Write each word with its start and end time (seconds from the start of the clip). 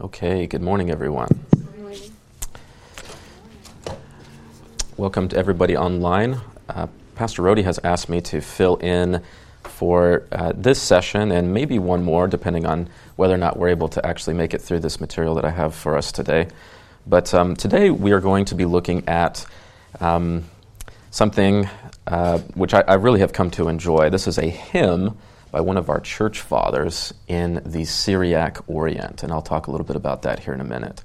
Okay, 0.00 0.46
good 0.46 0.62
morning, 0.62 0.90
everyone. 0.90 1.28
Welcome 4.96 5.28
to 5.28 5.36
everybody 5.36 5.76
online. 5.76 6.40
Uh, 6.70 6.86
Pastor 7.16 7.42
Rody 7.42 7.60
has 7.64 7.78
asked 7.84 8.08
me 8.08 8.22
to 8.22 8.40
fill 8.40 8.76
in 8.76 9.22
for 9.64 10.26
uh, 10.32 10.54
this 10.56 10.80
session 10.80 11.30
and 11.30 11.52
maybe 11.52 11.78
one 11.78 12.02
more, 12.02 12.28
depending 12.28 12.64
on 12.64 12.88
whether 13.16 13.34
or 13.34 13.36
not 13.36 13.58
we're 13.58 13.68
able 13.68 13.88
to 13.90 14.06
actually 14.06 14.32
make 14.32 14.54
it 14.54 14.62
through 14.62 14.80
this 14.80 15.02
material 15.02 15.34
that 15.34 15.44
I 15.44 15.50
have 15.50 15.74
for 15.74 15.98
us 15.98 16.12
today. 16.12 16.48
But 17.06 17.34
um, 17.34 17.54
today 17.54 17.90
we 17.90 18.12
are 18.12 18.20
going 18.20 18.46
to 18.46 18.54
be 18.54 18.64
looking 18.64 19.06
at 19.06 19.44
um, 20.00 20.44
something 21.10 21.68
uh, 22.06 22.38
which 22.54 22.72
I, 22.72 22.80
I 22.88 22.94
really 22.94 23.20
have 23.20 23.34
come 23.34 23.50
to 23.50 23.68
enjoy. 23.68 24.08
This 24.08 24.26
is 24.26 24.38
a 24.38 24.48
hymn 24.48 25.18
by 25.50 25.60
one 25.60 25.76
of 25.76 25.88
our 25.88 26.00
church 26.00 26.40
fathers 26.40 27.12
in 27.26 27.60
the 27.64 27.84
Syriac 27.84 28.58
Orient, 28.68 29.22
and 29.22 29.32
I'll 29.32 29.42
talk 29.42 29.66
a 29.66 29.70
little 29.70 29.86
bit 29.86 29.96
about 29.96 30.22
that 30.22 30.40
here 30.40 30.54
in 30.54 30.60
a 30.60 30.64
minute. 30.64 31.02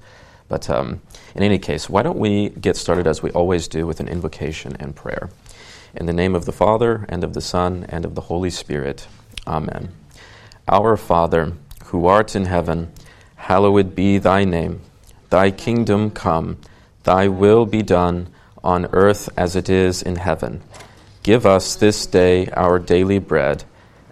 But 0.48 0.70
um, 0.70 1.02
in 1.34 1.42
any 1.42 1.58
case, 1.58 1.88
why 1.88 2.02
don't 2.02 2.18
we 2.18 2.50
get 2.50 2.76
started 2.76 3.06
as 3.06 3.22
we 3.22 3.30
always 3.30 3.66
do 3.66 3.86
with 3.86 3.98
an 3.98 4.08
invocation 4.08 4.76
and 4.78 4.94
prayer? 4.94 5.30
In 5.94 6.06
the 6.06 6.12
name 6.12 6.34
of 6.34 6.44
the 6.44 6.52
Father, 6.52 7.06
and 7.08 7.24
of 7.24 7.32
the 7.32 7.40
Son, 7.40 7.86
and 7.88 8.04
of 8.04 8.14
the 8.14 8.22
Holy 8.22 8.50
Spirit. 8.50 9.08
Amen. 9.46 9.92
Our 10.68 10.96
Father, 10.96 11.54
who 11.86 12.06
art 12.06 12.36
in 12.36 12.44
heaven, 12.44 12.92
hallowed 13.36 13.94
be 13.94 14.18
thy 14.18 14.44
name. 14.44 14.80
Thy 15.30 15.50
kingdom 15.50 16.10
come, 16.10 16.58
thy 17.02 17.28
will 17.28 17.66
be 17.66 17.82
done, 17.82 18.28
on 18.62 18.86
earth 18.92 19.28
as 19.36 19.56
it 19.56 19.68
is 19.68 20.02
in 20.02 20.16
heaven. 20.16 20.62
Give 21.22 21.46
us 21.46 21.74
this 21.74 22.06
day 22.06 22.46
our 22.48 22.78
daily 22.78 23.18
bread 23.18 23.64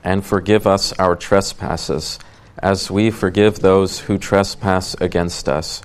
and 0.04 0.24
forgive 0.24 0.66
us 0.66 0.92
our 0.98 1.16
trespasses, 1.16 2.18
as 2.58 2.90
we 2.90 3.10
forgive 3.10 3.58
those 3.58 4.00
who 4.00 4.18
trespass 4.18 4.94
against 5.00 5.48
us. 5.48 5.82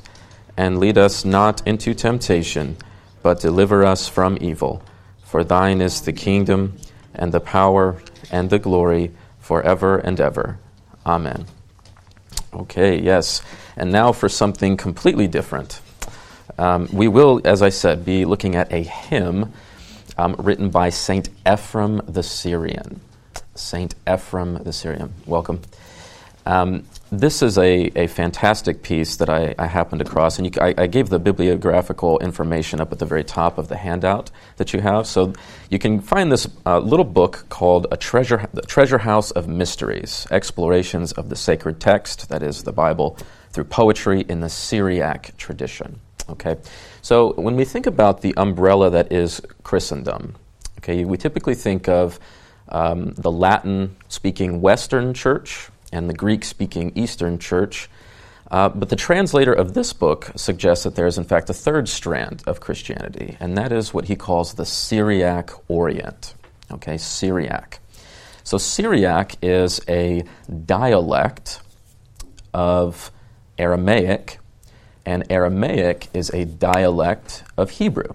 And 0.58 0.78
lead 0.78 0.98
us 0.98 1.24
not 1.24 1.66
into 1.66 1.94
temptation, 1.94 2.76
but 3.24 3.40
deliver 3.40 3.86
us 3.86 4.10
from 4.10 4.38
evil. 4.42 4.84
For 5.24 5.46
thine 5.46 5.80
is 5.80 6.02
the 6.02 6.12
kingdom, 6.12 6.78
and 7.14 7.32
the 7.32 7.40
power, 7.40 8.02
and 8.30 8.50
the 8.50 8.60
glory, 8.60 9.12
forever 9.40 9.98
and 9.98 10.20
ever. 10.20 10.60
Amen. 11.06 11.46
Okay, 12.54 13.00
yes. 13.02 13.42
And 13.78 13.92
now 13.92 14.12
for 14.12 14.28
something 14.28 14.76
completely 14.76 15.28
different. 15.28 15.82
Um, 16.58 16.90
we 16.92 17.08
will, 17.08 17.40
as 17.46 17.62
I 17.62 17.70
said, 17.70 18.04
be 18.04 18.26
looking 18.26 18.56
at 18.56 18.74
a 18.74 18.84
hymn 18.84 19.54
um, 20.18 20.36
written 20.38 20.70
by 20.70 20.90
Saint 20.90 21.30
Ephrem 21.46 22.02
the 22.12 22.22
Syrian. 22.22 23.00
Saint 23.60 23.94
Ephrem 24.06 24.64
the 24.64 24.74
Syrian. 24.74 25.14
Welcome. 25.26 25.62
Um, 26.46 26.86
this 27.12 27.42
is 27.42 27.58
a, 27.58 27.92
a 27.96 28.08
fantastic 28.08 28.82
piece 28.82 29.18
that 29.18 29.30
I, 29.30 29.54
I 29.60 29.68
happened 29.68 30.02
across, 30.02 30.40
and 30.40 30.48
you, 30.48 30.62
I, 30.62 30.74
I, 30.78 30.88
gave 30.88 31.10
the 31.10 31.20
bibliographical 31.20 32.20
information 32.20 32.80
up 32.80 32.92
at 32.92 33.00
the 33.00 33.06
very 33.06 33.24
top 33.24 33.58
of 33.58 33.68
the 33.68 33.78
handout 33.78 34.32
that 34.58 34.74
you 34.74 34.82
have. 34.82 35.06
So 35.06 35.34
you 35.70 35.80
can 35.80 36.02
find 36.02 36.32
this 36.32 36.48
uh, 36.66 36.80
little 36.80 37.06
book 37.06 37.46
called 37.50 37.88
A 37.92 37.98
Treasure, 37.98 38.48
the 38.54 38.62
Treasure 38.62 39.00
House 39.00 39.32
of 39.32 39.48
Mysteries 39.48 40.28
Explorations 40.32 41.12
of 41.12 41.30
the 41.30 41.36
Sacred 41.36 41.80
Text, 41.80 42.30
that 42.30 42.42
is 42.42 42.64
the 42.64 42.72
Bible, 42.72 43.18
through 43.52 43.66
poetry 43.66 44.22
in 44.22 44.40
the 44.40 44.50
Syriac 44.50 45.36
tradition. 45.38 46.00
Okay, 46.30 46.58
so 47.02 47.34
when 47.34 47.56
we 47.56 47.66
think 47.66 47.88
about 47.88 48.22
the 48.22 48.34
umbrella 48.38 48.92
that 48.92 49.12
is 49.12 49.42
Christendom, 49.64 50.36
okay, 50.78 51.06
we 51.06 51.18
typically 51.18 51.56
think 51.56 51.88
of 51.90 52.20
um, 52.70 53.12
the 53.12 53.32
Latin 53.32 53.96
speaking 54.08 54.62
Western 54.62 55.14
Church 55.14 55.70
and 55.92 56.10
the 56.10 56.14
Greek 56.14 56.44
speaking 56.46 56.92
Eastern 56.96 57.40
Church. 57.40 57.90
Uh, 58.52 58.70
but 58.70 58.90
the 58.90 58.96
translator 58.96 59.54
of 59.54 59.74
this 59.74 59.94
book 59.94 60.32
suggests 60.36 60.84
that 60.84 60.96
there 60.96 61.06
is, 61.06 61.18
in 61.18 61.24
fact, 61.24 61.50
a 61.50 61.54
third 61.54 61.88
strand 61.88 62.42
of 62.48 62.60
Christianity, 62.60 63.38
and 63.40 63.58
that 63.58 63.72
is 63.72 63.94
what 63.94 64.06
he 64.06 64.16
calls 64.16 64.56
the 64.56 64.66
Syriac 64.66 65.52
Orient. 65.68 66.34
Okay, 66.72 66.98
Syriac. 66.98 67.80
So, 68.44 68.58
Syriac 68.58 69.36
is 69.44 69.82
a 69.88 70.24
dialect 70.66 71.62
of 72.54 73.12
Aramaic, 73.60 74.40
and 75.06 75.24
Aramaic 75.30 76.08
is 76.14 76.32
a 76.32 76.46
dialect 76.46 77.44
of 77.58 77.70
Hebrew. 77.70 78.14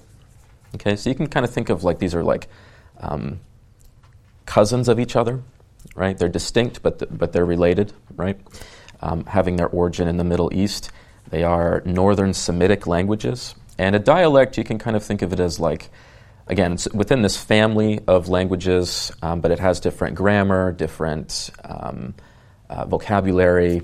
Okay, 0.75 0.97
so 0.97 1.09
you 1.09 1.15
can 1.15 1.29
kind 1.29 1.45
of 1.45 1.53
think 1.53 1.69
of 1.69 1.85
like 1.85 2.01
these 2.01 2.15
are 2.15 2.25
like 2.25 2.49
um, 2.99 3.39
cousins 4.47 4.89
of 4.89 4.99
each 4.99 5.17
other, 5.17 5.43
right? 5.95 6.17
They're 6.17 6.29
distinct, 6.29 6.83
but, 6.83 6.99
th- 6.99 7.11
but 7.13 7.33
they're 7.33 7.45
related, 7.45 7.93
right? 8.15 8.39
Um, 9.01 9.25
having 9.27 9.57
their 9.57 9.69
origin 9.69 10.09
in 10.09 10.17
the 10.17 10.25
Middle 10.25 10.53
East. 10.53 10.91
They 11.31 11.43
are 11.43 11.83
northern 11.85 12.35
Semitic 12.35 12.87
languages. 12.87 13.55
And 13.79 13.97
a 13.97 13.99
dialect, 13.99 14.57
you 14.57 14.65
can 14.65 14.79
kind 14.79 14.97
of 14.97 15.03
think 15.03 15.23
of 15.23 15.33
it 15.33 15.41
as 15.41 15.59
like, 15.59 15.91
again, 16.47 16.75
it's 16.75 16.89
within 16.93 17.23
this 17.23 17.37
family 17.37 18.01
of 18.07 18.29
languages, 18.29 19.11
um, 19.23 19.41
but 19.41 19.51
it 19.51 19.59
has 19.59 19.81
different 19.81 20.15
grammar, 20.15 20.73
different 20.73 21.51
um, 21.65 22.15
uh, 22.71 22.85
vocabulary, 22.87 23.83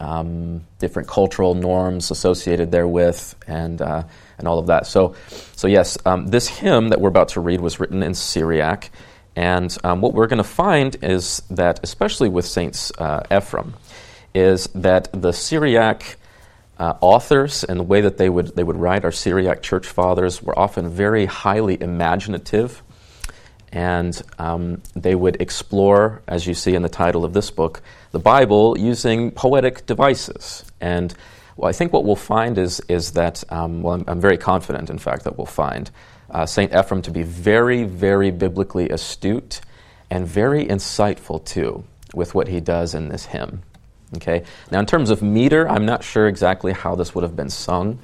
um, 0.00 0.66
different 0.78 1.08
cultural 1.08 1.54
norms 1.54 2.10
associated 2.10 2.72
therewith, 2.72 3.34
and, 3.46 3.80
uh, 3.82 4.02
and 4.38 4.48
all 4.48 4.58
of 4.58 4.66
that. 4.68 4.86
So, 4.86 5.14
so 5.54 5.68
yes, 5.68 5.98
um, 6.06 6.26
this 6.26 6.48
hymn 6.48 6.88
that 6.88 7.00
we're 7.00 7.10
about 7.10 7.28
to 7.30 7.40
read 7.40 7.60
was 7.60 7.78
written 7.78 8.02
in 8.02 8.14
Syriac. 8.14 8.90
And 9.36 9.76
um, 9.84 10.00
what 10.00 10.14
we're 10.14 10.26
going 10.26 10.38
to 10.38 10.44
find 10.44 10.96
is 11.02 11.42
that, 11.50 11.80
especially 11.82 12.28
with 12.28 12.46
Saints 12.46 12.92
uh, 12.98 13.22
Ephrem, 13.30 13.72
is 14.34 14.66
that 14.74 15.08
the 15.12 15.32
Syriac 15.32 16.16
uh, 16.78 16.94
authors 17.00 17.62
and 17.64 17.78
the 17.78 17.84
way 17.84 18.00
that 18.00 18.16
they 18.16 18.28
would, 18.28 18.56
they 18.56 18.64
would 18.64 18.76
write, 18.76 19.04
our 19.04 19.12
Syriac 19.12 19.62
church 19.62 19.86
fathers, 19.86 20.42
were 20.42 20.58
often 20.58 20.88
very 20.88 21.26
highly 21.26 21.80
imaginative. 21.80 22.82
And 23.72 24.20
um, 24.38 24.82
they 24.96 25.14
would 25.14 25.40
explore, 25.40 26.22
as 26.26 26.46
you 26.46 26.54
see 26.54 26.74
in 26.74 26.82
the 26.82 26.88
title 26.88 27.24
of 27.24 27.32
this 27.32 27.50
book, 27.50 27.82
the 28.10 28.18
Bible 28.18 28.76
using 28.76 29.30
poetic 29.30 29.86
devices. 29.86 30.64
And 30.80 31.14
well, 31.56 31.68
I 31.68 31.72
think 31.72 31.92
what 31.92 32.04
we'll 32.04 32.16
find 32.16 32.58
is, 32.58 32.80
is 32.88 33.12
that, 33.12 33.44
um, 33.50 33.82
well, 33.82 33.94
I'm, 33.94 34.04
I'm 34.08 34.20
very 34.20 34.38
confident, 34.38 34.90
in 34.90 34.98
fact, 34.98 35.24
that 35.24 35.36
we'll 35.36 35.46
find 35.46 35.90
uh, 36.30 36.46
St. 36.46 36.72
Ephrem 36.72 37.02
to 37.02 37.10
be 37.10 37.22
very, 37.22 37.84
very 37.84 38.30
biblically 38.30 38.88
astute 38.88 39.60
and 40.10 40.26
very 40.26 40.64
insightful 40.64 41.44
too 41.44 41.84
with 42.14 42.34
what 42.34 42.48
he 42.48 42.60
does 42.60 42.94
in 42.94 43.08
this 43.08 43.26
hymn. 43.26 43.62
Okay. 44.16 44.42
Now, 44.70 44.80
in 44.80 44.86
terms 44.86 45.10
of 45.10 45.22
meter, 45.22 45.68
I'm 45.68 45.86
not 45.86 46.02
sure 46.02 46.26
exactly 46.26 46.72
how 46.72 46.96
this 46.96 47.14
would 47.14 47.22
have 47.22 47.36
been 47.36 47.50
sung, 47.50 48.00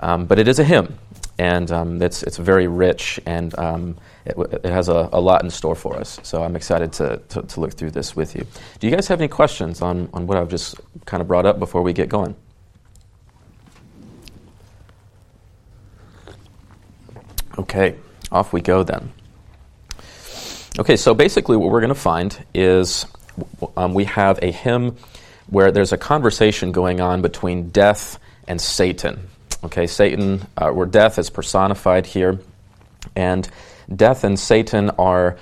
um, 0.00 0.26
but 0.26 0.38
it 0.38 0.48
is 0.48 0.58
a 0.58 0.64
hymn, 0.64 0.98
and 1.38 1.70
um, 1.70 2.02
it's 2.02 2.24
it's 2.24 2.38
very 2.38 2.66
rich 2.66 3.20
and 3.24 3.56
um, 3.56 3.96
it, 4.24 4.36
it, 4.36 4.64
has 4.64 4.88
a, 4.88 5.08
a, 5.12 5.20
lot 5.20 5.44
in 5.44 5.50
store 5.50 5.76
for 5.76 5.96
us. 5.96 6.18
So 6.24 6.42
I'm 6.42 6.56
excited 6.56 6.92
to, 6.94 7.20
to, 7.28 7.42
to 7.42 7.60
look 7.60 7.74
through 7.74 7.92
this 7.92 8.16
with 8.16 8.34
you. 8.34 8.44
Do 8.80 8.88
you 8.88 8.94
guys 8.94 9.06
have 9.08 9.20
any 9.20 9.28
questions 9.28 9.80
on 9.80 10.08
on 10.12 10.26
what 10.26 10.38
I've 10.38 10.48
just 10.48 10.74
kind 11.04 11.20
of 11.20 11.28
brought 11.28 11.46
up 11.46 11.60
before 11.60 11.82
we 11.82 11.92
get 11.92 12.08
going? 12.08 12.34
Okay, 17.74 17.98
off 18.30 18.52
we 18.52 18.60
go 18.60 18.84
then. 18.84 19.12
Okay, 20.78 20.94
so 20.94 21.12
basically, 21.12 21.56
what 21.56 21.72
we're 21.72 21.80
going 21.80 21.88
to 21.88 22.00
find 22.00 22.44
is 22.54 23.04
um, 23.76 23.94
we 23.94 24.04
have 24.04 24.38
a 24.42 24.52
hymn 24.52 24.96
where 25.48 25.72
there's 25.72 25.92
a 25.92 25.98
conversation 25.98 26.70
going 26.70 27.00
on 27.00 27.20
between 27.20 27.70
death 27.70 28.20
and 28.46 28.60
Satan. 28.60 29.28
Okay, 29.64 29.88
Satan, 29.88 30.46
uh, 30.56 30.70
where 30.70 30.86
death 30.86 31.18
is 31.18 31.30
personified 31.30 32.06
here, 32.06 32.38
and 33.16 33.50
death 33.92 34.22
and 34.22 34.38
Satan 34.38 34.90
are 34.90 35.36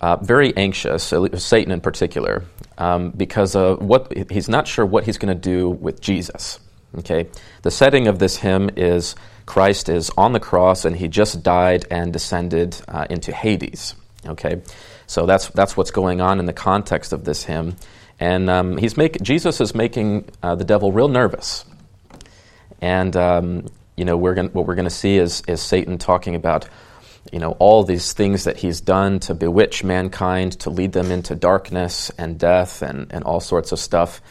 uh, 0.00 0.16
very 0.16 0.56
anxious, 0.56 1.12
Satan 1.34 1.72
in 1.72 1.82
particular, 1.82 2.42
um, 2.78 3.10
because 3.10 3.54
of 3.54 3.82
what 3.82 4.10
he's 4.30 4.48
not 4.48 4.66
sure 4.66 4.86
what 4.86 5.04
he's 5.04 5.18
going 5.18 5.34
to 5.34 5.38
do 5.38 5.68
with 5.68 6.00
Jesus. 6.00 6.58
Okay, 6.96 7.28
the 7.60 7.70
setting 7.70 8.06
of 8.06 8.18
this 8.18 8.36
hymn 8.36 8.70
is 8.78 9.14
Christ 9.50 9.88
is 9.88 10.12
on 10.16 10.32
the 10.32 10.38
cross 10.38 10.84
and 10.84 10.94
he 10.94 11.08
just 11.08 11.42
died 11.42 11.84
and 11.90 12.12
descended 12.12 12.76
uh, 12.86 13.08
into 13.10 13.32
Hades. 13.32 13.96
Okay, 14.24 14.62
so 15.08 15.26
that's 15.26 15.48
that's 15.48 15.76
what's 15.76 15.90
going 15.90 16.20
on 16.20 16.38
in 16.38 16.46
the 16.46 16.52
context 16.52 17.12
of 17.12 17.24
this 17.24 17.42
hymn, 17.42 17.74
and 18.20 18.48
um, 18.48 18.76
he's 18.76 18.96
make, 18.96 19.20
Jesus 19.22 19.60
is 19.60 19.74
making 19.74 20.30
uh, 20.40 20.54
the 20.54 20.62
devil 20.62 20.92
real 20.92 21.08
nervous, 21.08 21.64
and 22.80 23.16
um, 23.16 23.66
you 23.96 24.04
know 24.04 24.16
we're 24.16 24.34
gonna, 24.34 24.50
what 24.50 24.68
we're 24.68 24.76
going 24.76 24.84
to 24.84 24.98
see 25.04 25.16
is 25.16 25.42
is 25.48 25.60
Satan 25.60 25.98
talking 25.98 26.36
about 26.36 26.68
you 27.32 27.40
know 27.40 27.56
all 27.58 27.82
these 27.82 28.12
things 28.12 28.44
that 28.44 28.56
he's 28.56 28.80
done 28.80 29.18
to 29.18 29.34
bewitch 29.34 29.82
mankind, 29.82 30.60
to 30.60 30.70
lead 30.70 30.92
them 30.92 31.10
into 31.10 31.34
darkness 31.34 32.10
and 32.18 32.38
death 32.38 32.82
and 32.82 33.12
and 33.12 33.24
all 33.24 33.40
sorts 33.40 33.72
of 33.72 33.80
stuff. 33.80 34.22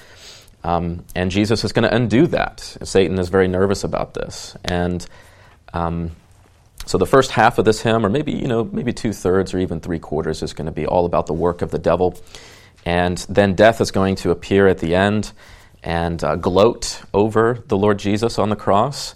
Um, 0.63 1.05
and 1.15 1.31
Jesus 1.31 1.63
is 1.63 1.73
going 1.73 1.89
to 1.89 1.95
undo 1.95 2.27
that. 2.27 2.59
Satan 2.83 3.19
is 3.19 3.29
very 3.29 3.47
nervous 3.47 3.83
about 3.83 4.13
this. 4.13 4.57
And 4.65 5.05
um, 5.73 6.11
so 6.85 6.97
the 6.97 7.05
first 7.07 7.31
half 7.31 7.57
of 7.57 7.65
this 7.65 7.81
hymn, 7.81 8.05
or 8.05 8.09
maybe, 8.09 8.31
you 8.33 8.47
know, 8.47 8.63
maybe 8.65 8.93
two 8.93 9.13
thirds 9.13 9.53
or 9.53 9.59
even 9.59 9.79
three 9.79 9.99
quarters, 9.99 10.43
is 10.43 10.53
going 10.53 10.65
to 10.67 10.71
be 10.71 10.85
all 10.85 11.05
about 11.05 11.27
the 11.27 11.33
work 11.33 11.61
of 11.61 11.71
the 11.71 11.79
devil. 11.79 12.19
And 12.85 13.17
then 13.29 13.55
death 13.55 13.81
is 13.81 13.91
going 13.91 14.15
to 14.17 14.31
appear 14.31 14.67
at 14.67 14.79
the 14.79 14.95
end. 14.95 15.31
and 15.83 16.23
uh, 16.23 16.35
gloat 16.35 17.01
over 17.13 17.63
the 17.67 17.77
Lord 17.77 17.99
Jesus 17.99 18.37
on 18.37 18.49
the 18.49 18.55
cross, 18.55 19.15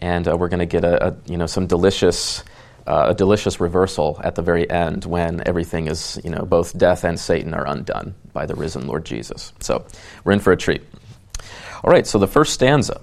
and 0.00 0.28
uh, 0.28 0.36
we're 0.36 0.48
going 0.48 0.60
to 0.60 0.66
get 0.66 0.84
a, 0.84 1.08
a, 1.08 1.16
you 1.26 1.36
know 1.36 1.46
some 1.46 1.66
delicious 1.66 2.44
uh, 2.86 3.06
a 3.08 3.14
delicious 3.14 3.60
reversal 3.60 4.20
at 4.24 4.34
the 4.34 4.42
very 4.42 4.68
end 4.68 5.04
when 5.04 5.42
everything 5.46 5.86
is 5.86 6.20
you 6.24 6.30
know 6.30 6.44
both 6.44 6.76
death 6.76 7.04
and 7.04 7.18
Satan 7.18 7.54
are 7.54 7.66
undone 7.66 8.14
by 8.32 8.46
the 8.46 8.54
risen 8.54 8.86
Lord 8.86 9.04
Jesus. 9.04 9.52
So 9.60 9.84
we're 10.24 10.32
in 10.32 10.40
for 10.40 10.52
a 10.52 10.56
treat. 10.56 10.82
All 11.84 11.90
right, 11.90 12.06
so 12.06 12.18
the 12.18 12.26
first 12.26 12.52
stanza. 12.52 13.00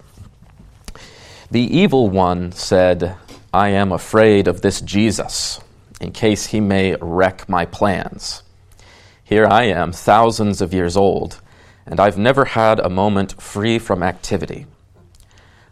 The 1.52 1.62
evil 1.62 2.10
one 2.10 2.52
said, 2.52 3.16
"I 3.54 3.70
am 3.70 3.92
afraid 3.92 4.48
of 4.48 4.62
this 4.62 4.82
Jesus." 4.82 5.60
In 6.02 6.14
case 6.14 6.46
he 6.46 6.62
may 6.62 6.96
wreck 7.02 7.50
my 7.50 7.66
plans. 7.66 8.44
Here 9.22 9.46
I 9.46 9.66
am, 9.66 9.92
thousands 9.92 10.62
of 10.62 10.74
years 10.74 10.96
old, 10.96 11.42
and 11.86 12.00
I've 12.00 12.18
never 12.18 12.46
had 12.46 12.80
a 12.80 12.90
moment 12.90 13.42
free 13.42 13.80
from 13.80 14.02
activity. 14.02 14.66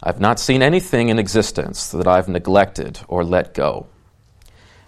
I've 0.03 0.19
not 0.19 0.39
seen 0.39 0.61
anything 0.61 1.09
in 1.09 1.17
existence 1.17 1.89
that 1.89 2.07
I've 2.07 2.27
neglected 2.27 2.99
or 3.07 3.23
let 3.23 3.53
go. 3.53 3.87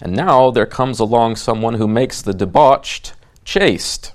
And 0.01 0.15
now 0.15 0.51
there 0.51 0.65
comes 0.65 0.99
along 0.99 1.35
someone 1.35 1.75
who 1.75 1.87
makes 1.87 2.21
the 2.21 2.33
debauched 2.33 3.13
chaste, 3.43 4.13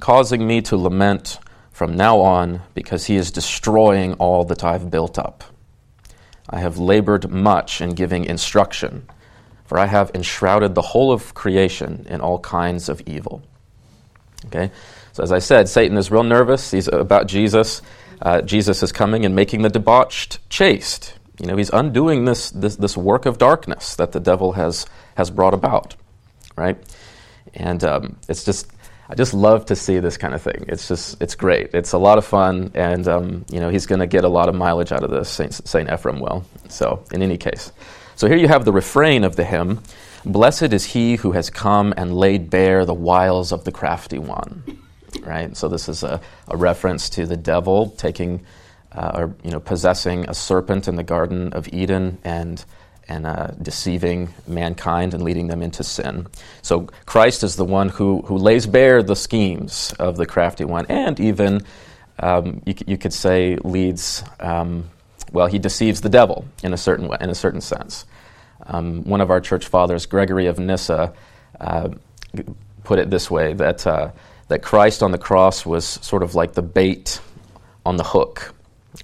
causing 0.00 0.46
me 0.46 0.62
to 0.62 0.76
lament 0.76 1.38
from 1.70 1.96
now 1.96 2.20
on 2.20 2.62
because 2.74 3.06
he 3.06 3.16
is 3.16 3.30
destroying 3.30 4.14
all 4.14 4.44
that 4.44 4.64
I've 4.64 4.90
built 4.90 5.18
up. 5.18 5.44
I 6.48 6.60
have 6.60 6.78
labored 6.78 7.30
much 7.30 7.80
in 7.80 7.90
giving 7.90 8.24
instruction, 8.24 9.08
for 9.64 9.78
I 9.78 9.86
have 9.86 10.10
enshrouded 10.14 10.74
the 10.74 10.82
whole 10.82 11.10
of 11.10 11.34
creation 11.34 12.06
in 12.08 12.20
all 12.20 12.38
kinds 12.38 12.88
of 12.88 13.02
evil. 13.06 13.42
Okay? 14.46 14.70
So, 15.12 15.22
as 15.22 15.32
I 15.32 15.38
said, 15.38 15.68
Satan 15.68 15.96
is 15.96 16.10
real 16.10 16.22
nervous. 16.22 16.70
He's 16.70 16.88
about 16.88 17.26
Jesus. 17.26 17.82
Uh, 18.20 18.40
Jesus 18.42 18.82
is 18.82 18.92
coming 18.92 19.24
and 19.24 19.34
making 19.34 19.62
the 19.62 19.68
debauched 19.68 20.38
chaste. 20.50 21.14
You 21.40 21.46
know, 21.46 21.56
he's 21.56 21.70
undoing 21.70 22.24
this, 22.24 22.50
this, 22.50 22.76
this 22.76 22.96
work 22.96 23.26
of 23.26 23.38
darkness 23.38 23.96
that 23.96 24.12
the 24.12 24.20
devil 24.20 24.52
has, 24.52 24.86
has 25.16 25.30
brought 25.30 25.54
about, 25.54 25.96
right? 26.56 26.78
And 27.54 27.82
um, 27.82 28.16
it's 28.28 28.44
just, 28.44 28.70
I 29.08 29.14
just 29.14 29.34
love 29.34 29.66
to 29.66 29.76
see 29.76 29.98
this 29.98 30.16
kind 30.16 30.34
of 30.34 30.42
thing. 30.42 30.64
It's 30.68 30.88
just, 30.88 31.20
it's 31.20 31.34
great. 31.34 31.74
It's 31.74 31.92
a 31.92 31.98
lot 31.98 32.18
of 32.18 32.24
fun, 32.24 32.70
and, 32.74 33.06
um, 33.08 33.44
you 33.50 33.60
know, 33.60 33.68
he's 33.68 33.86
going 33.86 33.98
to 34.00 34.06
get 34.06 34.24
a 34.24 34.28
lot 34.28 34.48
of 34.48 34.54
mileage 34.54 34.92
out 34.92 35.02
of 35.02 35.10
this, 35.10 35.28
St. 35.28 35.52
Saint 35.52 35.88
Ephrem 35.88 36.20
will. 36.20 36.44
So, 36.68 37.04
in 37.12 37.22
any 37.22 37.36
case. 37.36 37.72
So, 38.16 38.28
here 38.28 38.36
you 38.36 38.48
have 38.48 38.64
the 38.64 38.72
refrain 38.72 39.24
of 39.24 39.34
the 39.34 39.44
hymn 39.44 39.80
Blessed 40.26 40.72
is 40.72 40.86
he 40.86 41.16
who 41.16 41.32
has 41.32 41.50
come 41.50 41.92
and 41.98 42.16
laid 42.16 42.48
bare 42.48 42.86
the 42.86 42.94
wiles 42.94 43.52
of 43.52 43.64
the 43.64 43.72
crafty 43.72 44.18
one. 44.18 44.80
Right? 45.20 45.54
So 45.54 45.68
this 45.68 45.88
is 45.88 46.02
a, 46.02 46.20
a 46.48 46.56
reference 46.56 47.10
to 47.10 47.26
the 47.26 47.36
devil 47.36 47.90
taking 47.90 48.44
uh, 48.94 49.12
or 49.14 49.36
you 49.42 49.50
know 49.50 49.60
possessing 49.60 50.28
a 50.28 50.34
serpent 50.34 50.88
in 50.88 50.96
the 50.96 51.02
Garden 51.02 51.52
of 51.52 51.68
Eden 51.72 52.18
and 52.24 52.64
and 53.06 53.26
uh, 53.26 53.48
deceiving 53.60 54.32
mankind 54.46 55.12
and 55.12 55.22
leading 55.22 55.48
them 55.48 55.62
into 55.62 55.84
sin. 55.84 56.26
So 56.62 56.88
Christ 57.04 57.42
is 57.42 57.56
the 57.56 57.64
one 57.64 57.88
who 57.88 58.22
who 58.22 58.36
lays 58.36 58.66
bare 58.66 59.02
the 59.02 59.16
schemes 59.16 59.94
of 59.98 60.16
the 60.16 60.26
crafty 60.26 60.64
one, 60.64 60.86
and 60.88 61.18
even 61.20 61.62
um, 62.18 62.62
you, 62.64 62.74
you, 62.86 62.98
could 62.98 63.12
say 63.12 63.56
leads. 63.56 64.22
Um, 64.40 64.90
well, 65.32 65.48
he 65.48 65.58
deceives 65.58 66.00
the 66.00 66.08
devil 66.08 66.44
in 66.62 66.72
a 66.72 66.76
certain 66.76 67.08
way, 67.08 67.16
in 67.20 67.28
a 67.28 67.34
certain 67.34 67.60
sense. 67.60 68.06
Um, 68.66 69.02
one 69.04 69.20
of 69.20 69.30
our 69.30 69.40
church 69.40 69.66
fathers, 69.66 70.06
Gregory 70.06 70.46
of 70.46 70.58
Nyssa, 70.58 71.12
uh, 71.60 71.88
put 72.84 72.98
it 72.98 73.10
this 73.10 73.30
way 73.30 73.52
that, 73.54 73.86
uh, 73.86 74.10
that 74.48 74.62
Christ 74.62 75.02
on 75.02 75.10
the 75.10 75.18
cross 75.18 75.66
was 75.66 75.84
sort 75.84 76.22
of 76.22 76.34
like 76.34 76.52
the 76.52 76.62
bait 76.62 77.20
on 77.84 77.96
the 77.96 78.04
hook. 78.04 78.53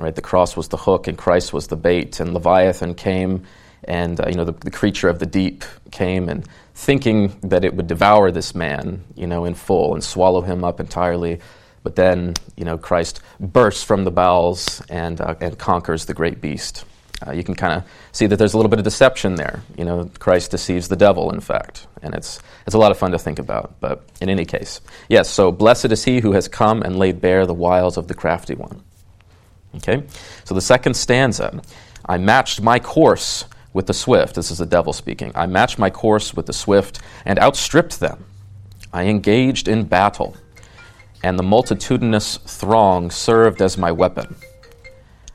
Right? 0.00 0.14
The 0.14 0.22
cross 0.22 0.56
was 0.56 0.68
the 0.68 0.76
hook 0.76 1.06
and 1.06 1.16
Christ 1.16 1.52
was 1.52 1.66
the 1.66 1.76
bait. 1.76 2.20
And 2.20 2.34
Leviathan 2.34 2.94
came 2.94 3.46
and 3.84 4.20
uh, 4.20 4.28
you 4.28 4.34
know 4.34 4.44
the, 4.44 4.52
the, 4.52 4.70
creature 4.70 5.08
of 5.08 5.18
the 5.18 5.26
deep 5.26 5.64
came 5.90 6.28
and 6.28 6.46
thinking 6.74 7.36
that 7.42 7.64
it 7.64 7.74
would 7.74 7.86
devour 7.86 8.30
this 8.30 8.54
man 8.54 9.02
you 9.14 9.26
know 9.26 9.44
in 9.44 9.54
full 9.54 9.94
and 9.94 10.04
swallow 10.04 10.40
him 10.42 10.64
up 10.64 10.80
entirely 10.80 11.40
but 11.82 11.96
then 11.96 12.34
you 12.56 12.64
know 12.64 12.76
christ 12.76 13.20
bursts 13.40 13.82
from 13.82 14.04
the 14.04 14.10
bowels 14.10 14.82
and, 14.90 15.20
uh, 15.20 15.34
and 15.40 15.58
conquers 15.58 16.04
the 16.04 16.14
great 16.14 16.40
beast 16.40 16.84
uh, 17.26 17.32
you 17.32 17.44
can 17.44 17.54
kind 17.54 17.74
of 17.74 17.84
see 18.12 18.26
that 18.26 18.36
there's 18.36 18.54
a 18.54 18.56
little 18.56 18.70
bit 18.70 18.78
of 18.78 18.84
deception 18.84 19.34
there. 19.34 19.62
You 19.76 19.84
know, 19.84 20.10
Christ 20.18 20.52
deceives 20.52 20.88
the 20.88 20.96
devil, 20.96 21.30
in 21.30 21.40
fact, 21.40 21.86
and 22.00 22.14
it's 22.14 22.40
it's 22.66 22.74
a 22.74 22.78
lot 22.78 22.90
of 22.92 22.98
fun 22.98 23.10
to 23.10 23.18
think 23.18 23.38
about. 23.38 23.74
But 23.78 24.02
in 24.22 24.30
any 24.30 24.46
case, 24.46 24.80
yes. 25.10 25.28
So 25.28 25.52
blessed 25.52 25.92
is 25.92 26.02
he 26.02 26.20
who 26.20 26.32
has 26.32 26.48
come 26.48 26.80
and 26.80 26.98
laid 26.98 27.20
bare 27.20 27.44
the 27.44 27.52
wiles 27.52 27.98
of 27.98 28.08
the 28.08 28.14
crafty 28.14 28.54
one. 28.54 28.82
Okay. 29.76 30.02
So 30.44 30.54
the 30.54 30.60
second 30.60 30.94
stanza, 30.94 31.62
I 32.06 32.18
matched 32.18 32.60
my 32.60 32.78
course 32.78 33.44
with 33.72 33.86
the 33.86 33.94
swift. 33.94 34.34
This 34.34 34.50
is 34.50 34.58
the 34.58 34.66
devil 34.66 34.92
speaking. 34.92 35.32
I 35.34 35.46
matched 35.46 35.78
my 35.78 35.90
course 35.90 36.34
with 36.34 36.46
the 36.46 36.52
swift 36.52 37.00
and 37.24 37.38
outstripped 37.38 38.00
them. 38.00 38.24
I 38.92 39.04
engaged 39.04 39.68
in 39.68 39.84
battle, 39.84 40.36
and 41.22 41.38
the 41.38 41.44
multitudinous 41.44 42.38
throng 42.38 43.10
served 43.10 43.62
as 43.62 43.78
my 43.78 43.92
weapon. 43.92 44.34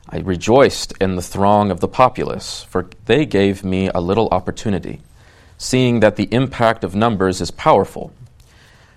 I 0.08 0.18
rejoiced 0.18 0.92
in 1.00 1.16
the 1.16 1.22
throng 1.22 1.70
of 1.70 1.80
the 1.80 1.88
populace, 1.88 2.64
for 2.68 2.90
they 3.06 3.24
gave 3.24 3.64
me 3.64 3.88
a 3.88 4.00
little 4.00 4.28
opportunity, 4.30 5.00
seeing 5.56 6.00
that 6.00 6.16
the 6.16 6.28
impact 6.32 6.84
of 6.84 6.94
numbers 6.94 7.40
is 7.40 7.50
powerful. 7.50 8.12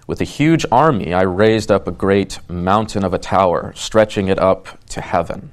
With 0.10 0.22
a 0.22 0.24
huge 0.24 0.66
army, 0.72 1.14
I 1.14 1.22
raised 1.22 1.70
up 1.70 1.88
a 1.88 1.92
great 1.92 2.40
mountain 2.50 3.04
of 3.04 3.14
a 3.14 3.20
tower, 3.20 3.74
stretching 3.76 4.28
it 4.28 4.40
up 4.40 4.68
to 4.88 5.02
heaven. 5.02 5.52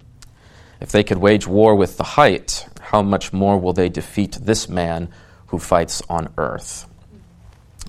If 0.81 0.91
they 0.91 1.05
could 1.05 1.19
wage 1.19 1.47
war 1.47 1.75
with 1.75 1.99
the 1.99 2.05
height, 2.05 2.67
how 2.81 3.03
much 3.03 3.35
more 3.35 3.61
will 3.61 3.75
they 3.75 3.91
defeat 3.91 4.39
this 4.41 4.67
man 4.67 5.11
who 5.49 5.59
fights 5.59 6.01
on 6.09 6.33
earth? 6.39 6.87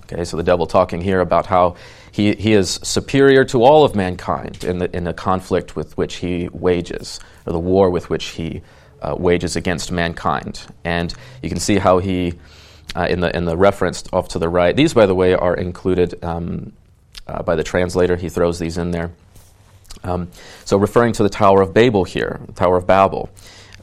Okay, 0.02 0.26
so 0.26 0.36
the 0.36 0.42
devil 0.42 0.66
talking 0.66 1.00
here 1.00 1.20
about 1.20 1.46
how 1.46 1.76
he, 2.12 2.34
he 2.34 2.52
is 2.52 2.78
superior 2.82 3.46
to 3.46 3.62
all 3.62 3.82
of 3.82 3.94
mankind 3.94 4.62
in 4.62 4.76
the, 4.76 4.94
in 4.94 5.04
the 5.04 5.14
conflict 5.14 5.74
with 5.74 5.96
which 5.96 6.16
he 6.16 6.50
wages, 6.52 7.18
or 7.46 7.54
the 7.54 7.58
war 7.58 7.88
with 7.88 8.10
which 8.10 8.26
he 8.26 8.60
uh, 9.00 9.14
wages 9.18 9.56
against 9.56 9.90
mankind. 9.90 10.66
And 10.84 11.14
you 11.42 11.48
can 11.48 11.60
see 11.60 11.78
how 11.78 11.96
he, 11.96 12.34
uh, 12.96 13.06
in, 13.08 13.20
the, 13.20 13.34
in 13.36 13.44
the 13.44 13.56
reference 13.56 14.04
off 14.12 14.28
to 14.28 14.38
the 14.38 14.48
right, 14.48 14.74
these, 14.74 14.94
by 14.94 15.06
the 15.06 15.14
way, 15.14 15.34
are 15.34 15.54
included 15.54 16.22
um, 16.24 16.72
uh, 17.26 17.42
by 17.42 17.54
the 17.54 17.64
translator. 17.64 18.16
He 18.16 18.28
throws 18.28 18.58
these 18.58 18.78
in 18.78 18.90
there. 18.90 19.10
Um, 20.04 20.28
so, 20.64 20.76
referring 20.76 21.12
to 21.14 21.22
the 21.22 21.28
Tower 21.28 21.60
of 21.62 21.74
Babel 21.74 22.04
here, 22.04 22.40
the 22.46 22.52
Tower 22.52 22.76
of 22.76 22.86
Babel. 22.86 23.30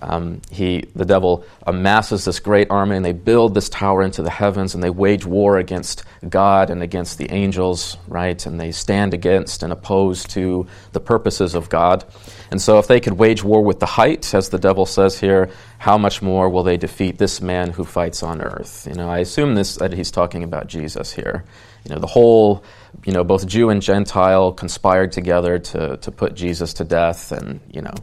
Um, 0.01 0.41
he, 0.51 0.85
the 0.95 1.05
devil 1.05 1.45
amasses 1.65 2.25
this 2.25 2.39
great 2.39 2.69
army 2.69 2.95
and 2.95 3.05
they 3.05 3.13
build 3.13 3.53
this 3.53 3.69
tower 3.69 4.03
into 4.03 4.21
the 4.21 4.29
heavens 4.29 4.75
and 4.75 4.83
they 4.83 4.89
wage 4.89 5.25
war 5.25 5.57
against 5.57 6.03
God 6.27 6.69
and 6.69 6.83
against 6.83 7.17
the 7.17 7.31
angels, 7.31 7.97
right? 8.07 8.45
And 8.45 8.59
they 8.59 8.71
stand 8.71 9.13
against 9.13 9.63
and 9.63 9.71
oppose 9.71 10.23
to 10.25 10.67
the 10.91 10.99
purposes 10.99 11.55
of 11.55 11.69
God. 11.69 12.03
And 12.51 12.61
so, 12.61 12.77
if 12.77 12.87
they 12.87 12.99
could 12.99 13.13
wage 13.13 13.43
war 13.43 13.63
with 13.63 13.79
the 13.79 13.85
height, 13.85 14.33
as 14.33 14.49
the 14.49 14.59
devil 14.59 14.85
says 14.85 15.19
here, 15.19 15.49
how 15.77 15.97
much 15.97 16.21
more 16.21 16.49
will 16.49 16.63
they 16.63 16.77
defeat 16.77 17.17
this 17.17 17.41
man 17.41 17.71
who 17.71 17.83
fights 17.83 18.23
on 18.23 18.41
earth? 18.41 18.87
You 18.89 18.95
know, 18.95 19.09
I 19.09 19.19
assume 19.19 19.55
this 19.55 19.75
that 19.77 19.93
he's 19.93 20.11
talking 20.11 20.43
about 20.43 20.67
Jesus 20.67 21.11
here. 21.11 21.43
You 21.83 21.93
know, 21.93 21.99
the 21.99 22.07
whole, 22.07 22.63
you 23.05 23.13
know, 23.13 23.23
both 23.23 23.45
Jew 23.45 23.69
and 23.69 23.81
Gentile 23.81 24.51
conspired 24.51 25.11
together 25.11 25.59
to 25.59 25.97
to 25.97 26.11
put 26.11 26.35
Jesus 26.35 26.73
to 26.73 26.83
death, 26.83 27.31
and 27.31 27.59
you 27.71 27.81
know 27.81 27.93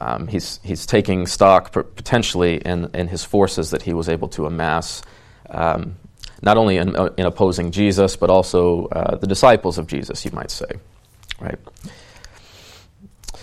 um, 0.00 0.26
he's, 0.26 0.60
he's 0.62 0.84
taking 0.84 1.26
stock 1.26 1.72
potentially 1.72 2.56
in, 2.56 2.90
in 2.94 3.08
his 3.08 3.24
forces 3.24 3.70
that 3.70 3.82
he 3.82 3.94
was 3.94 4.08
able 4.08 4.28
to 4.28 4.46
amass, 4.46 5.02
um, 5.48 5.96
not 6.42 6.58
only 6.58 6.76
in, 6.76 6.94
uh, 6.94 7.10
in, 7.16 7.24
opposing 7.24 7.70
Jesus, 7.70 8.16
but 8.16 8.28
also 8.28 8.86
uh, 8.88 9.16
the 9.16 9.26
disciples 9.26 9.78
of 9.78 9.86
Jesus, 9.86 10.24
you 10.24 10.30
might 10.32 10.50
say. 10.50 10.66
Right? 11.40 11.58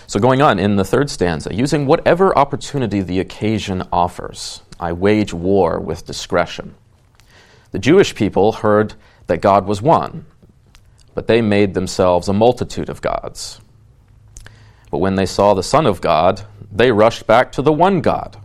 So, 0.06 0.20
going 0.20 0.42
on 0.42 0.58
in 0.60 0.76
the 0.76 0.84
third 0.84 1.10
stanza, 1.10 1.52
using 1.52 1.86
whatever 1.86 2.36
opportunity 2.38 3.00
the 3.00 3.18
occasion 3.18 3.82
offers, 3.92 4.62
I 4.78 4.92
wage 4.92 5.32
war 5.32 5.80
with 5.80 6.06
discretion. 6.06 6.74
The 7.72 7.78
Jewish 7.80 8.14
people 8.14 8.52
heard 8.52 8.94
that 9.26 9.40
God 9.40 9.66
was 9.66 9.82
one, 9.82 10.26
but 11.14 11.26
they 11.26 11.42
made 11.42 11.74
themselves 11.74 12.28
a 12.28 12.32
multitude 12.32 12.88
of 12.88 13.00
gods. 13.00 13.60
But 14.94 15.00
when 15.00 15.16
they 15.16 15.26
saw 15.26 15.54
the 15.54 15.62
Son 15.64 15.86
of 15.86 16.00
God, 16.00 16.42
they 16.70 16.92
rushed 16.92 17.26
back 17.26 17.50
to 17.50 17.62
the 17.62 17.72
one 17.72 18.00
God, 18.00 18.36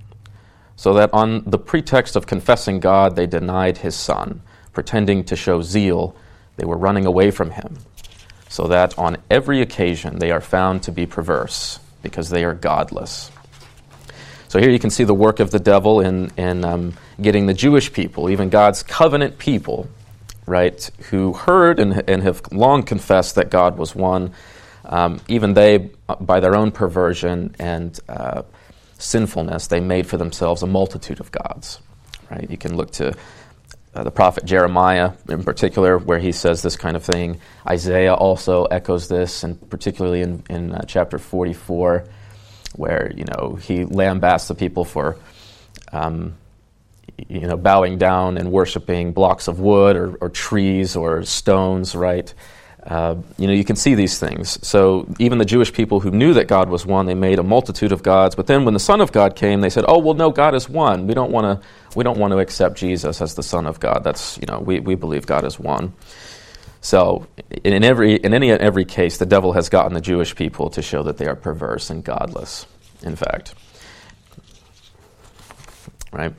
so 0.76 0.96
that 0.96 1.14
on 1.14 1.44
the 1.46 1.60
pretext 1.60 2.16
of 2.16 2.26
confessing 2.26 2.80
God, 2.80 3.16
they 3.16 3.28
denied 3.28 3.78
his 3.78 3.96
Son, 3.96 4.42
pretending 4.74 5.24
to 5.26 5.36
show 5.36 5.62
zeal, 5.62 6.16
they 6.58 6.66
were 6.66 6.76
running 6.76 7.06
away 7.06 7.30
from 7.30 7.52
him, 7.52 7.78
so 8.48 8.64
that 8.64 8.98
on 8.98 9.18
every 9.30 9.62
occasion 9.62 10.18
they 10.18 10.32
are 10.32 10.42
found 10.42 10.82
to 10.82 10.92
be 10.92 11.06
perverse, 11.06 11.78
because 12.02 12.32
they 12.32 12.44
are 12.44 12.56
godless. 12.56 13.30
So 14.48 14.60
here 14.60 14.72
you 14.72 14.80
can 14.80 14.90
see 14.90 15.04
the 15.04 15.14
work 15.14 15.40
of 15.40 15.52
the 15.52 15.60
devil 15.60 16.02
in, 16.02 16.32
in 16.36 16.66
um, 16.66 16.94
getting 17.22 17.46
the 17.46 17.54
Jewish 17.54 17.94
people, 17.94 18.28
even 18.32 18.50
God's 18.50 18.82
covenant 18.82 19.38
people, 19.38 19.88
right, 20.48 20.90
who 21.12 21.34
heard 21.34 21.80
and, 21.80 22.10
and 22.10 22.24
have 22.24 22.42
long 22.52 22.82
confessed 22.82 23.36
that 23.36 23.52
God 23.52 23.78
was 23.78 23.94
one 23.94 24.34
um, 24.90 25.22
even 25.28 25.54
they, 25.54 25.92
by 26.20 26.40
their 26.40 26.56
own 26.56 26.72
perversion 26.72 27.56
and 27.60 27.98
uh, 28.10 28.42
sinfulness, 28.98 29.68
they 29.68 29.80
made 29.80 30.08
for 30.08 30.18
themselves 30.18 30.64
a 30.64 30.68
multitude 30.68 31.20
of 31.20 31.32
gods. 31.32 31.80
Right? 32.30 32.50
You 32.50 32.58
can 32.58 32.76
look 32.76 32.92
to 32.94 33.16
uh, 33.94 34.04
the 34.04 34.12
prophet 34.12 34.46
Jeremiah 34.46 35.14
in 35.30 35.44
particular, 35.44 35.98
where 35.98 36.20
he 36.20 36.32
says 36.32 36.62
this 36.62 36.76
kind 36.76 36.96
of 36.96 37.04
thing. 37.04 37.40
Isaiah 37.68 38.14
also 38.14 38.66
echoes 38.66 39.08
this, 39.08 39.44
and 39.44 39.70
particularly 39.70 40.22
in, 40.22 40.44
in 40.50 40.74
uh, 40.74 40.84
chapter 40.88 41.18
44, 41.18 42.06
where 42.76 43.12
you 43.16 43.26
know 43.26 43.56
he 43.56 43.86
lambasts 43.86 44.48
the 44.48 44.56
people 44.56 44.86
for 44.86 45.18
um, 45.92 46.36
you 47.28 47.42
know 47.42 47.58
bowing 47.58 47.98
down 47.98 48.38
and 48.38 48.52
worshiping 48.52 49.12
blocks 49.12 49.48
of 49.48 49.60
wood 49.60 49.96
or, 49.96 50.16
or 50.16 50.30
trees 50.30 50.96
or 50.96 51.24
stones, 51.24 51.96
right? 51.96 52.34
Uh, 52.84 53.16
you 53.38 53.46
know, 53.46 53.54
you 53.54 53.66
can 53.66 53.76
see 53.76 53.94
these 53.94 54.20
things. 54.20 54.58
So 54.66 55.08
even 55.20 55.38
the 55.38 55.46
Jewish 55.46 55.74
people 55.74 56.00
who 56.00 56.12
knew 56.12 56.34
that 56.34 56.48
God 56.48 56.70
was 56.70 56.86
one, 56.86 57.06
they 57.06 57.14
made 57.14 57.38
a 57.38 57.44
multitude 57.44 57.92
of 57.92 58.04
gods. 58.04 58.36
But 58.36 58.48
then 58.48 58.64
when 58.66 58.74
the 58.74 58.80
Son 58.80 59.02
of 59.02 59.12
God 59.12 59.36
came, 59.36 59.62
they 59.62 59.70
said, 59.70 59.86
"Oh, 59.88 60.00
well, 60.00 60.14
no, 60.14 60.32
God 60.32 60.56
is 60.56 60.70
one. 60.70 61.06
We 61.06 61.14
don't 61.14 61.32
want 61.32 61.62
to. 61.62 61.68
We 61.96 62.04
don't 62.04 62.18
want 62.18 62.32
to 62.32 62.40
accept 62.40 62.78
Jesus 62.78 63.22
as 63.22 63.36
the 63.36 63.44
Son 63.44 63.66
of 63.68 63.80
God. 63.80 64.04
That's 64.04 64.38
you 64.38 64.46
know, 64.48 64.60
we, 64.60 64.80
we 64.80 64.96
believe 64.96 65.26
God 65.26 65.44
is 65.44 65.60
one." 65.60 65.94
So 66.82 67.28
in 67.64 67.84
every 67.84 68.16
in 68.16 68.34
any 68.34 68.52
every 68.52 68.86
case, 68.86 69.18
the 69.18 69.26
devil 69.26 69.54
has 69.54 69.70
gotten 69.70 69.94
the 69.94 70.02
Jewish 70.02 70.36
people 70.36 70.70
to 70.72 70.82
show 70.82 71.04
that 71.04 71.18
they 71.18 71.28
are 71.28 71.36
perverse 71.36 71.90
and 71.90 72.04
godless. 72.04 72.66
In 73.04 73.16
fact, 73.16 73.54
right. 76.14 76.34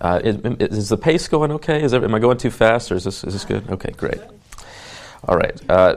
Uh, 0.00 0.20
is, 0.24 0.36
is, 0.60 0.88
the 0.88 0.96
pace 0.96 1.28
going 1.28 1.52
okay? 1.52 1.82
Is 1.82 1.92
it, 1.92 2.02
am 2.02 2.14
I 2.14 2.18
going 2.18 2.38
too 2.38 2.50
fast, 2.50 2.90
or 2.90 2.94
is 2.94 3.04
this, 3.04 3.22
is 3.22 3.34
this 3.34 3.44
good? 3.44 3.68
Okay, 3.68 3.92
great. 3.92 4.20
All 5.28 5.36
right. 5.36 5.60
Uh, 5.68 5.96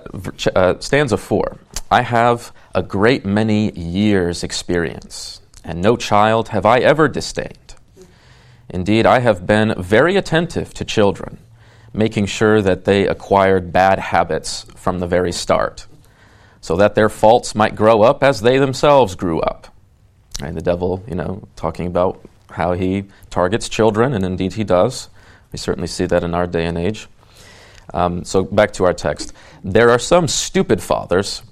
uh, 0.56 0.80
stanza 0.80 1.18
four. 1.18 1.58
I 1.90 2.02
have 2.02 2.52
a 2.76 2.84
great 2.84 3.26
many 3.26 3.72
years' 3.72 4.44
experience, 4.44 5.42
and 5.64 5.82
no 5.82 5.96
child 5.96 6.50
have 6.50 6.66
I 6.66 6.80
ever 6.80 7.08
disdained. 7.08 7.76
Indeed, 8.70 9.06
I 9.06 9.20
have 9.20 9.48
been 9.48 9.76
very 9.82 10.18
attentive 10.18 10.74
to 10.74 10.84
children, 10.84 11.38
making 11.94 12.26
sure 12.26 12.62
that 12.62 12.86
they 12.86 13.08
acquired 13.08 13.72
bad 13.72 14.00
habits 14.00 14.66
from 14.76 15.00
the 15.00 15.08
very 15.08 15.32
start, 15.32 15.86
so 16.60 16.76
that 16.78 16.96
their 16.96 17.10
faults 17.10 17.56
might 17.56 17.76
grow 17.76 18.02
up 18.02 18.24
as 18.24 18.42
they 18.42 18.58
themselves 18.58 19.16
grew 19.16 19.40
up. 19.40 19.68
And 20.42 20.58
the 20.58 20.62
devil, 20.62 21.04
you 21.08 21.16
know, 21.16 21.48
talking 21.56 21.88
about 21.88 22.26
how 22.54 22.74
he 22.74 23.06
targets 23.30 23.70
children, 23.70 24.14
and 24.14 24.24
indeed 24.24 24.54
he 24.54 24.64
does. 24.64 25.10
We 25.52 25.58
certainly 25.58 25.88
see 25.88 26.06
that 26.06 26.24
in 26.24 26.34
our 26.34 26.48
day 26.48 26.66
and 26.66 26.78
age. 26.78 27.08
Um, 27.94 28.24
so, 28.24 28.44
back 28.44 28.74
to 28.74 28.86
our 28.86 28.94
text. 28.94 29.34
There 29.64 29.90
are 29.90 30.00
some 30.00 30.28
stupid 30.28 30.82
fathers 30.82 31.44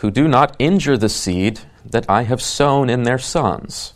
who 0.00 0.10
do 0.10 0.28
not 0.28 0.54
injure 0.58 0.96
the 0.96 1.08
seed 1.08 1.60
that 1.84 2.08
I 2.08 2.22
have 2.22 2.42
sown 2.42 2.90
in 2.90 3.04
their 3.04 3.18
sons, 3.18 3.94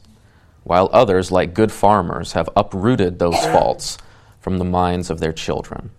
while 0.64 0.88
others, 0.92 1.30
like 1.30 1.54
good 1.54 1.72
farmers, 1.72 2.32
have 2.32 2.48
uprooted 2.56 3.18
those 3.18 3.38
faults 3.46 3.98
from 4.40 4.58
the 4.58 4.64
minds 4.64 5.10
of 5.10 5.20
their 5.20 5.32
children. 5.32 5.90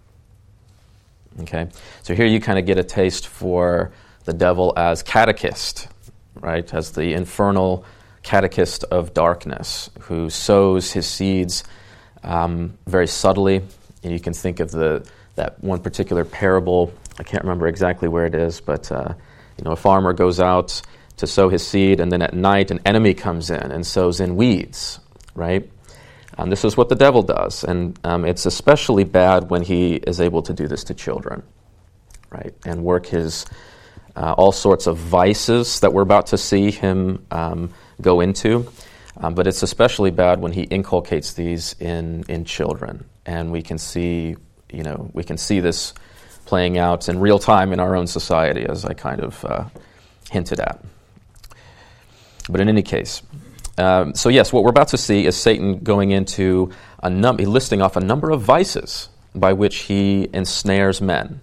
Okay? 1.42 1.68
So, 2.02 2.16
here 2.16 2.26
you 2.26 2.40
kind 2.40 2.58
of 2.58 2.66
get 2.66 2.78
a 2.78 2.84
taste 2.84 3.28
for 3.28 3.92
the 4.26 4.34
devil 4.34 4.74
as 4.78 5.04
catechist, 5.04 5.90
right? 6.36 6.74
As 6.74 6.92
the 6.92 7.14
infernal 7.14 7.86
catechist 8.24 8.84
of 8.86 9.14
darkness 9.14 9.90
who 10.02 10.30
sows 10.30 10.92
his 10.92 11.06
seeds 11.06 11.64
um, 12.24 12.78
very 12.88 13.08
subtly. 13.08 13.62
And 14.04 14.12
you 14.12 14.20
can 14.20 14.34
think 14.34 14.60
of 14.60 14.72
the, 14.72 15.08
that 15.36 15.64
one 15.64 15.80
particular 15.80 16.26
parable. 16.26 16.94
I 17.20 17.24
can't 17.24 17.44
remember 17.44 17.68
exactly 17.68 18.08
where 18.08 18.26
it 18.26 18.34
is, 18.36 18.62
but 18.62 18.92
uh, 18.92 19.14
you 19.58 19.64
know, 19.64 19.72
a 19.72 19.76
farmer 19.76 20.14
goes 20.14 20.40
out 20.40 20.82
to 21.18 21.28
sow 21.28 21.48
his 21.48 21.66
seed, 21.66 22.00
and 22.00 22.12
then 22.12 22.22
at 22.22 22.34
night 22.34 22.72
an 22.72 22.80
enemy 22.86 23.14
comes 23.14 23.50
in 23.52 23.72
and 23.72 23.86
sows 23.86 24.20
in 24.20 24.36
weeds, 24.36 25.00
right? 25.36 25.70
Um, 26.38 26.50
this 26.50 26.66
is 26.66 26.76
what 26.76 26.90
the 26.90 26.96
devil 26.96 27.22
does, 27.22 27.64
and 27.64 28.00
um, 28.04 28.26
it's 28.26 28.48
especially 28.48 29.04
bad 29.04 29.52
when 29.52 29.62
he 29.62 29.96
is 29.96 30.20
able 30.20 30.42
to 30.44 30.54
do 30.54 30.68
this 30.68 30.86
to 30.86 30.96
children, 30.96 31.44
right? 32.32 32.54
And 32.66 32.84
work 32.84 33.06
his 33.06 33.46
uh, 34.16 34.34
all 34.38 34.52
sorts 34.52 34.88
of 34.88 34.98
vices 34.98 35.80
that 35.82 35.94
we're 35.94 36.02
about 36.02 36.28
to 36.28 36.38
see 36.38 36.72
him 36.72 37.26
um, 37.30 37.72
go 38.02 38.22
into. 38.22 38.68
Um, 39.18 39.36
but 39.36 39.46
it's 39.46 39.62
especially 39.62 40.12
bad 40.12 40.42
when 40.42 40.54
he 40.54 40.64
inculcates 40.64 41.34
these 41.34 41.76
in, 41.80 42.24
in 42.28 42.46
children. 42.46 43.06
And 43.26 43.52
we 43.52 43.62
can 43.62 43.78
see, 43.78 44.36
you 44.72 44.84
know, 44.84 45.10
we 45.14 45.24
can 45.24 45.38
see 45.38 45.60
this 45.60 45.94
playing 46.46 46.78
out 46.78 47.08
in 47.10 47.20
real 47.20 47.40
time 47.40 47.74
in 47.74 47.80
our 47.80 47.96
own 47.96 48.08
society, 48.08 48.66
as 48.66 48.86
I 48.86 48.94
kind 48.94 49.22
of 49.22 49.46
uh, 49.46 49.66
hinted 50.32 50.60
at. 50.60 50.84
But 52.50 52.60
in 52.60 52.68
any 52.68 52.82
case, 52.82 53.22
um, 53.78 54.14
so 54.14 54.30
yes, 54.30 54.52
what 54.52 54.64
we're 54.64 54.70
about 54.70 54.90
to 54.90 54.98
see 54.98 55.26
is 55.26 55.38
Satan 55.38 55.80
going 55.80 56.12
into 56.12 56.72
a 57.02 57.10
num- 57.10 57.38
listing 57.38 57.82
off 57.82 57.96
a 57.96 58.02
number 58.02 58.30
of 58.30 58.42
vices 58.42 59.10
by 59.34 59.54
which 59.54 59.78
he 59.78 60.30
ensnares 60.34 61.02
men, 61.02 61.40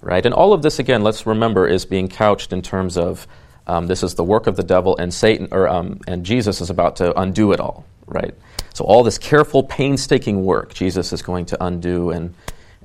right? 0.00 0.24
And 0.24 0.34
all 0.34 0.52
of 0.52 0.62
this, 0.62 0.78
again, 0.78 1.02
let's 1.02 1.26
remember, 1.26 1.66
is 1.66 1.84
being 1.84 2.08
couched 2.08 2.52
in 2.52 2.62
terms 2.62 2.96
of 2.96 3.26
um, 3.66 3.86
this 3.86 4.02
is 4.02 4.14
the 4.14 4.24
work 4.24 4.46
of 4.46 4.56
the 4.56 4.62
devil, 4.62 4.96
and 4.96 5.12
Satan 5.12 5.48
or 5.50 5.68
um, 5.68 6.00
and 6.06 6.24
Jesus 6.24 6.60
is 6.60 6.70
about 6.70 6.96
to 6.96 7.18
undo 7.18 7.52
it 7.52 7.60
all, 7.60 7.84
right? 8.06 8.34
So 8.74 8.84
all 8.84 9.02
this 9.02 9.18
careful, 9.18 9.62
painstaking 9.62 10.44
work, 10.44 10.74
Jesus 10.74 11.12
is 11.12 11.22
going 11.22 11.46
to 11.46 11.64
undo, 11.64 12.10
and 12.10 12.34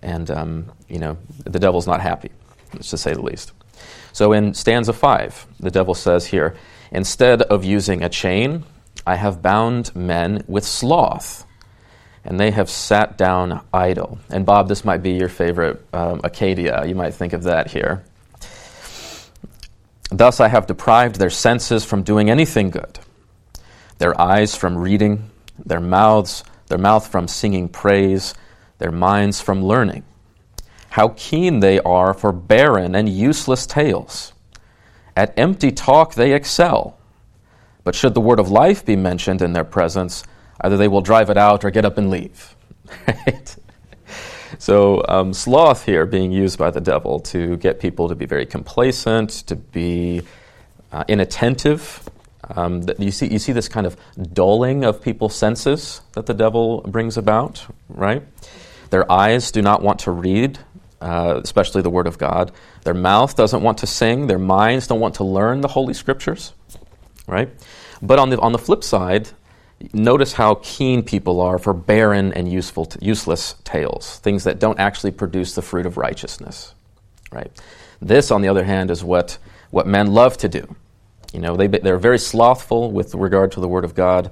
and 0.02 0.32
um, 0.32 0.72
you 0.88 1.00
know 1.00 1.18
the 1.44 1.60
devil's 1.60 1.88
not 1.88 2.02
happy, 2.02 2.32
to 2.82 2.98
say 2.98 3.14
the 3.14 3.22
least. 3.22 3.52
So 4.14 4.34
in 4.34 4.54
stanza 4.54 4.94
five, 4.94 5.46
the 5.60 5.72
devil 5.72 5.94
says 5.94 6.26
here, 6.26 6.56
instead 6.92 7.42
of 7.42 7.64
using 7.64 8.04
a 8.04 8.10
chain, 8.10 8.64
I 9.06 9.16
have 9.16 9.42
bound 9.42 9.96
men 9.96 10.44
with 10.48 10.66
sloth, 10.66 11.46
and 12.24 12.40
they 12.40 12.52
have 12.52 12.70
sat 12.70 13.18
down 13.18 13.62
idle. 13.74 14.20
And 14.30 14.46
Bob, 14.46 14.70
this 14.70 14.86
might 14.86 15.04
be 15.04 15.12
your 15.12 15.30
favorite 15.30 15.84
um, 15.94 16.22
acedia. 16.22 16.88
You 16.88 16.96
might 16.96 17.14
think 17.14 17.34
of 17.34 17.44
that 17.44 17.72
here. 17.72 18.04
Thus 20.10 20.40
I 20.40 20.48
have 20.48 20.68
deprived 20.68 21.18
their 21.18 21.30
senses 21.30 21.86
from 21.86 22.04
doing 22.04 22.30
anything 22.30 22.72
good, 22.72 23.00
their 24.00 24.20
eyes 24.20 24.56
from 24.56 24.78
reading, 24.78 25.30
their 25.64 25.80
mouths, 25.80 26.44
their 26.68 26.78
mouth 26.78 27.08
from 27.08 27.28
singing 27.28 27.70
praise, 27.70 28.34
their 28.80 28.92
minds 28.92 29.40
from 29.40 29.64
learning. 29.64 30.04
How 30.92 31.14
keen 31.16 31.60
they 31.60 31.80
are 31.82 32.14
for 32.14 32.32
barren 32.32 32.96
and 32.96 33.08
useless 33.08 33.68
tales. 33.68 34.34
At 35.16 35.38
empty 35.38 35.72
talk 35.72 36.16
they 36.16 36.34
excel. 36.34 36.98
But 37.84 37.94
should 37.94 38.14
the 38.14 38.22
word 38.22 38.40
of 38.40 38.50
life 38.50 38.86
be 38.86 38.96
mentioned 38.96 39.42
in 39.42 39.54
their 39.54 39.64
presence, 39.64 40.24
either 40.62 40.78
they 40.78 40.88
will 40.88 41.02
drive 41.02 41.30
it 41.30 41.38
out 41.38 41.64
or 41.64 41.72
get 41.72 41.86
up 41.86 41.98
and 41.98 42.10
leave. 42.10 42.56
Right? 43.08 43.56
So, 44.58 45.04
um, 45.08 45.34
sloth 45.34 45.86
here 45.86 46.06
being 46.06 46.32
used 46.32 46.58
by 46.58 46.72
the 46.72 46.82
devil 46.82 47.20
to 47.22 47.58
get 47.58 47.80
people 47.80 48.10
to 48.10 48.16
be 48.16 48.26
very 48.26 48.46
complacent, 48.46 49.30
to 49.48 49.56
be 49.56 50.24
uh, 50.92 51.04
inattentive. 51.08 52.10
Um, 52.56 52.84
you, 52.98 53.12
see, 53.12 53.28
you 53.28 53.38
see 53.40 53.52
this 53.52 53.68
kind 53.68 53.86
of 53.86 53.96
dulling 54.34 54.84
of 54.84 55.02
people's 55.02 55.36
senses 55.36 56.02
that 56.14 56.26
the 56.26 56.34
devil 56.34 56.82
brings 56.82 57.18
about, 57.18 57.66
right? 57.90 58.24
Their 58.90 59.10
eyes 59.12 59.52
do 59.52 59.62
not 59.62 59.84
want 59.84 60.00
to 60.00 60.12
read, 60.12 60.58
uh, 61.00 61.40
especially 61.44 61.82
the 61.82 61.92
Word 61.92 62.08
of 62.08 62.18
God. 62.18 62.52
Their 62.84 62.96
mouth 62.96 63.36
doesn't 63.36 63.62
want 63.62 63.78
to 63.80 63.88
sing. 63.88 64.28
Their 64.28 64.40
minds 64.40 64.88
don't 64.88 65.00
want 65.00 65.16
to 65.16 65.24
learn 65.24 65.62
the 65.62 65.68
Holy 65.68 65.94
Scriptures, 65.94 66.54
right? 67.28 67.50
But 68.02 68.18
on 68.18 68.30
the, 68.30 68.40
on 68.40 68.52
the 68.52 68.58
flip 68.58 68.84
side, 68.84 69.30
notice 69.94 70.34
how 70.34 70.60
keen 70.62 71.04
people 71.04 71.42
are 71.42 71.58
for 71.58 71.74
barren 71.74 72.34
and 72.34 72.52
useful 72.52 72.86
t- 72.86 73.00
useless 73.02 73.56
tales, 73.64 74.20
things 74.20 74.44
that 74.44 74.60
don't 74.60 74.80
actually 74.80 75.12
produce 75.12 75.56
the 75.56 75.62
fruit 75.62 75.86
of 75.86 75.98
righteousness. 75.98 76.74
Right? 77.32 77.52
This, 78.02 78.32
on 78.32 78.42
the 78.42 78.48
other 78.48 78.64
hand, 78.64 78.92
is 78.92 79.04
what, 79.04 79.38
what 79.72 79.88
men 79.88 80.08
love 80.08 80.38
to 80.38 80.50
do. 80.50 80.76
You 81.34 81.40
know, 81.40 81.56
they, 81.56 81.68
they're 81.68 81.98
very 81.98 82.20
slothful 82.20 82.92
with 82.92 83.14
regard 83.14 83.52
to 83.54 83.60
the 83.60 83.68
Word 83.68 83.84
of 83.84 83.94
God, 83.94 84.32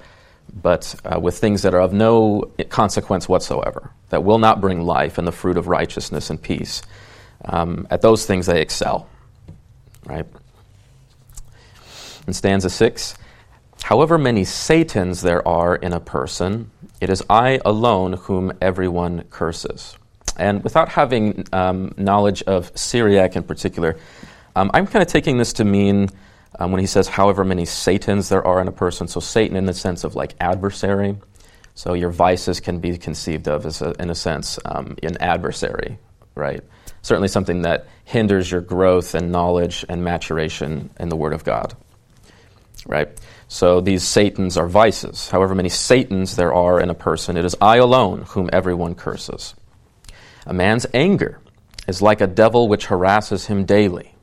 but 0.54 0.96
uh, 1.06 1.20
with 1.20 1.38
things 1.38 1.62
that 1.62 1.74
are 1.74 1.82
of 1.82 1.94
no 1.94 2.51
consequence 2.70 3.30
whatsoever, 3.30 3.92
that 4.10 4.24
will 4.24 4.39
not 4.39 4.62
bring 4.62 4.82
life 4.82 5.18
and 5.18 5.27
the 5.27 5.32
fruit 5.32 5.58
of 5.58 5.68
righteousness 5.68 6.30
and 6.30 6.42
peace. 6.42 6.82
Um, 7.46 7.88
at 7.92 8.01
those 8.01 8.25
things 8.25 8.48
they 8.48 8.62
excel. 8.62 9.08
Right? 10.06 10.25
In 12.25 12.34
stanza 12.34 12.70
6, 12.70 13.16
However 13.84 14.17
many 14.17 14.43
Satans 14.43 15.22
there 15.22 15.48
are 15.48 15.75
in 15.75 15.93
a 15.93 16.00
person, 16.00 16.72
it 17.00 17.10
is 17.10 17.24
I 17.29 17.60
alone 17.63 18.13
whom 18.13 18.51
everyone 18.62 19.24
curses. 19.29 19.98
And 20.38 20.63
without 20.63 20.89
having 20.89 21.46
um, 21.53 21.93
knowledge 21.98 22.43
of 22.43 22.72
Syriac 22.75 23.36
in 23.36 23.43
particular, 23.43 23.98
um, 24.55 24.69
I'm 24.74 24.88
kind 24.88 25.01
of 25.01 25.07
taking 25.07 25.38
this 25.38 25.53
to 25.53 25.63
mean 25.63 26.10
um, 26.60 26.72
when 26.72 26.79
he 26.79 26.88
says, 26.88 27.07
however 27.07 27.43
many 27.43 27.65
Satans 27.65 28.29
there 28.29 28.46
are 28.46 28.60
in 28.60 28.67
a 28.67 28.72
person, 28.72 29.07
so 29.07 29.19
Satan 29.19 29.55
in 29.55 29.65
the 29.65 29.74
sense 29.74 30.03
of 30.03 30.15
like 30.15 30.36
adversary. 30.39 31.17
So 31.75 31.93
your 31.93 32.10
vices 32.10 32.60
can 32.60 32.79
be 32.79 32.98
conceived 32.98 33.48
of 33.48 33.65
as, 33.65 33.81
a, 33.81 33.93
in 34.00 34.10
a 34.10 34.15
sense, 34.15 34.60
um, 34.65 34.98
an 35.03 35.17
adversary, 35.22 36.00
right? 36.34 36.63
certainly 37.07 37.29
something 37.29 37.62
that 37.62 37.88
hinders 38.03 38.51
your 38.51 38.62
growth 38.62 39.15
and 39.15 39.31
knowledge 39.31 39.86
and 39.88 40.03
maturation 40.03 40.89
in 41.00 41.10
the 41.10 41.15
Word 41.15 41.34
of 41.34 41.43
God. 41.43 41.74
Right? 42.86 43.10
So 43.48 43.80
these 43.80 44.04
Satans 44.04 44.58
are 44.58 44.68
vices. 44.68 45.30
However 45.30 45.56
many 45.56 45.70
Satans 45.70 46.36
there 46.36 46.54
are 46.54 46.80
in 46.80 46.89
a 46.89 46.96
person, 46.96 47.38
it 47.38 47.46
is 47.46 47.56
I 47.62 47.77
alone 47.77 48.24
whom 48.30 48.50
everyone 48.51 48.96
curses. 48.96 49.56
A 50.46 50.54
man's 50.54 50.86
anger 50.94 51.39
is 51.88 52.01
like 52.01 52.22
a 52.22 52.27
devil 52.27 52.68
which 52.68 52.88
harasses 52.88 53.46
him 53.46 53.66
daily. 53.66 54.16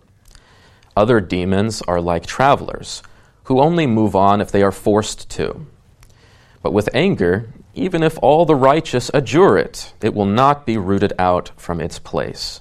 Other 0.97 1.21
demons 1.21 1.83
are 1.83 2.00
like 2.00 2.26
travelers 2.26 3.02
who 3.45 3.61
only 3.61 3.87
move 3.87 4.14
on 4.14 4.40
if 4.40 4.52
they 4.52 4.62
are 4.62 4.73
forced 4.73 5.28
to. 5.31 5.66
But 6.62 6.73
with 6.73 6.88
anger, 6.95 7.50
even 7.75 8.02
if 8.02 8.19
all 8.23 8.47
the 8.47 8.54
righteous 8.54 9.11
adjure 9.12 9.59
it, 9.59 9.93
it 10.00 10.14
will 10.14 10.26
not 10.26 10.64
be 10.64 10.76
rooted 10.76 11.12
out 11.19 11.50
from 11.57 11.81
its 11.81 11.99
place. 11.99 12.61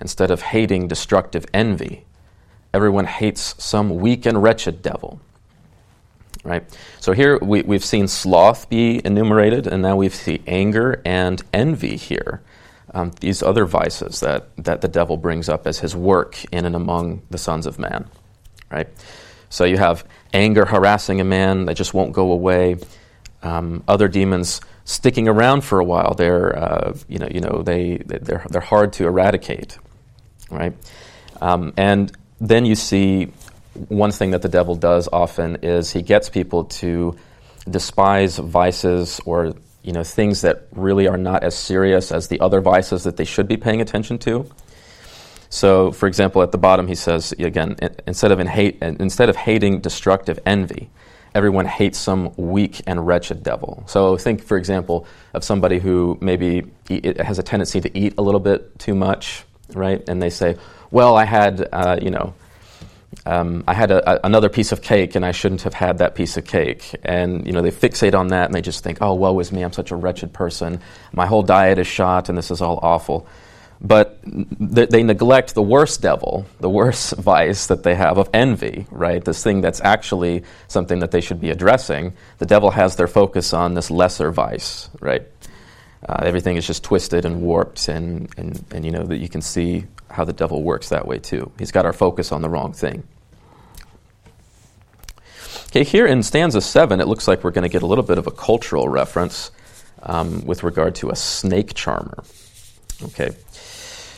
Instead 0.00 0.30
of 0.30 0.42
hating 0.42 0.88
destructive 0.88 1.46
envy, 1.52 2.04
everyone 2.72 3.06
hates 3.06 3.54
some 3.62 3.96
weak 3.96 4.26
and 4.26 4.42
wretched 4.42 4.82
devil. 4.82 5.20
Right? 6.46 6.64
So 7.00 7.10
here 7.12 7.38
we, 7.38 7.62
we've 7.62 7.84
seen 7.84 8.06
sloth 8.06 8.70
be 8.70 9.04
enumerated, 9.04 9.66
and 9.66 9.82
now 9.82 9.96
we 9.96 10.08
see 10.10 10.42
anger 10.46 11.02
and 11.04 11.42
envy 11.52 11.96
here. 11.96 12.40
Um, 12.94 13.10
these 13.20 13.42
other 13.42 13.66
vices 13.66 14.20
that, 14.20 14.56
that 14.56 14.80
the 14.80 14.86
devil 14.86 15.16
brings 15.16 15.48
up 15.48 15.66
as 15.66 15.80
his 15.80 15.96
work 15.96 16.42
in 16.52 16.64
and 16.64 16.76
among 16.76 17.22
the 17.30 17.36
sons 17.38 17.66
of 17.66 17.80
man. 17.80 18.08
Right? 18.70 18.88
So 19.48 19.64
you 19.64 19.76
have 19.76 20.06
anger 20.32 20.64
harassing 20.64 21.20
a 21.20 21.24
man 21.24 21.64
that 21.64 21.74
just 21.74 21.92
won't 21.92 22.12
go 22.12 22.30
away. 22.30 22.76
Um, 23.42 23.82
other 23.88 24.06
demons 24.06 24.60
sticking 24.84 25.26
around 25.26 25.62
for 25.62 25.80
a 25.80 25.84
while. 25.84 26.14
They're, 26.14 26.56
uh, 26.56 26.96
you 27.08 27.18
know, 27.18 27.28
you 27.28 27.40
know, 27.40 27.62
they, 27.62 27.98
they're, 28.06 28.46
they're 28.48 28.60
hard 28.60 28.92
to 28.94 29.06
eradicate, 29.06 29.78
right? 30.48 30.74
Um, 31.40 31.72
and 31.76 32.16
then 32.40 32.64
you 32.64 32.76
see 32.76 33.32
one 33.88 34.10
thing 34.10 34.32
that 34.32 34.42
the 34.42 34.48
devil 34.48 34.74
does 34.74 35.08
often 35.12 35.56
is 35.62 35.92
he 35.92 36.02
gets 36.02 36.28
people 36.28 36.64
to 36.64 37.16
despise 37.68 38.38
vices 38.38 39.20
or 39.24 39.54
you 39.82 39.92
know 39.92 40.02
things 40.02 40.42
that 40.42 40.66
really 40.72 41.08
are 41.08 41.16
not 41.16 41.44
as 41.44 41.56
serious 41.56 42.12
as 42.12 42.28
the 42.28 42.40
other 42.40 42.60
vices 42.60 43.04
that 43.04 43.16
they 43.16 43.24
should 43.24 43.48
be 43.48 43.56
paying 43.56 43.80
attention 43.80 44.18
to. 44.18 44.48
So, 45.48 45.92
for 45.92 46.06
example, 46.06 46.42
at 46.42 46.52
the 46.52 46.58
bottom 46.58 46.86
he 46.86 46.94
says 46.94 47.32
again, 47.32 47.76
instead 48.06 48.32
of, 48.32 48.40
hate, 48.40 48.78
instead 48.82 49.28
of 49.28 49.36
hating 49.36 49.80
destructive 49.80 50.40
envy, 50.44 50.90
everyone 51.34 51.66
hates 51.66 51.98
some 51.98 52.32
weak 52.36 52.82
and 52.86 53.06
wretched 53.06 53.42
devil. 53.42 53.84
So, 53.86 54.16
think, 54.16 54.42
for 54.42 54.56
example, 54.56 55.06
of 55.34 55.44
somebody 55.44 55.78
who 55.78 56.18
maybe 56.20 56.66
has 57.20 57.38
a 57.38 57.42
tendency 57.42 57.80
to 57.80 57.98
eat 57.98 58.14
a 58.18 58.22
little 58.22 58.40
bit 58.40 58.78
too 58.78 58.94
much, 58.94 59.44
right? 59.72 60.06
And 60.08 60.20
they 60.20 60.30
say, 60.30 60.56
"Well, 60.90 61.16
I 61.16 61.24
had, 61.24 61.68
uh, 61.72 61.98
you 62.02 62.10
know." 62.10 62.34
Um, 63.24 63.64
I 63.66 63.74
had 63.74 63.90
a, 63.90 64.08
a, 64.08 64.20
another 64.24 64.48
piece 64.48 64.70
of 64.70 64.82
cake 64.82 65.14
and 65.14 65.24
I 65.24 65.32
shouldn't 65.32 65.62
have 65.62 65.74
had 65.74 65.98
that 65.98 66.14
piece 66.14 66.36
of 66.36 66.44
cake. 66.44 66.94
And, 67.02 67.46
you 67.46 67.52
know, 67.52 67.62
they 67.62 67.70
fixate 67.70 68.14
on 68.14 68.28
that 68.28 68.46
and 68.46 68.54
they 68.54 68.62
just 68.62 68.84
think, 68.84 68.98
oh, 69.00 69.14
woe 69.14 69.38
is 69.40 69.50
me, 69.50 69.62
I'm 69.62 69.72
such 69.72 69.90
a 69.90 69.96
wretched 69.96 70.32
person. 70.32 70.80
My 71.12 71.26
whole 71.26 71.42
diet 71.42 71.78
is 71.78 71.86
shot 71.86 72.28
and 72.28 72.38
this 72.38 72.50
is 72.50 72.60
all 72.60 72.78
awful 72.82 73.26
but 73.80 74.22
th- 74.24 74.88
they 74.88 75.02
neglect 75.02 75.54
the 75.54 75.62
worst 75.62 76.00
devil, 76.00 76.46
the 76.60 76.70
worst 76.70 77.16
vice 77.18 77.66
that 77.66 77.82
they 77.82 77.94
have 77.94 78.18
of 78.18 78.28
envy, 78.32 78.86
right? 78.90 79.24
This 79.24 79.42
thing 79.42 79.60
that's 79.60 79.80
actually 79.80 80.44
something 80.68 81.00
that 81.00 81.10
they 81.10 81.20
should 81.20 81.40
be 81.40 81.50
addressing. 81.50 82.14
The 82.38 82.46
devil 82.46 82.70
has 82.70 82.96
their 82.96 83.08
focus 83.08 83.52
on 83.52 83.74
this 83.74 83.90
lesser 83.90 84.30
vice, 84.30 84.88
right? 85.00 85.26
Uh, 86.08 86.22
everything 86.22 86.56
is 86.56 86.66
just 86.66 86.84
twisted 86.84 87.24
and 87.24 87.42
warped, 87.42 87.88
and, 87.88 88.32
and, 88.36 88.64
and 88.70 88.84
you 88.84 88.92
know 88.92 89.02
that 89.04 89.16
you 89.16 89.28
can 89.28 89.42
see 89.42 89.86
how 90.16 90.24
the 90.24 90.32
devil 90.32 90.62
works 90.62 90.88
that 90.88 91.06
way 91.06 91.18
too. 91.18 91.52
He's 91.58 91.70
got 91.70 91.84
our 91.84 91.92
focus 91.92 92.32
on 92.32 92.42
the 92.42 92.48
wrong 92.48 92.72
thing. 92.72 93.04
Okay, 95.68 95.84
here 95.84 96.06
in 96.06 96.22
stanza 96.22 96.62
seven, 96.62 97.00
it 97.00 97.06
looks 97.06 97.28
like 97.28 97.44
we're 97.44 97.50
going 97.50 97.68
to 97.68 97.68
get 97.68 97.82
a 97.82 97.86
little 97.86 98.04
bit 98.04 98.16
of 98.16 98.26
a 98.26 98.30
cultural 98.30 98.88
reference 98.88 99.50
um, 100.02 100.46
with 100.46 100.62
regard 100.62 100.94
to 100.96 101.10
a 101.10 101.16
snake 101.16 101.74
charmer. 101.74 102.24
Okay. 103.02 103.36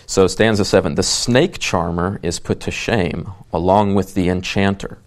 So, 0.06 0.26
stanza 0.26 0.64
7 0.64 0.94
The 0.94 1.02
snake 1.02 1.58
charmer 1.58 2.18
is 2.22 2.38
put 2.38 2.60
to 2.60 2.70
shame 2.70 3.30
along 3.52 3.94
with 3.94 4.14
the 4.14 4.28
enchanter, 4.28 4.98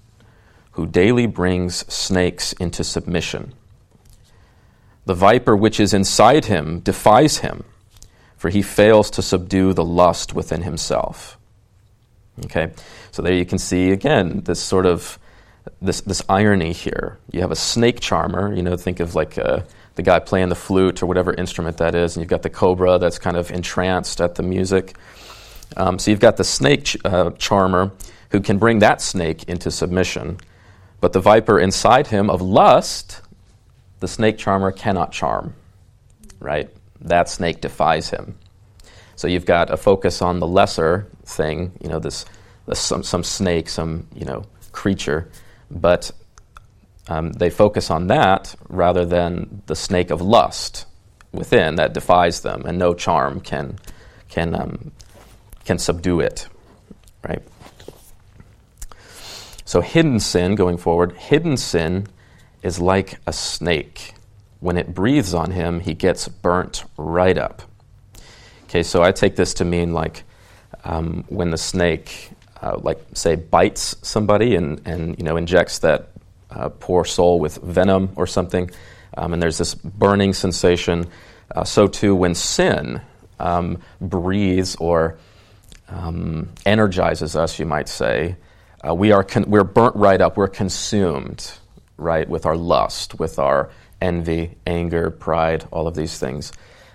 who 0.73 0.85
daily 0.85 1.25
brings 1.25 1.91
snakes 1.91 2.53
into 2.53 2.83
submission. 2.83 3.53
The 5.05 5.15
viper 5.15 5.55
which 5.55 5.79
is 5.79 5.93
inside 5.93 6.45
him 6.45 6.81
defies 6.81 7.37
him, 7.37 7.63
for 8.41 8.49
he 8.49 8.63
fails 8.63 9.11
to 9.11 9.21
subdue 9.21 9.71
the 9.71 9.85
lust 9.85 10.33
within 10.33 10.63
himself. 10.63 11.37
Okay, 12.45 12.71
so 13.11 13.21
there 13.21 13.35
you 13.35 13.45
can 13.45 13.59
see 13.59 13.91
again 13.91 14.41
this 14.45 14.59
sort 14.59 14.87
of 14.87 15.19
this 15.79 16.01
this 16.01 16.23
irony 16.27 16.73
here. 16.73 17.19
You 17.31 17.41
have 17.41 17.51
a 17.51 17.55
snake 17.55 17.99
charmer. 17.99 18.51
You 18.51 18.63
know, 18.63 18.75
think 18.77 18.99
of 18.99 19.13
like 19.13 19.37
a, 19.37 19.63
the 19.93 20.01
guy 20.01 20.17
playing 20.17 20.49
the 20.49 20.55
flute 20.55 21.03
or 21.03 21.05
whatever 21.05 21.31
instrument 21.35 21.77
that 21.77 21.93
is, 21.93 22.15
and 22.15 22.23
you've 22.23 22.31
got 22.31 22.41
the 22.41 22.49
cobra 22.49 22.97
that's 22.97 23.19
kind 23.19 23.37
of 23.37 23.51
entranced 23.51 24.19
at 24.19 24.33
the 24.33 24.41
music. 24.41 24.95
Um, 25.77 25.99
so 25.99 26.09
you've 26.09 26.19
got 26.19 26.37
the 26.37 26.43
snake 26.43 26.85
ch- 26.85 26.97
uh, 27.05 27.29
charmer 27.37 27.91
who 28.31 28.39
can 28.39 28.57
bring 28.57 28.79
that 28.79 29.01
snake 29.01 29.43
into 29.43 29.69
submission, 29.69 30.39
but 30.99 31.13
the 31.13 31.21
viper 31.21 31.59
inside 31.59 32.07
him 32.07 32.27
of 32.27 32.41
lust, 32.41 33.21
the 33.99 34.07
snake 34.07 34.39
charmer 34.39 34.71
cannot 34.71 35.11
charm, 35.11 35.53
right? 36.39 36.71
That 37.01 37.29
snake 37.29 37.61
defies 37.61 38.09
him. 38.09 38.37
So 39.15 39.27
you've 39.27 39.45
got 39.45 39.69
a 39.69 39.77
focus 39.77 40.21
on 40.21 40.39
the 40.39 40.47
lesser 40.47 41.07
thing, 41.25 41.71
you 41.81 41.89
know, 41.89 41.99
this, 41.99 42.25
this 42.67 42.79
some, 42.79 43.03
some 43.03 43.23
snake, 43.23 43.69
some 43.69 44.07
you 44.15 44.25
know 44.25 44.45
creature, 44.71 45.29
but 45.69 46.11
um, 47.07 47.31
they 47.33 47.49
focus 47.49 47.91
on 47.91 48.07
that 48.07 48.55
rather 48.69 49.05
than 49.05 49.61
the 49.65 49.75
snake 49.75 50.11
of 50.11 50.21
lust 50.21 50.85
within 51.31 51.75
that 51.75 51.93
defies 51.93 52.41
them, 52.41 52.63
and 52.65 52.77
no 52.77 52.93
charm 52.93 53.39
can 53.41 53.77
can 54.29 54.55
um, 54.55 54.91
can 55.65 55.77
subdue 55.77 56.19
it. 56.19 56.47
Right. 57.23 57.43
So 59.65 59.81
hidden 59.81 60.19
sin, 60.19 60.55
going 60.55 60.77
forward, 60.77 61.13
hidden 61.13 61.55
sin 61.57 62.07
is 62.63 62.79
like 62.79 63.19
a 63.25 63.33
snake. 63.33 64.13
When 64.61 64.77
it 64.77 64.93
breathes 64.93 65.33
on 65.33 65.51
him, 65.51 65.79
he 65.79 65.95
gets 65.95 66.27
burnt 66.27 66.85
right 66.95 67.37
up. 67.37 67.63
Okay, 68.65 68.83
so 68.83 69.01
I 69.03 69.11
take 69.11 69.35
this 69.35 69.55
to 69.55 69.65
mean 69.65 69.93
like 69.93 70.23
um, 70.85 71.25
when 71.29 71.49
the 71.49 71.57
snake, 71.57 72.29
uh, 72.61 72.77
like 72.77 72.99
say, 73.13 73.35
bites 73.35 73.95
somebody 74.03 74.55
and, 74.55 74.79
and 74.85 75.17
you 75.17 75.25
know 75.25 75.35
injects 75.35 75.79
that 75.79 76.09
uh, 76.51 76.69
poor 76.69 77.03
soul 77.05 77.39
with 77.39 77.57
venom 77.57 78.11
or 78.15 78.27
something, 78.27 78.69
um, 79.17 79.33
and 79.33 79.41
there's 79.41 79.57
this 79.57 79.73
burning 79.73 80.31
sensation. 80.31 81.07
Uh, 81.53 81.63
so 81.63 81.87
too, 81.87 82.15
when 82.15 82.35
sin 82.35 83.01
um, 83.39 83.81
breathes 83.99 84.75
or 84.75 85.17
um, 85.89 86.49
energizes 86.67 87.35
us, 87.35 87.57
you 87.59 87.65
might 87.65 87.89
say, 87.89 88.35
uh, 88.87 88.93
we 88.93 89.11
are 89.11 89.23
con- 89.23 89.49
we're 89.49 89.63
burnt 89.63 89.95
right 89.95 90.21
up. 90.21 90.37
We're 90.37 90.47
consumed, 90.47 91.51
right, 91.97 92.29
with 92.29 92.45
our 92.45 92.55
lust, 92.55 93.19
with 93.19 93.39
our 93.39 93.71
envy, 94.01 94.57
anger, 94.65 95.11
pride, 95.11 95.65
all 95.71 95.87
of 95.87 95.95
these 95.95 96.17
things. 96.17 96.51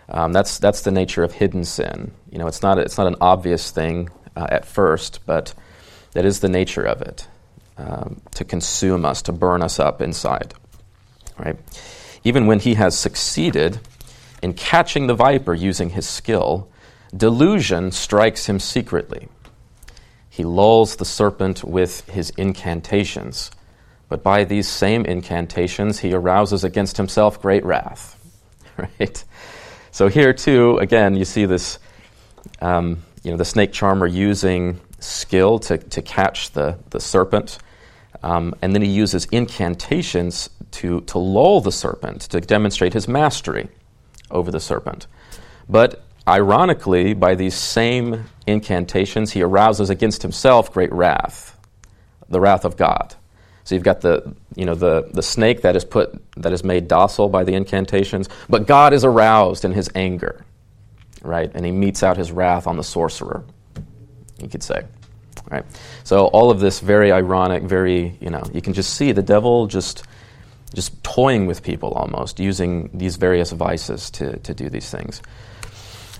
Um, 0.08 0.32
that's 0.32 0.58
that's 0.58 0.82
the 0.82 0.90
nature 0.90 1.24
of 1.24 1.32
hidden 1.32 1.64
sin. 1.64 2.12
You 2.30 2.38
know, 2.38 2.46
it's 2.46 2.62
not 2.62 2.78
it's 2.78 2.98
not 2.98 3.06
an 3.06 3.16
obvious 3.20 3.70
thing 3.70 4.08
uh, 4.36 4.46
at 4.48 4.64
first, 4.64 5.20
but 5.26 5.54
that 6.12 6.24
is 6.24 6.40
the 6.40 6.48
nature 6.48 6.84
of 6.84 7.02
it 7.02 7.26
um, 7.76 8.20
to 8.34 8.44
consume 8.44 9.04
us, 9.04 9.22
to 9.22 9.32
burn 9.32 9.62
us 9.62 9.78
up 9.78 10.00
inside. 10.00 10.54
Right? 11.38 11.56
Even 12.24 12.46
when 12.46 12.60
he 12.60 12.74
has 12.74 12.98
succeeded 12.98 13.78
in 14.42 14.54
catching 14.54 15.06
the 15.06 15.14
viper 15.14 15.54
using 15.54 15.90
his 15.90 16.08
skill, 16.08 16.68
delusion 17.16 17.90
strikes 17.92 18.46
him 18.46 18.58
secretly. 18.58 19.28
He 20.28 20.44
lulls 20.44 20.96
the 20.96 21.04
serpent 21.04 21.64
with 21.64 22.08
his 22.10 22.30
incantations, 22.30 23.50
but 24.08 24.22
by 24.22 24.44
these 24.44 24.68
same 24.68 25.04
incantations 25.04 26.00
he 26.00 26.12
arouses 26.12 26.64
against 26.64 26.96
himself 26.96 27.40
great 27.40 27.64
wrath. 27.64 28.14
Right? 28.78 29.24
So 29.90 30.08
here 30.08 30.34
too, 30.34 30.76
again, 30.76 31.16
you 31.16 31.24
see 31.24 31.46
this, 31.46 31.78
um, 32.60 33.02
you 33.22 33.30
know, 33.30 33.38
the 33.38 33.44
snake 33.46 33.72
charmer 33.72 34.06
using 34.06 34.78
skill 34.98 35.58
to, 35.60 35.78
to 35.78 36.02
catch 36.02 36.50
the, 36.50 36.78
the 36.90 37.00
serpent. 37.00 37.56
Um, 38.22 38.54
and 38.60 38.74
then 38.74 38.82
he 38.82 38.90
uses 38.90 39.24
incantations 39.26 40.50
to, 40.72 41.00
to 41.02 41.18
lull 41.18 41.62
the 41.62 41.72
serpent, 41.72 42.22
to 42.22 42.40
demonstrate 42.40 42.92
his 42.92 43.08
mastery 43.08 43.68
over 44.30 44.50
the 44.50 44.60
serpent. 44.60 45.06
But 45.68 46.04
ironically, 46.28 47.14
by 47.14 47.34
these 47.34 47.54
same 47.54 48.24
incantations, 48.46 49.32
he 49.32 49.42
arouses 49.42 49.90
against 49.90 50.22
himself 50.22 50.72
great 50.72 50.92
wrath, 50.92 51.56
the 52.28 52.40
wrath 52.40 52.64
of 52.64 52.76
God. 52.76 53.14
So 53.66 53.74
you've 53.74 53.84
got 53.84 54.00
the, 54.00 54.34
you 54.54 54.64
know, 54.64 54.76
the, 54.76 55.10
the 55.12 55.22
snake 55.22 55.62
that 55.62 55.74
is 55.74 55.84
put 55.84 56.22
that 56.36 56.52
is 56.52 56.62
made 56.62 56.86
docile 56.88 57.28
by 57.28 57.44
the 57.44 57.52
incantations, 57.52 58.28
but 58.48 58.66
God 58.66 58.94
is 58.94 59.04
aroused 59.04 59.64
in 59.64 59.72
his 59.72 59.90
anger. 59.94 60.44
right? 61.26 61.50
And 61.54 61.64
he 61.66 61.72
metes 61.72 62.02
out 62.02 62.16
his 62.16 62.32
wrath 62.32 62.66
on 62.66 62.76
the 62.76 62.84
sorcerer, 62.84 63.44
you 64.40 64.48
could 64.48 64.62
say. 64.62 64.84
Right? 65.50 65.64
So 66.04 66.26
all 66.26 66.50
of 66.50 66.60
this 66.60 66.80
very 66.80 67.12
ironic, 67.12 67.62
very, 67.64 68.16
you 68.20 68.30
know, 68.30 68.42
you 68.52 68.62
can 68.62 68.72
just 68.72 68.94
see 68.94 69.12
the 69.12 69.22
devil 69.22 69.66
just 69.66 70.04
just 70.74 71.02
toying 71.04 71.46
with 71.46 71.62
people 71.62 71.92
almost, 71.92 72.40
using 72.40 72.90
these 72.92 73.16
various 73.16 73.52
vices 73.52 74.10
to, 74.10 74.36
to 74.40 74.52
do 74.52 74.68
these 74.68 74.90
things. 74.90 75.22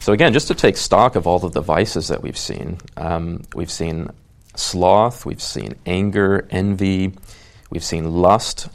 So 0.01 0.13
again, 0.13 0.33
just 0.33 0.49
to 0.49 0.55
take 0.55 0.77
stock 0.77 1.17
of 1.17 1.27
all 1.27 1.45
of 1.45 1.53
the 1.53 1.61
vices 1.61 2.09
that 2.09 2.23
we've 2.23 2.39
seen, 2.39 2.79
um, 2.97 3.43
we've 3.55 3.71
seen 3.71 4.09
sloth, 4.59 5.27
we've 5.27 5.43
seen 5.43 5.75
anger, 5.87 6.47
envy, 6.51 7.13
we've 7.71 7.85
seen 7.85 8.17
lust 8.17 8.69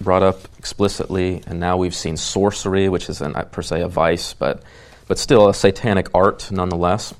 brought 0.00 0.22
up 0.22 0.40
explicitly, 0.58 1.42
and 1.46 1.60
now 1.60 1.76
we've 1.76 1.94
seen 1.94 2.16
sorcery, 2.16 2.88
which 2.88 3.08
isn't 3.08 3.52
per 3.52 3.62
se 3.62 3.80
a 3.82 3.88
vice, 3.88 4.34
but 4.34 4.62
but 5.08 5.18
still 5.18 5.48
a 5.48 5.54
satanic 5.54 6.08
art 6.14 6.50
nonetheless 6.50 7.14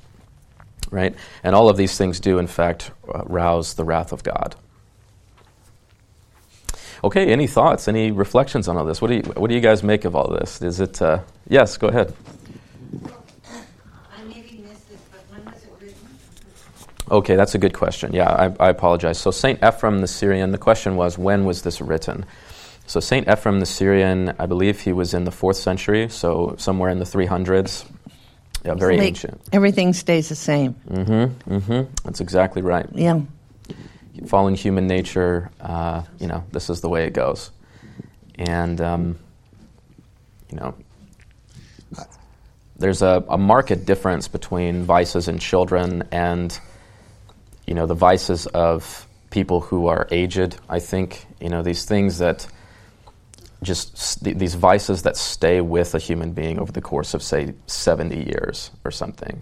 right? 0.91 1.15
And 1.43 1.55
all 1.55 1.69
of 1.69 1.77
these 1.77 1.97
things 1.97 2.19
do, 2.19 2.37
in 2.37 2.47
fact, 2.47 2.91
uh, 3.13 3.23
rouse 3.25 3.73
the 3.73 3.83
wrath 3.83 4.11
of 4.11 4.23
God. 4.23 4.55
Okay, 7.03 7.31
any 7.31 7.47
thoughts, 7.47 7.87
any 7.87 8.11
reflections 8.11 8.67
on 8.67 8.75
all 8.75 8.85
this? 8.85 9.01
What 9.01 9.09
do 9.09 9.15
you, 9.15 9.21
what 9.21 9.49
do 9.49 9.55
you 9.55 9.61
guys 9.61 9.83
make 9.83 10.03
of 10.05 10.15
all 10.15 10.29
this? 10.29 10.61
Is 10.61 10.79
it, 10.79 11.01
uh, 11.01 11.19
yes, 11.47 11.77
go 11.77 11.87
ahead. 11.87 12.13
I 14.11 14.23
maybe 14.23 14.63
missed 14.67 14.89
this, 14.89 14.99
but 15.11 15.21
when 15.29 15.45
was 15.45 15.63
it 15.63 15.69
written? 15.79 16.07
Okay, 17.09 17.35
that's 17.35 17.55
a 17.55 17.57
good 17.57 17.73
question. 17.73 18.13
Yeah, 18.13 18.29
I, 18.29 18.67
I 18.67 18.69
apologize. 18.69 19.17
So, 19.17 19.31
St. 19.31 19.59
Ephrem 19.61 20.01
the 20.01 20.07
Syrian, 20.07 20.51
the 20.51 20.57
question 20.57 20.95
was, 20.95 21.17
when 21.17 21.45
was 21.45 21.61
this 21.61 21.81
written? 21.81 22.25
So, 22.85 22.99
St. 22.99 23.27
Ephrem 23.27 23.59
the 23.59 23.65
Syrian, 23.65 24.33
I 24.39 24.45
believe 24.45 24.81
he 24.81 24.93
was 24.93 25.13
in 25.13 25.23
the 25.23 25.31
fourth 25.31 25.57
century, 25.57 26.09
so 26.09 26.55
somewhere 26.57 26.89
in 26.89 26.99
the 26.99 27.05
300s. 27.05 27.85
Yeah, 28.65 28.73
very 28.73 28.99
ancient. 28.99 29.41
Everything 29.53 29.93
stays 29.93 30.29
the 30.29 30.35
same. 30.35 30.73
Mm-hmm. 30.89 31.53
Mm-hmm. 31.53 31.93
That's 32.03 32.19
exactly 32.19 32.61
right. 32.61 32.87
Yeah. 32.93 33.21
Following 34.25 34.55
human 34.55 34.87
nature, 34.87 35.51
uh, 35.61 36.03
you 36.19 36.27
know, 36.27 36.43
this 36.51 36.69
is 36.69 36.81
the 36.81 36.89
way 36.89 37.05
it 37.05 37.13
goes, 37.13 37.51
and 38.35 38.81
um, 38.81 39.19
you 40.49 40.57
know, 40.57 40.73
there's 42.77 43.01
a, 43.01 43.23
a 43.29 43.37
marked 43.37 43.85
difference 43.85 44.27
between 44.27 44.83
vices 44.83 45.27
in 45.27 45.37
children 45.37 46.07
and 46.11 46.59
you 47.67 47.73
know 47.73 47.85
the 47.85 47.95
vices 47.95 48.47
of 48.47 49.07
people 49.29 49.61
who 49.61 49.87
are 49.87 50.07
aged. 50.09 50.57
I 50.69 50.79
think 50.79 51.25
you 51.39 51.49
know 51.49 51.61
these 51.61 51.85
things 51.85 52.17
that 52.17 52.47
just 53.63 53.97
st- 53.97 54.37
these 54.37 54.55
vices 54.55 55.03
that 55.03 55.17
stay 55.17 55.61
with 55.61 55.95
a 55.95 55.99
human 55.99 56.31
being 56.31 56.59
over 56.59 56.71
the 56.71 56.81
course 56.81 57.13
of, 57.13 57.23
say, 57.23 57.53
70 57.65 58.15
years 58.15 58.71
or 58.85 58.91
something. 58.91 59.41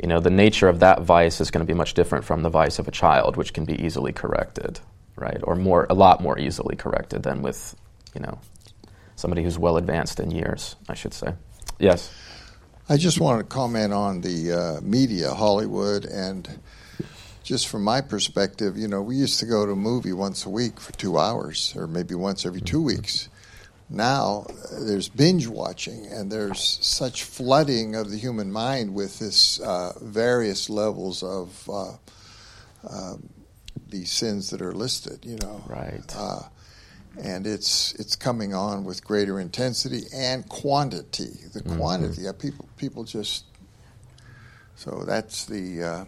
You 0.00 0.08
know, 0.08 0.20
the 0.20 0.30
nature 0.30 0.68
of 0.68 0.80
that 0.80 1.02
vice 1.02 1.40
is 1.40 1.50
going 1.50 1.66
to 1.66 1.72
be 1.72 1.76
much 1.76 1.94
different 1.94 2.24
from 2.24 2.42
the 2.42 2.50
vice 2.50 2.78
of 2.78 2.86
a 2.86 2.90
child, 2.90 3.36
which 3.36 3.52
can 3.52 3.64
be 3.64 3.82
easily 3.84 4.12
corrected, 4.12 4.80
right? 5.16 5.40
Or 5.42 5.56
more, 5.56 5.86
a 5.88 5.94
lot 5.94 6.20
more 6.20 6.38
easily 6.38 6.76
corrected 6.76 7.22
than 7.22 7.42
with, 7.42 7.74
you 8.14 8.20
know, 8.20 8.38
somebody 9.16 9.42
who's 9.42 9.58
well 9.58 9.78
advanced 9.78 10.20
in 10.20 10.30
years, 10.30 10.76
I 10.88 10.94
should 10.94 11.14
say. 11.14 11.34
Yes. 11.78 12.12
I 12.88 12.98
just 12.98 13.20
want 13.20 13.40
to 13.40 13.44
comment 13.44 13.92
on 13.92 14.20
the 14.20 14.52
uh, 14.52 14.80
media, 14.80 15.34
Hollywood, 15.34 16.04
and 16.04 16.48
just 17.46 17.68
from 17.68 17.84
my 17.84 18.00
perspective, 18.00 18.76
you 18.76 18.88
know, 18.88 19.00
we 19.00 19.14
used 19.14 19.38
to 19.38 19.46
go 19.46 19.64
to 19.64 19.70
a 19.70 19.76
movie 19.76 20.12
once 20.12 20.44
a 20.44 20.50
week 20.50 20.80
for 20.80 20.92
two 20.94 21.16
hours, 21.16 21.72
or 21.76 21.86
maybe 21.86 22.12
once 22.12 22.44
every 22.44 22.60
two 22.60 22.82
weeks. 22.82 23.28
Now 23.88 24.46
there's 24.80 25.08
binge 25.08 25.46
watching 25.46 26.06
and 26.06 26.30
there's 26.30 26.60
such 26.84 27.22
flooding 27.22 27.94
of 27.94 28.10
the 28.10 28.16
human 28.16 28.50
mind 28.50 28.92
with 28.92 29.20
this 29.20 29.60
uh, 29.60 29.92
various 30.02 30.68
levels 30.68 31.22
of 31.22 31.70
uh, 31.72 31.92
um, 32.90 33.28
these 33.88 34.10
sins 34.10 34.50
that 34.50 34.60
are 34.60 34.72
listed 34.72 35.24
you 35.24 35.36
know. 35.36 35.62
Right. 35.68 36.02
Uh, 36.16 36.40
and 37.22 37.46
it's 37.46 37.94
it's 37.94 38.16
coming 38.16 38.54
on 38.54 38.82
with 38.82 39.04
greater 39.04 39.38
intensity 39.38 40.02
and 40.12 40.48
quantity. 40.48 41.38
The 41.54 41.60
mm-hmm. 41.60 41.78
quantity 41.78 42.24
people 42.40 42.68
people 42.76 43.04
just 43.04 43.44
so 44.74 45.04
that's 45.06 45.44
the 45.44 45.82
uh, 45.82 46.04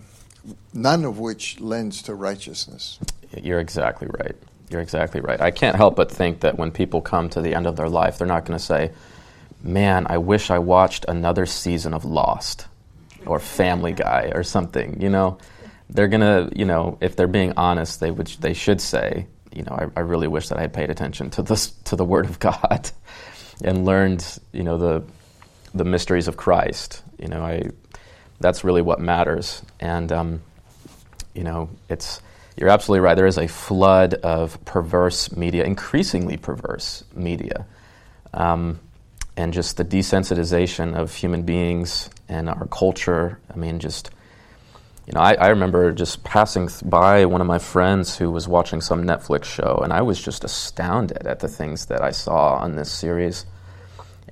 none 0.72 1.04
of 1.04 1.18
which 1.18 1.60
lends 1.60 2.02
to 2.02 2.14
righteousness 2.14 2.98
you're 3.42 3.60
exactly 3.60 4.08
right 4.18 4.36
you're 4.70 4.80
exactly 4.80 5.20
right. 5.20 5.40
I 5.40 5.50
can't 5.50 5.76
help 5.76 5.96
but 5.96 6.10
think 6.10 6.40
that 6.40 6.58
when 6.58 6.70
people 6.70 7.00
come 7.00 7.28
to 7.30 7.40
the 7.40 7.54
end 7.54 7.66
of 7.66 7.76
their 7.76 7.88
life, 7.88 8.18
they're 8.18 8.26
not 8.26 8.44
going 8.44 8.58
to 8.58 8.64
say, 8.64 8.92
Man, 9.60 10.06
I 10.08 10.18
wish 10.18 10.50
I 10.50 10.60
watched 10.60 11.04
another 11.08 11.44
season 11.44 11.92
of 11.92 12.04
Lost 12.04 12.68
or 13.26 13.40
Family 13.40 13.92
Guy 13.92 14.30
or 14.32 14.44
something. 14.44 15.00
You 15.00 15.08
know, 15.08 15.38
they're 15.90 16.06
going 16.06 16.20
to, 16.20 16.56
you 16.56 16.64
know, 16.64 16.96
if 17.00 17.16
they're 17.16 17.26
being 17.26 17.54
honest, 17.56 17.98
they, 17.98 18.12
would, 18.12 18.28
they 18.40 18.52
should 18.52 18.80
say, 18.80 19.26
You 19.52 19.64
know, 19.64 19.72
I, 19.72 20.00
I 20.00 20.02
really 20.02 20.28
wish 20.28 20.48
that 20.48 20.58
I 20.58 20.60
had 20.60 20.72
paid 20.72 20.90
attention 20.90 21.30
to, 21.30 21.42
this, 21.42 21.70
to 21.84 21.96
the 21.96 22.04
Word 22.04 22.26
of 22.26 22.38
God 22.38 22.90
and 23.64 23.84
learned, 23.84 24.38
you 24.52 24.62
know, 24.62 24.78
the, 24.78 25.02
the 25.74 25.84
mysteries 25.84 26.28
of 26.28 26.36
Christ. 26.36 27.02
You 27.18 27.28
know, 27.28 27.42
I, 27.42 27.64
that's 28.40 28.64
really 28.64 28.82
what 28.82 29.00
matters. 29.00 29.62
And, 29.80 30.10
um, 30.12 30.42
you 31.34 31.44
know, 31.44 31.70
it's 31.88 32.20
you're 32.56 32.68
absolutely 32.68 33.00
right. 33.00 33.14
There 33.14 33.26
is 33.26 33.38
a 33.38 33.46
flood 33.46 34.14
of 34.14 34.64
perverse 34.64 35.36
media, 35.36 35.64
increasingly 35.64 36.36
perverse 36.36 37.04
media, 37.14 37.66
um, 38.34 38.80
and 39.36 39.52
just 39.52 39.76
the 39.76 39.84
desensitization 39.84 40.96
of 40.96 41.14
human 41.14 41.42
beings 41.42 42.10
and 42.28 42.48
our 42.48 42.66
culture. 42.66 43.38
I 43.52 43.56
mean, 43.56 43.78
just 43.78 44.10
you 45.06 45.12
know, 45.14 45.20
I, 45.20 45.34
I 45.34 45.48
remember 45.48 45.92
just 45.92 46.22
passing 46.22 46.68
by 46.84 47.24
one 47.24 47.40
of 47.40 47.46
my 47.46 47.58
friends 47.58 48.18
who 48.18 48.30
was 48.30 48.46
watching 48.46 48.80
some 48.80 49.04
Netflix 49.04 49.44
show, 49.44 49.80
and 49.82 49.92
I 49.92 50.02
was 50.02 50.20
just 50.20 50.44
astounded 50.44 51.26
at 51.26 51.38
the 51.38 51.48
things 51.48 51.86
that 51.86 52.02
I 52.02 52.10
saw 52.10 52.56
on 52.56 52.76
this 52.76 52.90
series. 52.90 53.46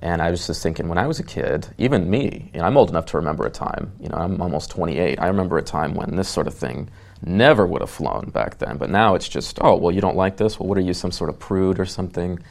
And 0.02 0.20
I 0.20 0.30
was 0.30 0.46
just 0.46 0.62
thinking, 0.62 0.88
when 0.88 0.98
I 0.98 1.06
was 1.06 1.18
a 1.20 1.24
kid, 1.24 1.68
even 1.78 2.10
me, 2.10 2.50
you 2.52 2.60
know, 2.60 2.66
I'm 2.66 2.76
old 2.76 2.90
enough 2.90 3.06
to 3.06 3.16
remember 3.16 3.46
a 3.46 3.50
time. 3.50 3.92
You 4.00 4.08
know, 4.08 4.16
I'm 4.16 4.40
almost 4.40 4.70
28. 4.70 5.18
I 5.20 5.26
remember 5.28 5.58
a 5.58 5.62
time 5.62 5.94
when 5.94 6.16
this 6.16 6.28
sort 6.28 6.46
of 6.46 6.54
thing 6.54 6.90
never 7.24 7.66
would 7.66 7.80
have 7.80 7.90
flown 7.90 8.30
back 8.30 8.58
then. 8.58 8.76
But 8.76 8.90
now 8.90 9.14
it's 9.14 9.28
just, 9.28 9.58
oh, 9.62 9.76
well, 9.76 9.92
you 9.92 10.00
don't 10.00 10.16
like 10.16 10.36
this? 10.36 10.60
Well, 10.60 10.68
what 10.68 10.78
are 10.78 10.82
you, 10.82 10.92
some 10.92 11.12
sort 11.12 11.30
of 11.30 11.38
prude 11.38 11.80
or 11.80 11.86
something? 11.86 12.38
Mm. 12.38 12.42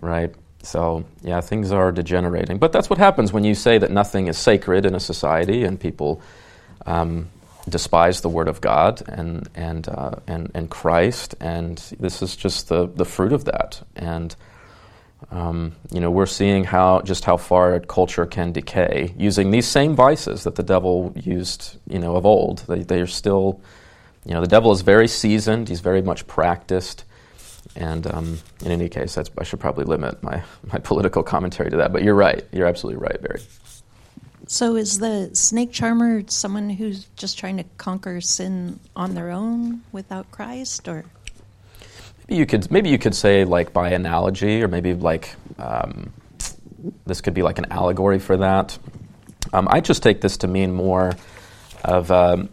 Right? 0.00 0.34
So, 0.62 1.04
yeah, 1.22 1.40
things 1.40 1.72
are 1.72 1.92
degenerating. 1.92 2.58
But 2.58 2.72
that's 2.72 2.88
what 2.88 2.98
happens 2.98 3.32
when 3.32 3.44
you 3.44 3.54
say 3.54 3.78
that 3.78 3.90
nothing 3.90 4.28
is 4.28 4.38
sacred 4.38 4.86
in 4.86 4.94
a 4.94 5.00
society 5.00 5.64
and 5.64 5.78
people 5.78 6.22
um, 6.86 7.28
despise 7.68 8.20
the 8.20 8.28
Word 8.28 8.48
of 8.48 8.60
God 8.60 9.02
and, 9.08 9.48
and, 9.54 9.88
uh, 9.88 10.16
and, 10.26 10.50
and 10.54 10.70
Christ. 10.70 11.34
And 11.40 11.78
this 11.98 12.22
is 12.22 12.36
just 12.36 12.68
the, 12.68 12.86
the 12.86 13.04
fruit 13.04 13.32
of 13.32 13.44
that. 13.44 13.82
And, 13.96 14.34
um, 15.30 15.74
you 15.92 16.00
know, 16.00 16.10
we're 16.10 16.26
seeing 16.26 16.64
how 16.64 17.00
just 17.02 17.24
how 17.24 17.36
far 17.36 17.80
culture 17.80 18.26
can 18.26 18.52
decay 18.52 19.14
using 19.16 19.50
these 19.50 19.66
same 19.66 19.94
vices 19.94 20.44
that 20.44 20.56
the 20.56 20.62
devil 20.62 21.12
used, 21.16 21.78
you 21.88 21.98
know, 21.98 22.16
of 22.16 22.26
old. 22.26 22.64
They, 22.68 22.82
they 22.82 23.00
are 23.00 23.06
still 23.06 23.60
you 24.24 24.34
know, 24.34 24.40
the 24.40 24.48
devil 24.48 24.70
is 24.72 24.82
very 24.82 25.08
seasoned, 25.08 25.68
he's 25.68 25.80
very 25.80 26.02
much 26.02 26.26
practiced. 26.26 27.04
And 27.74 28.06
um, 28.06 28.38
in 28.64 28.70
any 28.70 28.88
case, 28.88 29.16
I 29.16 29.44
should 29.44 29.60
probably 29.60 29.84
limit 29.84 30.22
my, 30.22 30.42
my 30.72 30.78
political 30.78 31.22
commentary 31.22 31.70
to 31.70 31.76
that. 31.78 31.92
But 31.92 32.02
you're 32.02 32.14
right. 32.14 32.44
You're 32.52 32.66
absolutely 32.66 33.02
right, 33.02 33.20
Barry. 33.20 33.40
So 34.46 34.76
is 34.76 34.98
the 34.98 35.30
snake 35.32 35.72
charmer 35.72 36.24
someone 36.26 36.68
who's 36.68 37.06
just 37.16 37.38
trying 37.38 37.56
to 37.56 37.64
conquer 37.78 38.20
sin 38.20 38.78
on 38.94 39.14
their 39.14 39.30
own 39.30 39.82
without 39.92 40.30
Christ, 40.30 40.88
or 40.88 41.04
maybe 42.32 42.38
you 42.40 42.46
could 42.46 42.70
maybe 42.70 42.88
you 42.88 42.98
could 42.98 43.14
say 43.14 43.44
like 43.44 43.72
by 43.72 43.90
analogy, 43.90 44.62
or 44.62 44.68
maybe 44.68 44.94
like 44.94 45.34
um, 45.58 46.12
this 47.06 47.20
could 47.20 47.34
be 47.34 47.42
like 47.42 47.58
an 47.58 47.66
allegory 47.70 48.18
for 48.18 48.38
that. 48.38 48.78
Um, 49.52 49.68
I 49.70 49.80
just 49.80 50.02
take 50.02 50.20
this 50.20 50.38
to 50.38 50.48
mean 50.48 50.72
more 50.72 51.12
of 51.84 52.10
um, 52.10 52.48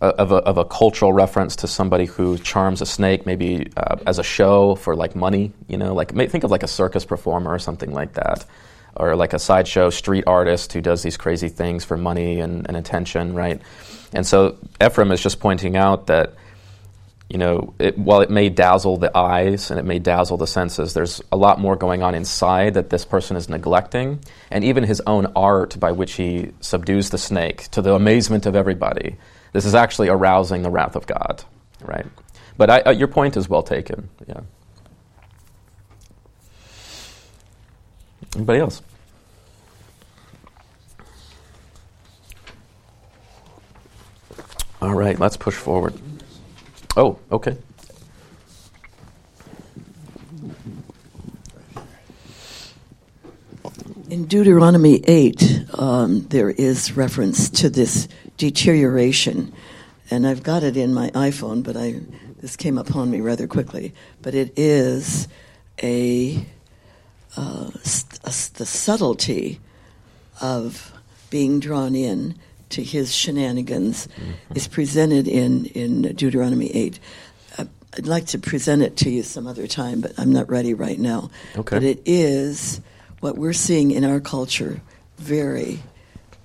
of 0.00 0.30
a, 0.32 0.36
of 0.36 0.56
a 0.58 0.64
cultural 0.64 1.12
reference 1.12 1.56
to 1.56 1.66
somebody 1.66 2.06
who 2.06 2.38
charms 2.38 2.80
a 2.80 2.86
snake, 2.86 3.26
maybe 3.26 3.70
uh, 3.76 3.96
as 4.06 4.18
a 4.18 4.22
show 4.22 4.76
for 4.76 4.94
like 4.94 5.16
money, 5.16 5.52
you 5.68 5.76
know, 5.76 5.94
like 5.94 6.14
think 6.30 6.44
of 6.44 6.50
like 6.50 6.62
a 6.62 6.68
circus 6.68 7.04
performer 7.04 7.50
or 7.52 7.58
something 7.58 7.92
like 7.92 8.14
that, 8.14 8.44
or 8.96 9.16
like 9.16 9.32
a 9.32 9.38
sideshow 9.38 9.90
street 9.90 10.24
artist 10.26 10.72
who 10.72 10.80
does 10.80 11.02
these 11.02 11.16
crazy 11.16 11.48
things 11.48 11.84
for 11.84 11.96
money 11.96 12.40
and, 12.40 12.66
and 12.68 12.76
attention, 12.76 13.34
right? 13.34 13.60
And 14.12 14.26
so 14.26 14.58
Ephrem 14.80 15.12
is 15.12 15.22
just 15.22 15.40
pointing 15.40 15.76
out 15.76 16.06
that, 16.06 16.34
you 17.32 17.38
know, 17.38 17.72
it, 17.78 17.96
while 17.96 18.20
it 18.20 18.28
may 18.28 18.50
dazzle 18.50 18.98
the 18.98 19.16
eyes 19.16 19.70
and 19.70 19.80
it 19.80 19.84
may 19.86 19.98
dazzle 19.98 20.36
the 20.36 20.46
senses, 20.46 20.92
there's 20.92 21.22
a 21.32 21.36
lot 21.36 21.58
more 21.58 21.76
going 21.76 22.02
on 22.02 22.14
inside 22.14 22.74
that 22.74 22.90
this 22.90 23.06
person 23.06 23.38
is 23.38 23.48
neglecting. 23.48 24.20
And 24.50 24.62
even 24.62 24.84
his 24.84 25.00
own 25.06 25.32
art 25.34 25.80
by 25.80 25.92
which 25.92 26.12
he 26.12 26.52
subdues 26.60 27.08
the 27.08 27.16
snake 27.16 27.68
to 27.70 27.80
the 27.80 27.94
amazement 27.94 28.44
of 28.44 28.54
everybody, 28.54 29.16
this 29.54 29.64
is 29.64 29.74
actually 29.74 30.10
arousing 30.10 30.60
the 30.60 30.68
wrath 30.68 30.94
of 30.94 31.06
God, 31.06 31.42
right? 31.80 32.04
But 32.58 32.68
I, 32.68 32.80
uh, 32.80 32.90
your 32.90 33.08
point 33.08 33.38
is 33.38 33.48
well 33.48 33.62
taken, 33.62 34.10
yeah. 34.28 34.40
Anybody 38.36 38.60
else? 38.60 38.82
All 44.82 44.92
right, 44.92 45.18
let's 45.18 45.38
push 45.38 45.54
forward. 45.54 45.94
Oh, 46.94 47.18
okay. 47.30 47.56
In 54.10 54.26
Deuteronomy 54.26 55.02
8, 55.06 55.64
um, 55.78 56.20
there 56.28 56.50
is 56.50 56.94
reference 56.94 57.48
to 57.48 57.70
this 57.70 58.08
deterioration. 58.36 59.54
And 60.10 60.26
I've 60.26 60.42
got 60.42 60.62
it 60.62 60.76
in 60.76 60.92
my 60.92 61.08
iPhone, 61.10 61.62
but 61.62 61.78
I, 61.78 62.00
this 62.42 62.56
came 62.56 62.76
upon 62.76 63.10
me 63.10 63.22
rather 63.22 63.46
quickly. 63.46 63.94
But 64.20 64.34
it 64.34 64.52
is 64.58 65.28
a, 65.82 66.44
uh, 67.38 67.70
st- 67.84 68.20
a, 68.22 68.58
the 68.58 68.66
subtlety 68.66 69.60
of 70.42 70.92
being 71.30 71.58
drawn 71.58 71.94
in 71.94 72.38
to 72.72 72.82
his 72.82 73.14
shenanigans 73.14 74.06
mm-hmm. 74.08 74.32
is 74.54 74.68
presented 74.68 75.28
in, 75.28 75.66
in 75.66 76.02
Deuteronomy 76.14 76.70
8. 76.70 77.00
Uh, 77.58 77.64
I'd 77.96 78.06
like 78.06 78.26
to 78.28 78.38
present 78.38 78.82
it 78.82 78.96
to 78.98 79.10
you 79.10 79.22
some 79.22 79.46
other 79.46 79.66
time, 79.66 80.00
but 80.00 80.12
I'm 80.18 80.32
not 80.32 80.50
ready 80.50 80.74
right 80.74 80.98
now. 80.98 81.30
Okay. 81.56 81.76
But 81.76 81.82
it 81.82 82.02
is 82.04 82.80
what 83.20 83.36
we're 83.36 83.52
seeing 83.52 83.92
in 83.92 84.04
our 84.04 84.20
culture 84.20 84.80
very 85.18 85.82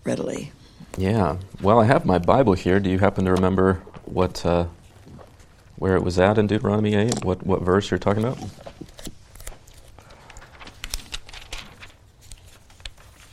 readily. 0.04 0.52
Yeah. 0.98 1.38
Well, 1.62 1.80
I 1.80 1.86
have 1.86 2.06
my 2.06 2.18
Bible 2.18 2.54
here. 2.54 2.80
Do 2.80 2.90
you 2.90 3.00
happen 3.00 3.26
to 3.26 3.32
remember 3.32 3.82
what 4.06 4.46
uh, 4.46 4.66
where 5.78 5.96
it 5.96 6.04
was 6.04 6.18
at 6.20 6.38
in 6.38 6.48
Deuteronomy 6.48 6.96
8? 6.96 7.24
What 7.24 7.46
what 7.46 7.62
verse 7.62 7.92
you're 7.92 8.00
talking 8.00 8.24
about? 8.24 8.38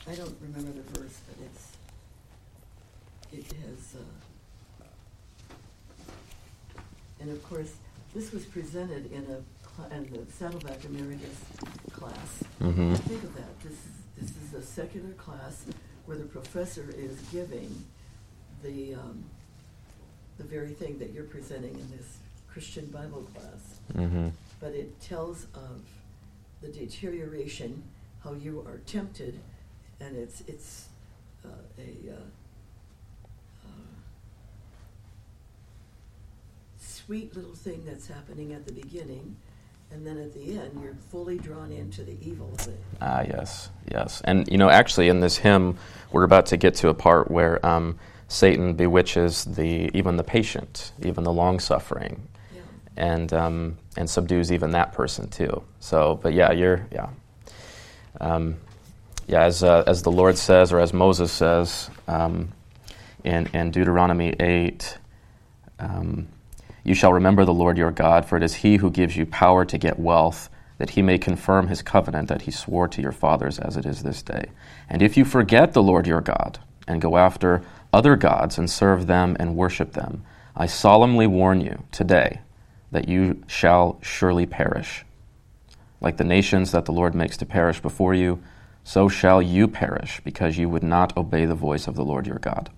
I 0.06 0.14
don't 0.14 0.36
remember 0.40 0.72
the 0.72 1.00
verse, 1.00 1.20
but 1.26 1.36
it's 1.44 1.72
it 3.32 3.56
has 3.62 3.96
uh, 3.96 4.04
and 7.20 7.30
of 7.30 7.42
course 7.44 7.72
this 8.14 8.32
was 8.32 8.44
presented 8.44 9.10
in 9.12 9.24
a 9.30 9.40
and 9.90 10.08
the 10.08 10.32
Saddleback 10.32 10.84
Emeritus 10.84 11.36
class. 11.92 12.44
Mm-hmm. 12.62 12.94
Think 12.94 13.24
of 13.24 13.34
that. 13.34 13.60
This 13.60 13.76
this 14.16 14.30
is 14.30 14.54
a 14.54 14.62
secular 14.62 15.10
class 15.14 15.66
where 16.06 16.16
the 16.16 16.24
professor 16.24 16.86
is 16.96 17.18
giving 17.32 17.84
the 18.62 18.94
um, 18.94 19.24
the 20.38 20.44
very 20.44 20.72
thing 20.72 20.98
that 20.98 21.12
you're 21.12 21.24
presenting 21.24 21.74
in 21.74 21.90
this 21.96 22.18
Christian 22.48 22.86
Bible 22.86 23.26
class. 23.34 23.80
Mm-hmm. 23.94 24.28
But 24.60 24.74
it 24.74 25.00
tells 25.00 25.46
of 25.54 25.82
the 26.62 26.68
deterioration, 26.68 27.82
how 28.22 28.34
you 28.34 28.64
are 28.66 28.78
tempted, 28.86 29.40
and 30.00 30.16
it's 30.16 30.42
it's 30.46 30.88
uh, 31.44 31.48
a 31.78 32.12
uh, 32.12 32.16
sweet 37.04 37.34
little 37.34 37.54
thing 37.54 37.82
that's 37.86 38.06
happening 38.06 38.52
at 38.52 38.66
the 38.66 38.72
beginning 38.72 39.36
and 39.90 40.06
then 40.06 40.18
at 40.18 40.32
the 40.34 40.58
end 40.58 40.78
you're 40.82 40.94
fully 41.10 41.38
drawn 41.38 41.70
into 41.70 42.02
the 42.02 42.16
evil 42.20 42.50
of 42.58 42.68
it. 42.68 42.80
Ah, 43.00 43.22
yes, 43.22 43.70
yes. 43.90 44.20
And 44.24 44.48
you 44.50 44.58
know, 44.58 44.68
actually, 44.68 45.08
in 45.08 45.20
this 45.20 45.36
hymn, 45.36 45.78
we're 46.10 46.24
about 46.24 46.46
to 46.46 46.56
get 46.56 46.74
to 46.76 46.88
a 46.88 46.94
part 46.94 47.30
where 47.30 47.64
um, 47.64 47.98
Satan 48.28 48.74
bewitches 48.74 49.44
the 49.44 49.90
even 49.96 50.16
the 50.16 50.24
patient, 50.24 50.92
even 51.02 51.22
the 51.24 51.32
long 51.32 51.60
suffering, 51.60 52.26
yeah. 52.54 52.62
and 52.96 53.32
um, 53.32 53.78
and 53.96 54.10
subdues 54.10 54.50
even 54.50 54.72
that 54.72 54.92
person 54.92 55.28
too. 55.28 55.62
So, 55.78 56.18
but 56.22 56.32
yeah, 56.32 56.50
you're 56.50 56.86
yeah. 56.90 57.08
Um, 58.20 58.56
yeah, 59.26 59.44
as, 59.44 59.62
uh, 59.62 59.84
as 59.86 60.02
the 60.02 60.12
Lord 60.12 60.36
says, 60.36 60.70
or 60.70 60.80
as 60.80 60.92
Moses 60.92 61.32
says 61.32 61.90
um, 62.06 62.52
in, 63.24 63.46
in 63.54 63.70
Deuteronomy 63.70 64.34
8, 64.38 64.98
um, 65.78 66.28
you 66.84 66.94
shall 66.94 67.12
remember 67.12 67.44
the 67.44 67.52
Lord 67.52 67.76
your 67.76 67.90
God, 67.90 68.24
for 68.24 68.36
it 68.36 68.42
is 68.42 68.56
he 68.56 68.76
who 68.76 68.90
gives 68.90 69.16
you 69.16 69.26
power 69.26 69.64
to 69.64 69.78
get 69.78 69.98
wealth, 69.98 70.50
that 70.78 70.90
he 70.90 71.02
may 71.02 71.18
confirm 71.18 71.68
his 71.68 71.82
covenant 71.82 72.28
that 72.28 72.42
he 72.42 72.50
swore 72.50 72.88
to 72.88 73.02
your 73.02 73.12
fathers 73.12 73.58
as 73.58 73.76
it 73.76 73.86
is 73.86 74.02
this 74.02 74.22
day. 74.22 74.46
And 74.88 75.02
if 75.02 75.16
you 75.16 75.24
forget 75.24 75.72
the 75.72 75.82
Lord 75.82 76.06
your 76.06 76.20
God, 76.20 76.58
and 76.86 77.00
go 77.00 77.16
after 77.16 77.62
other 77.92 78.16
gods 78.16 78.58
and 78.58 78.68
serve 78.68 79.06
them 79.06 79.36
and 79.38 79.56
worship 79.56 79.92
them, 79.92 80.24
I 80.56 80.66
solemnly 80.66 81.26
warn 81.26 81.60
you 81.60 81.84
today 81.90 82.40
that 82.90 83.08
you 83.08 83.42
shall 83.46 83.98
surely 84.02 84.46
perish. 84.46 85.04
Like 86.00 86.16
the 86.16 86.24
nations 86.24 86.72
that 86.72 86.84
the 86.84 86.92
Lord 86.92 87.14
makes 87.14 87.36
to 87.38 87.46
perish 87.46 87.80
before 87.80 88.14
you, 88.14 88.42
so 88.84 89.08
shall 89.08 89.40
you 89.40 89.66
perish, 89.66 90.20
because 90.22 90.58
you 90.58 90.68
would 90.68 90.82
not 90.82 91.16
obey 91.16 91.46
the 91.46 91.54
voice 91.54 91.86
of 91.86 91.94
the 91.94 92.04
Lord 92.04 92.26
your 92.26 92.38
God. 92.38 92.70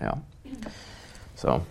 Yeah. 0.00 0.14
So 1.34 1.66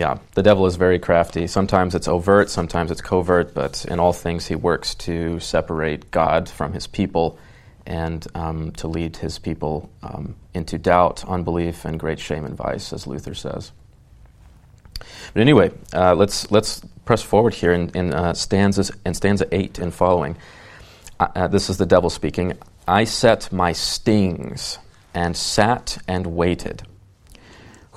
yeah, 0.00 0.16
the 0.32 0.42
devil 0.42 0.64
is 0.64 0.76
very 0.76 0.98
crafty. 0.98 1.46
Sometimes 1.46 1.94
it's 1.94 2.08
overt, 2.08 2.48
sometimes 2.48 2.90
it's 2.90 3.02
covert, 3.02 3.52
but 3.52 3.84
in 3.84 4.00
all 4.00 4.14
things 4.14 4.46
he 4.46 4.54
works 4.54 4.94
to 4.94 5.38
separate 5.40 6.10
God 6.10 6.48
from 6.48 6.72
his 6.72 6.86
people 6.86 7.38
and 7.84 8.26
um, 8.34 8.72
to 8.72 8.88
lead 8.88 9.18
his 9.18 9.38
people 9.38 9.90
um, 10.02 10.36
into 10.54 10.78
doubt, 10.78 11.28
unbelief, 11.28 11.84
and 11.84 12.00
great 12.00 12.18
shame 12.18 12.46
and 12.46 12.56
vice, 12.56 12.94
as 12.94 13.06
Luther 13.06 13.34
says. 13.34 13.72
But 15.34 15.42
anyway, 15.42 15.70
uh, 15.92 16.14
let's 16.14 16.50
let's 16.50 16.80
press 17.04 17.20
forward 17.22 17.52
here 17.52 17.72
in, 17.72 17.90
in 17.90 18.14
uh, 18.14 18.32
stanzas 18.32 18.90
in 19.04 19.12
stanza 19.12 19.46
eight 19.52 19.78
and 19.78 19.92
following. 19.92 20.34
Uh, 21.18 21.28
uh 21.34 21.48
this 21.48 21.68
is 21.68 21.76
the 21.76 21.84
devil 21.84 22.08
speaking. 22.08 22.56
I 22.88 23.04
set 23.04 23.52
my 23.52 23.72
stings 23.72 24.78
and 25.12 25.36
sat 25.36 25.98
and 26.08 26.28
waited 26.28 26.84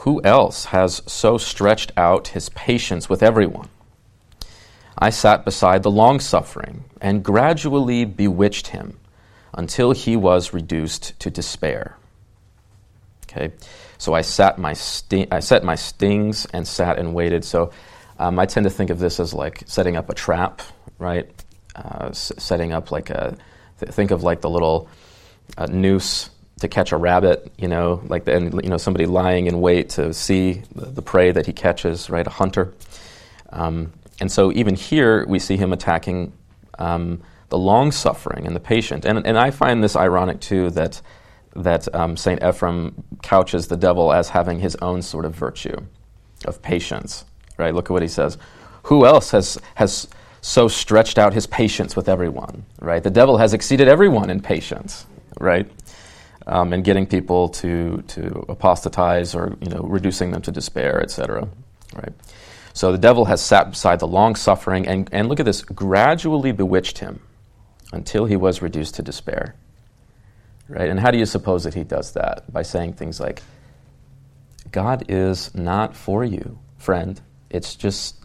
who 0.03 0.21
else 0.25 0.65
has 0.65 1.01
so 1.07 1.37
stretched 1.37 1.93
out 1.95 2.27
his 2.29 2.49
patience 2.49 3.07
with 3.07 3.23
everyone? 3.23 3.69
I 4.97 5.11
sat 5.11 5.45
beside 5.45 5.81
the 5.81 5.91
long 5.91 6.19
suffering 6.19 6.83
and 6.99 7.23
gradually 7.23 8.03
bewitched 8.03 8.67
him 8.67 8.99
until 9.53 9.93
he 9.93 10.17
was 10.17 10.53
reduced 10.53 11.17
to 11.21 11.29
despair. 11.29 11.95
Okay, 13.23 13.53
so 13.97 14.13
I 14.13 14.21
sat 14.23 14.57
my 14.57 14.73
sti- 14.73 15.29
I 15.31 15.39
set 15.39 15.63
my 15.63 15.75
stings 15.75 16.45
and 16.47 16.67
sat 16.67 16.99
and 16.99 17.15
waited. 17.15 17.45
So 17.45 17.71
um, 18.19 18.39
I 18.39 18.45
tend 18.45 18.65
to 18.65 18.69
think 18.69 18.89
of 18.89 18.99
this 18.99 19.21
as 19.21 19.33
like 19.33 19.63
setting 19.67 19.95
up 19.95 20.09
a 20.09 20.13
trap, 20.13 20.61
right? 20.99 21.31
Uh, 21.75 22.07
s- 22.09 22.33
setting 22.37 22.73
up 22.73 22.91
like 22.91 23.09
a 23.09 23.37
th- 23.79 23.93
think 23.93 24.11
of 24.11 24.21
like 24.21 24.41
the 24.41 24.49
little 24.49 24.89
uh, 25.57 25.65
noose 25.67 26.29
to 26.63 26.67
catch 26.67 26.91
a 26.91 26.97
rabbit, 26.97 27.51
you 27.57 27.67
know, 27.67 28.01
like 28.07 28.25
the, 28.25 28.35
and 28.35 28.53
you 28.63 28.69
know 28.69 28.77
somebody 28.77 29.05
lying 29.05 29.47
in 29.47 29.61
wait 29.61 29.89
to 29.89 30.13
see 30.13 30.63
the, 30.73 30.85
the 30.87 31.01
prey 31.01 31.31
that 31.31 31.45
he 31.45 31.53
catches, 31.53 32.09
right? 32.09 32.25
A 32.25 32.29
hunter. 32.31 32.73
Um, 33.51 33.93
and 34.19 34.31
so 34.31 34.51
even 34.53 34.75
here 34.75 35.25
we 35.27 35.39
see 35.39 35.57
him 35.57 35.73
attacking 35.73 36.33
um, 36.79 37.21
the 37.49 37.57
long 37.57 37.91
suffering 37.91 38.47
and 38.47 38.55
the 38.55 38.59
patient. 38.59 39.05
And 39.05 39.25
and 39.27 39.37
I 39.37 39.51
find 39.51 39.83
this 39.83 39.95
ironic 39.95 40.39
too 40.39 40.69
that 40.71 41.01
that 41.55 41.93
um, 41.93 42.17
Saint 42.17 42.41
Ephrem 42.41 42.93
couches 43.21 43.67
the 43.67 43.77
devil 43.77 44.11
as 44.11 44.29
having 44.29 44.59
his 44.59 44.75
own 44.77 45.01
sort 45.01 45.25
of 45.25 45.35
virtue 45.35 45.77
of 46.45 46.61
patience, 46.61 47.25
right? 47.57 47.75
Look 47.75 47.85
at 47.85 47.93
what 47.93 48.01
he 48.01 48.07
says. 48.07 48.37
Who 48.83 49.05
else 49.05 49.31
has 49.31 49.59
has 49.75 50.07
so 50.41 50.67
stretched 50.67 51.17
out 51.17 51.33
his 51.33 51.47
patience 51.47 51.95
with 51.95 52.09
everyone, 52.09 52.65
right? 52.81 53.03
The 53.03 53.09
devil 53.09 53.37
has 53.37 53.53
exceeded 53.53 53.87
everyone 53.87 54.29
in 54.29 54.41
patience, 54.41 55.05
right? 55.39 55.69
Um, 56.47 56.73
and 56.73 56.83
getting 56.83 57.05
people 57.05 57.49
to, 57.49 58.03
to 58.07 58.45
apostatize 58.49 59.35
or 59.35 59.55
you 59.61 59.69
know, 59.69 59.81
reducing 59.81 60.31
them 60.31 60.41
to 60.41 60.51
despair, 60.51 61.01
etc. 61.01 61.47
Right? 61.95 62.13
So 62.73 62.91
the 62.91 62.97
devil 62.97 63.25
has 63.25 63.41
sat 63.41 63.69
beside 63.69 63.99
the 63.99 64.07
long 64.07 64.35
suffering 64.35 64.87
and, 64.87 65.07
and 65.11 65.29
look 65.29 65.39
at 65.39 65.45
this, 65.45 65.61
gradually 65.61 66.51
bewitched 66.51 66.97
him 66.97 67.21
until 67.91 68.25
he 68.25 68.35
was 68.35 68.61
reduced 68.61 68.95
to 68.95 69.03
despair. 69.03 69.55
Right? 70.67 70.89
And 70.89 70.99
how 70.99 71.11
do 71.11 71.17
you 71.17 71.25
suppose 71.25 71.63
that 71.65 71.75
he 71.75 71.83
does 71.83 72.13
that? 72.13 72.51
By 72.51 72.63
saying 72.63 72.93
things 72.93 73.19
like, 73.19 73.43
God 74.71 75.05
is 75.07 75.53
not 75.53 75.95
for 75.95 76.23
you, 76.23 76.57
friend. 76.77 77.21
It's 77.49 77.75
just, 77.75 78.15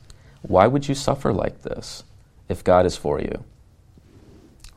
why 0.40 0.66
would 0.66 0.88
you 0.88 0.94
suffer 0.94 1.32
like 1.32 1.62
this 1.62 2.04
if 2.48 2.64
God 2.64 2.86
is 2.86 2.96
for 2.96 3.20
you? 3.20 3.44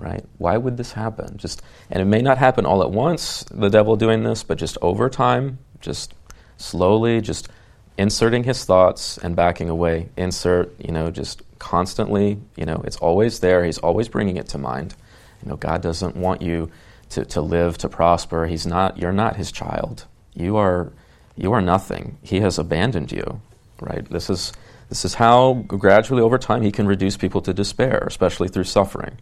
Right? 0.01 0.25
Why 0.39 0.57
would 0.57 0.77
this 0.77 0.93
happen? 0.93 1.37
Just 1.37 1.61
and 1.89 2.01
it 2.01 2.05
may 2.05 2.21
not 2.21 2.37
happen 2.39 2.65
all 2.65 2.81
at 2.81 2.91
once, 2.91 3.45
the 3.51 3.69
devil 3.69 3.95
doing 3.95 4.23
this, 4.23 4.43
but 4.43 4.57
just 4.57 4.77
over 4.81 5.09
time, 5.09 5.59
just 5.79 6.13
slowly, 6.57 7.21
just 7.21 7.49
inserting 7.97 8.43
his 8.43 8.65
thoughts 8.65 9.17
and 9.19 9.35
backing 9.35 9.69
away. 9.69 10.09
Insert, 10.17 10.73
you 10.79 10.91
know, 10.91 11.11
just 11.11 11.41
constantly, 11.59 12.39
you 12.55 12.65
know, 12.65 12.81
it's 12.83 12.97
always 12.97 13.39
there. 13.39 13.63
He's 13.63 13.77
always 13.77 14.09
bringing 14.09 14.37
it 14.37 14.47
to 14.49 14.57
mind. 14.57 14.95
You 15.43 15.49
know, 15.49 15.55
God 15.55 15.81
doesn't 15.81 16.15
want 16.15 16.41
you 16.41 16.71
to, 17.09 17.23
to 17.25 17.41
live, 17.41 17.77
to 17.79 17.89
prosper. 17.89 18.47
He's 18.47 18.65
not, 18.65 18.97
you're 18.97 19.11
not 19.11 19.35
his 19.35 19.51
child. 19.51 20.05
You 20.33 20.57
are, 20.57 20.91
you 21.35 21.51
are 21.53 21.61
nothing. 21.61 22.17
He 22.23 22.39
has 22.39 22.57
abandoned 22.57 23.11
you, 23.11 23.41
right? 23.79 24.05
This 24.09 24.29
is, 24.29 24.51
this 24.89 25.05
is 25.05 25.13
how 25.15 25.63
gradually 25.67 26.21
over 26.21 26.37
time 26.37 26.63
he 26.63 26.71
can 26.71 26.87
reduce 26.87 27.17
people 27.17 27.41
to 27.41 27.53
despair, 27.53 28.03
especially 28.07 28.47
through 28.47 28.63
suffering 28.63 29.17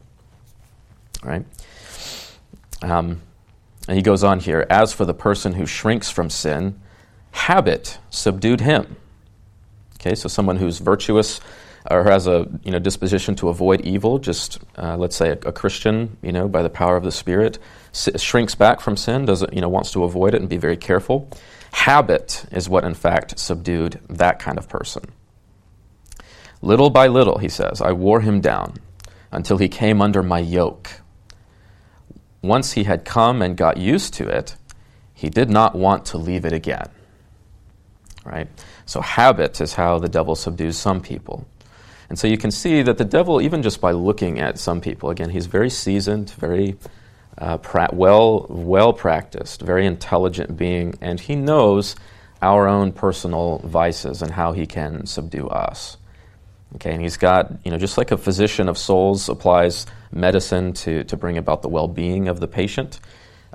right? 1.23 1.45
Um, 2.81 3.21
And 3.87 3.97
he 3.97 4.03
goes 4.03 4.23
on 4.23 4.39
here 4.39 4.65
As 4.69 4.93
for 4.93 5.05
the 5.05 5.13
person 5.13 5.53
who 5.53 5.65
shrinks 5.65 6.09
from 6.09 6.29
sin, 6.29 6.79
habit 7.31 7.97
subdued 8.09 8.61
him. 8.61 8.95
Okay, 9.99 10.15
so 10.15 10.29
someone 10.29 10.57
who's 10.57 10.77
virtuous 10.79 11.41
or 11.89 12.03
has 12.03 12.27
a 12.27 12.47
you 12.63 12.71
know 12.71 12.79
disposition 12.79 13.35
to 13.35 13.49
avoid 13.49 13.81
evil, 13.81 14.19
just 14.19 14.59
uh, 14.77 14.95
let's 14.97 15.15
say 15.15 15.29
a, 15.29 15.33
a, 15.47 15.51
Christian, 15.51 16.17
you 16.21 16.31
know, 16.31 16.47
by 16.47 16.61
the 16.61 16.69
power 16.69 16.95
of 16.95 17.03
the 17.03 17.11
Spirit, 17.11 17.57
s- 17.93 18.21
shrinks 18.21 18.55
back 18.55 18.79
from 18.79 18.95
sin, 18.95 19.25
doesn't 19.25 19.53
you 19.53 19.61
know 19.61 19.69
wants 19.69 19.91
to 19.91 20.03
avoid 20.03 20.33
it 20.33 20.41
and 20.41 20.49
be 20.49 20.57
very 20.57 20.77
careful. 20.77 21.29
Habit 21.71 22.45
is 22.51 22.69
what 22.69 22.83
in 22.83 22.93
fact 22.93 23.39
subdued 23.39 23.99
that 24.09 24.39
kind 24.39 24.57
of 24.57 24.67
person. 24.69 25.03
Little 26.61 26.89
by 26.89 27.07
little, 27.07 27.37
he 27.37 27.49
says, 27.49 27.81
I 27.81 27.93
wore 27.93 28.21
him 28.21 28.41
down 28.41 28.75
until 29.31 29.57
he 29.57 29.69
came 29.69 30.01
under 30.01 30.21
my 30.21 30.39
yoke. 30.39 31.01
Once 32.41 32.73
he 32.73 32.83
had 32.83 33.03
come 33.05 33.41
and 33.41 33.57
got 33.57 33.77
used 33.77 34.13
to 34.13 34.27
it, 34.27 34.55
he 35.13 35.29
did 35.29 35.49
not 35.49 35.75
want 35.75 36.05
to 36.05 36.17
leave 36.17 36.45
it 36.45 36.53
again. 36.53 36.89
Right? 38.23 38.47
So, 38.85 39.01
habit 39.01 39.59
is 39.59 39.73
how 39.73 39.99
the 39.99 40.09
devil 40.09 40.35
subdues 40.35 40.77
some 40.77 41.01
people. 41.01 41.45
And 42.09 42.17
so 42.17 42.27
you 42.27 42.37
can 42.37 42.51
see 42.51 42.81
that 42.81 42.97
the 42.97 43.05
devil, 43.05 43.39
even 43.39 43.61
just 43.61 43.79
by 43.79 43.91
looking 43.91 44.39
at 44.39 44.57
some 44.57 44.81
people, 44.81 45.11
again, 45.11 45.29
he's 45.29 45.45
very 45.45 45.69
seasoned, 45.69 46.31
very 46.31 46.75
uh, 47.37 47.57
pra- 47.57 47.89
well, 47.93 48.47
well 48.49 48.93
practiced, 48.93 49.61
very 49.61 49.85
intelligent 49.85 50.57
being, 50.57 50.95
and 51.01 51.19
he 51.19 51.35
knows 51.35 51.95
our 52.41 52.67
own 52.67 52.91
personal 52.93 53.59
vices 53.59 54.21
and 54.21 54.31
how 54.31 54.53
he 54.53 54.65
can 54.65 55.05
subdue 55.05 55.47
us. 55.47 55.97
Okay, 56.75 56.91
and 56.93 57.01
he's 57.01 57.17
got, 57.17 57.51
you 57.63 57.71
know, 57.71 57.77
just 57.77 57.97
like 57.97 58.11
a 58.11 58.17
physician 58.17 58.69
of 58.69 58.77
souls 58.77 59.27
applies 59.27 59.87
medicine 60.11 60.73
to, 60.73 61.03
to 61.05 61.17
bring 61.17 61.37
about 61.37 61.61
the 61.61 61.67
well 61.67 61.87
being 61.87 62.27
of 62.27 62.39
the 62.39 62.47
patient, 62.47 62.99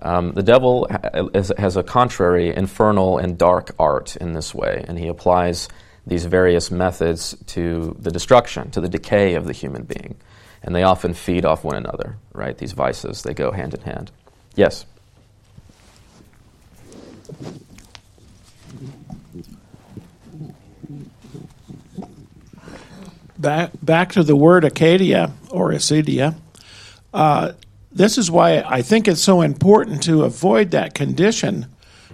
um, 0.03 0.33
the 0.33 0.43
devil 0.43 0.89
ha- 0.91 1.29
has 1.57 1.77
a 1.77 1.83
contrary, 1.83 2.55
infernal, 2.55 3.19
and 3.19 3.39
dark 3.39 3.75
art 3.79 4.17
in 4.17 4.33
this 4.33 4.55
way, 4.55 4.85
and 4.89 4.99
he 4.99 5.07
applies 5.07 5.69
these 6.07 6.25
various 6.25 6.71
methods 6.71 7.37
to 7.47 7.97
the 7.99 8.11
destruction, 8.11 8.71
to 8.73 8.81
the 8.81 8.89
decay 8.89 9.35
of 9.35 9.47
the 9.47 9.53
human 9.53 9.85
being. 9.85 10.17
And 10.63 10.75
they 10.75 10.83
often 10.83 11.15
feed 11.15 11.45
off 11.45 11.63
one 11.63 11.77
another, 11.77 12.17
right? 12.33 12.57
These 12.57 12.73
vices, 12.73 13.23
they 13.23 13.35
go 13.35 13.53
hand 13.53 13.75
in 13.75 13.81
hand. 13.83 14.11
Yes? 14.55 14.87
Back 23.39 23.71
back 23.83 24.13
to 24.13 24.23
the 24.23 24.37
word 24.37 24.65
Acadia 24.65 25.33
or 25.51 25.71
acedia. 25.71 26.35
Uh, 27.13 27.53
this 27.93 28.19
is 28.19 28.31
why 28.31 28.61
I 28.61 28.83
think 28.83 29.07
it's 29.07 29.21
so 29.21 29.41
important 29.41 30.03
to 30.05 30.25
avoid 30.25 30.73
that 30.73 30.95
condition, 30.95 31.67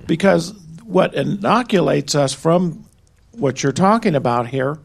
because 0.07 0.53
what 0.85 1.15
inoculates 1.15 2.15
us 2.15 2.35
from 2.35 2.85
what 3.33 3.63
you're 3.63 3.73
talking 3.73 4.15
about 4.15 4.49
here 4.49 4.79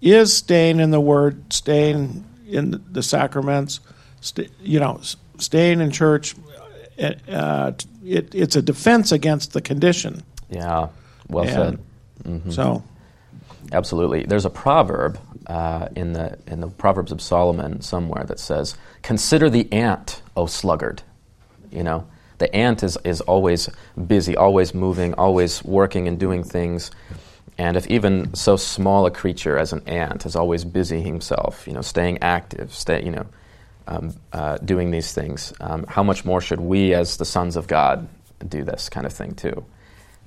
is 0.00 0.36
staying 0.36 0.80
in 0.80 0.90
the 0.90 1.00
Word, 1.00 1.52
staying 1.52 2.24
in 2.48 2.82
the 2.90 3.02
sacraments, 3.02 3.80
st- 4.20 4.50
you 4.60 4.80
know, 4.80 5.00
staying 5.38 5.80
in 5.80 5.90
church. 5.90 6.34
Uh, 6.98 7.72
it, 8.04 8.34
it's 8.34 8.56
a 8.56 8.62
defense 8.62 9.12
against 9.12 9.52
the 9.52 9.62
condition. 9.62 10.22
Yeah, 10.50 10.88
well 11.28 11.44
and 11.44 11.52
said. 11.52 11.78
Mm-hmm. 12.24 12.50
So, 12.50 12.82
absolutely. 13.72 14.24
There's 14.24 14.44
a 14.44 14.50
proverb 14.50 15.18
uh, 15.46 15.88
in 15.96 16.12
the 16.12 16.38
in 16.46 16.60
the 16.60 16.68
Proverbs 16.68 17.12
of 17.12 17.20
Solomon 17.20 17.80
somewhere 17.80 18.24
that 18.24 18.38
says, 18.38 18.76
"Consider 19.02 19.50
the 19.50 19.72
ant, 19.72 20.22
O 20.36 20.46
sluggard." 20.46 21.02
You 21.70 21.82
know, 21.82 22.06
the 22.38 22.54
ant 22.54 22.82
is 22.82 22.98
is 23.04 23.20
always 23.22 23.68
busy, 24.06 24.36
always 24.36 24.74
moving, 24.74 25.14
always 25.14 25.64
working 25.64 26.08
and 26.08 26.18
doing 26.18 26.44
things. 26.44 26.90
And 27.58 27.76
if 27.76 27.86
even 27.86 28.34
so 28.34 28.56
small 28.56 29.06
a 29.06 29.10
creature 29.10 29.58
as 29.58 29.72
an 29.72 29.82
ant 29.86 30.24
is 30.26 30.34
always 30.36 30.64
busy 30.64 31.00
himself, 31.02 31.66
you 31.66 31.74
know, 31.74 31.82
staying 31.82 32.18
active, 32.22 32.72
stay, 32.74 33.04
you 33.04 33.10
know, 33.10 33.26
um, 33.86 34.14
uh, 34.32 34.56
doing 34.58 34.90
these 34.90 35.12
things, 35.12 35.52
um, 35.60 35.84
how 35.86 36.02
much 36.02 36.24
more 36.24 36.40
should 36.40 36.60
we, 36.60 36.94
as 36.94 37.18
the 37.18 37.24
sons 37.24 37.56
of 37.56 37.66
God, 37.66 38.08
do 38.48 38.64
this 38.64 38.88
kind 38.88 39.06
of 39.06 39.12
thing 39.12 39.34
too? 39.34 39.64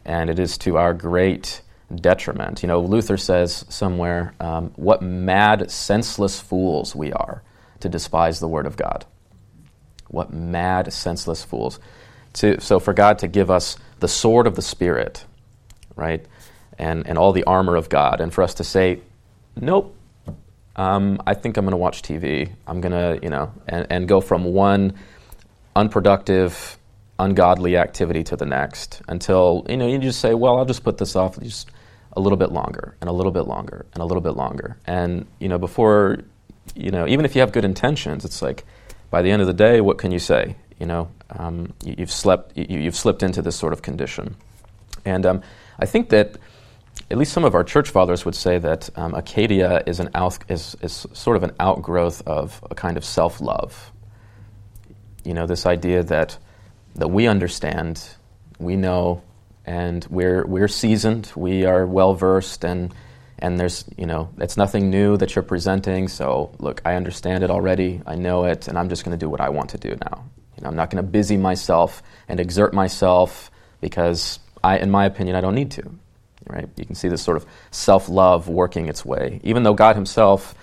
And 0.06 0.30
it 0.30 0.38
is 0.38 0.58
to 0.60 0.78
our 0.78 0.94
great 0.94 1.62
detriment. 1.94 2.64
You 2.64 2.68
know, 2.68 2.82
Luther 2.82 3.18
says 3.18 3.66
somewhere, 3.70 4.34
um, 4.40 4.72
"What 4.76 5.02
mad, 5.02 5.70
senseless 5.70 6.40
fools 6.40 6.96
we 6.96 7.12
are 7.14 7.44
to 7.80 7.90
despise 7.90 8.40
the 8.40 8.48
Word 8.48 8.66
of 8.66 8.78
God." 8.78 9.06
What 10.08 10.32
mad, 10.34 10.94
senseless 10.94 11.44
fools! 11.44 11.80
To, 12.34 12.60
so, 12.62 12.80
for 12.80 12.94
God 12.94 13.20
to 13.20 13.28
give 13.28 13.50
us 13.50 13.78
the 14.00 14.08
sword 14.08 14.46
of 14.46 14.56
the 14.56 14.62
Spirit, 14.62 15.26
right? 15.96 16.26
and, 16.78 17.08
and 17.08 17.18
all 17.18 17.32
the 17.32 17.44
armor 17.46 17.76
of 17.76 17.90
God, 17.90 18.22
and 18.22 18.34
for 18.34 18.44
us 18.44 18.56
to 18.56 18.64
say, 18.64 19.00
nope, 19.56 19.96
um, 20.76 21.22
I 21.26 21.34
think 21.34 21.58
I'm 21.58 21.66
going 21.66 21.72
to 21.72 21.78
watch 21.78 22.02
TV. 22.02 22.52
I'm 22.68 22.82
going 22.82 22.92
to, 22.92 23.20
you 23.24 23.30
know, 23.30 23.54
and, 23.68 23.88
and 23.90 24.08
go 24.08 24.20
from 24.20 24.44
one 24.44 24.94
unproductive, 25.76 26.78
ungodly 27.18 27.78
activity 27.78 28.24
to 28.26 28.36
the 28.36 28.46
next 28.46 29.02
until, 29.08 29.66
you 29.70 29.78
know, 29.78 29.88
you 29.88 29.98
just 29.98 30.20
say, 30.20 30.34
well, 30.34 30.58
I'll 30.58 30.66
just 30.66 30.84
put 30.84 30.98
this 30.98 31.16
off 31.16 31.40
just 31.40 31.70
a 32.16 32.20
little 32.20 32.38
bit 32.38 32.52
longer 32.52 32.96
and 33.02 33.10
a 33.10 33.14
little 33.14 33.32
bit 33.32 33.48
longer 33.48 33.86
and 33.94 34.02
a 34.02 34.06
little 34.06 34.22
bit 34.22 34.36
longer. 34.36 34.78
And, 34.86 35.26
you 35.40 35.50
know, 35.50 35.58
before, 35.58 36.20
you 36.76 36.92
know, 36.92 37.08
even 37.08 37.26
if 37.26 37.36
you 37.36 37.42
have 37.42 37.52
good 37.52 37.66
intentions, 37.66 38.26
it's 38.26 38.42
like 38.42 38.66
by 39.10 39.22
the 39.22 39.32
end 39.32 39.42
of 39.42 39.48
the 39.48 39.54
day, 39.54 39.82
what 39.82 39.98
can 39.98 40.12
you 40.12 40.20
say? 40.20 40.56
You 40.80 40.86
know, 40.86 41.10
um, 41.30 41.74
you, 41.84 41.96
have 42.00 42.12
slept, 42.12 42.58
you, 42.58 42.80
you've 42.80 42.96
slipped 42.96 43.24
into 43.24 43.42
this 43.42 43.56
sort 43.56 43.74
of 43.74 43.82
condition. 43.82 44.36
And 45.04 45.26
um, 45.26 45.42
I 45.80 45.86
think 45.86 46.10
that 46.10 46.38
at 47.12 47.18
least 47.18 47.34
some 47.34 47.44
of 47.44 47.54
our 47.54 47.64
church 47.64 47.90
fathers 47.90 48.26
would 48.26 48.36
say 48.36 48.58
that 48.58 48.90
um, 48.96 49.14
acedia 49.14 49.88
is, 49.88 50.00
an 50.00 50.10
out, 50.16 50.40
is, 50.50 50.76
is 50.82 51.06
sort 51.14 51.38
of 51.38 51.44
an 51.44 51.52
outgrowth 51.60 52.22
of 52.26 52.64
a 52.70 52.76
kind 52.76 52.98
of 52.98 53.06
self 53.06 53.42
love. 53.42 53.92
You 55.24 55.34
know, 55.34 55.46
this 55.46 55.66
idea 55.66 56.04
that, 56.04 56.38
that 56.96 57.10
we 57.10 57.28
understand, 57.28 58.08
we 58.60 58.76
know, 58.76 59.22
and 59.66 60.06
we're, 60.10 60.46
we're 60.46 60.68
seasoned, 60.68 61.32
we 61.36 61.66
are 61.66 61.86
well 61.86 62.14
versed, 62.14 62.64
and, 62.64 62.94
and 63.40 63.60
there's, 63.60 63.86
you 63.98 64.06
know, 64.06 64.30
it's 64.38 64.58
nothing 64.58 64.90
new 64.90 65.18
that 65.18 65.36
you're 65.36 65.44
presenting. 65.44 66.08
So, 66.08 66.54
look, 66.60 66.82
I 66.86 66.96
understand 66.96 67.44
it 67.44 67.50
already, 67.50 68.02
I 68.06 68.16
know 68.16 68.46
it, 68.46 68.68
and 68.68 68.78
I'm 68.78 68.90
just 68.90 69.04
going 69.04 69.18
to 69.18 69.24
do 69.24 69.30
what 69.30 69.42
I 69.42 69.50
want 69.50 69.72
to 69.72 69.78
do 69.78 69.90
now. 69.90 70.26
You 70.56 70.64
know, 70.64 70.70
I'm 70.70 70.76
not 70.76 70.90
going 70.90 71.04
to 71.04 71.10
busy 71.10 71.38
myself 71.38 72.02
and 72.28 72.40
exert 72.40 72.74
myself 72.74 73.52
because, 73.82 74.40
I, 74.64 74.78
in 74.78 74.90
my 74.90 75.06
opinion, 75.06 75.36
I 75.36 75.42
don't 75.42 75.56
need 75.56 75.72
to 75.72 75.92
right? 76.48 76.70
You 76.76 76.86
can 76.86 76.96
see 76.96 77.08
this 77.08 77.22
sort 77.22 77.38
of 77.38 77.46
self 77.72 78.10
love 78.10 78.48
working 78.48 78.88
its 78.88 79.06
way, 79.06 79.40
even 79.44 79.64
though 79.64 79.74
God 79.74 79.96
Himself, 79.96 80.56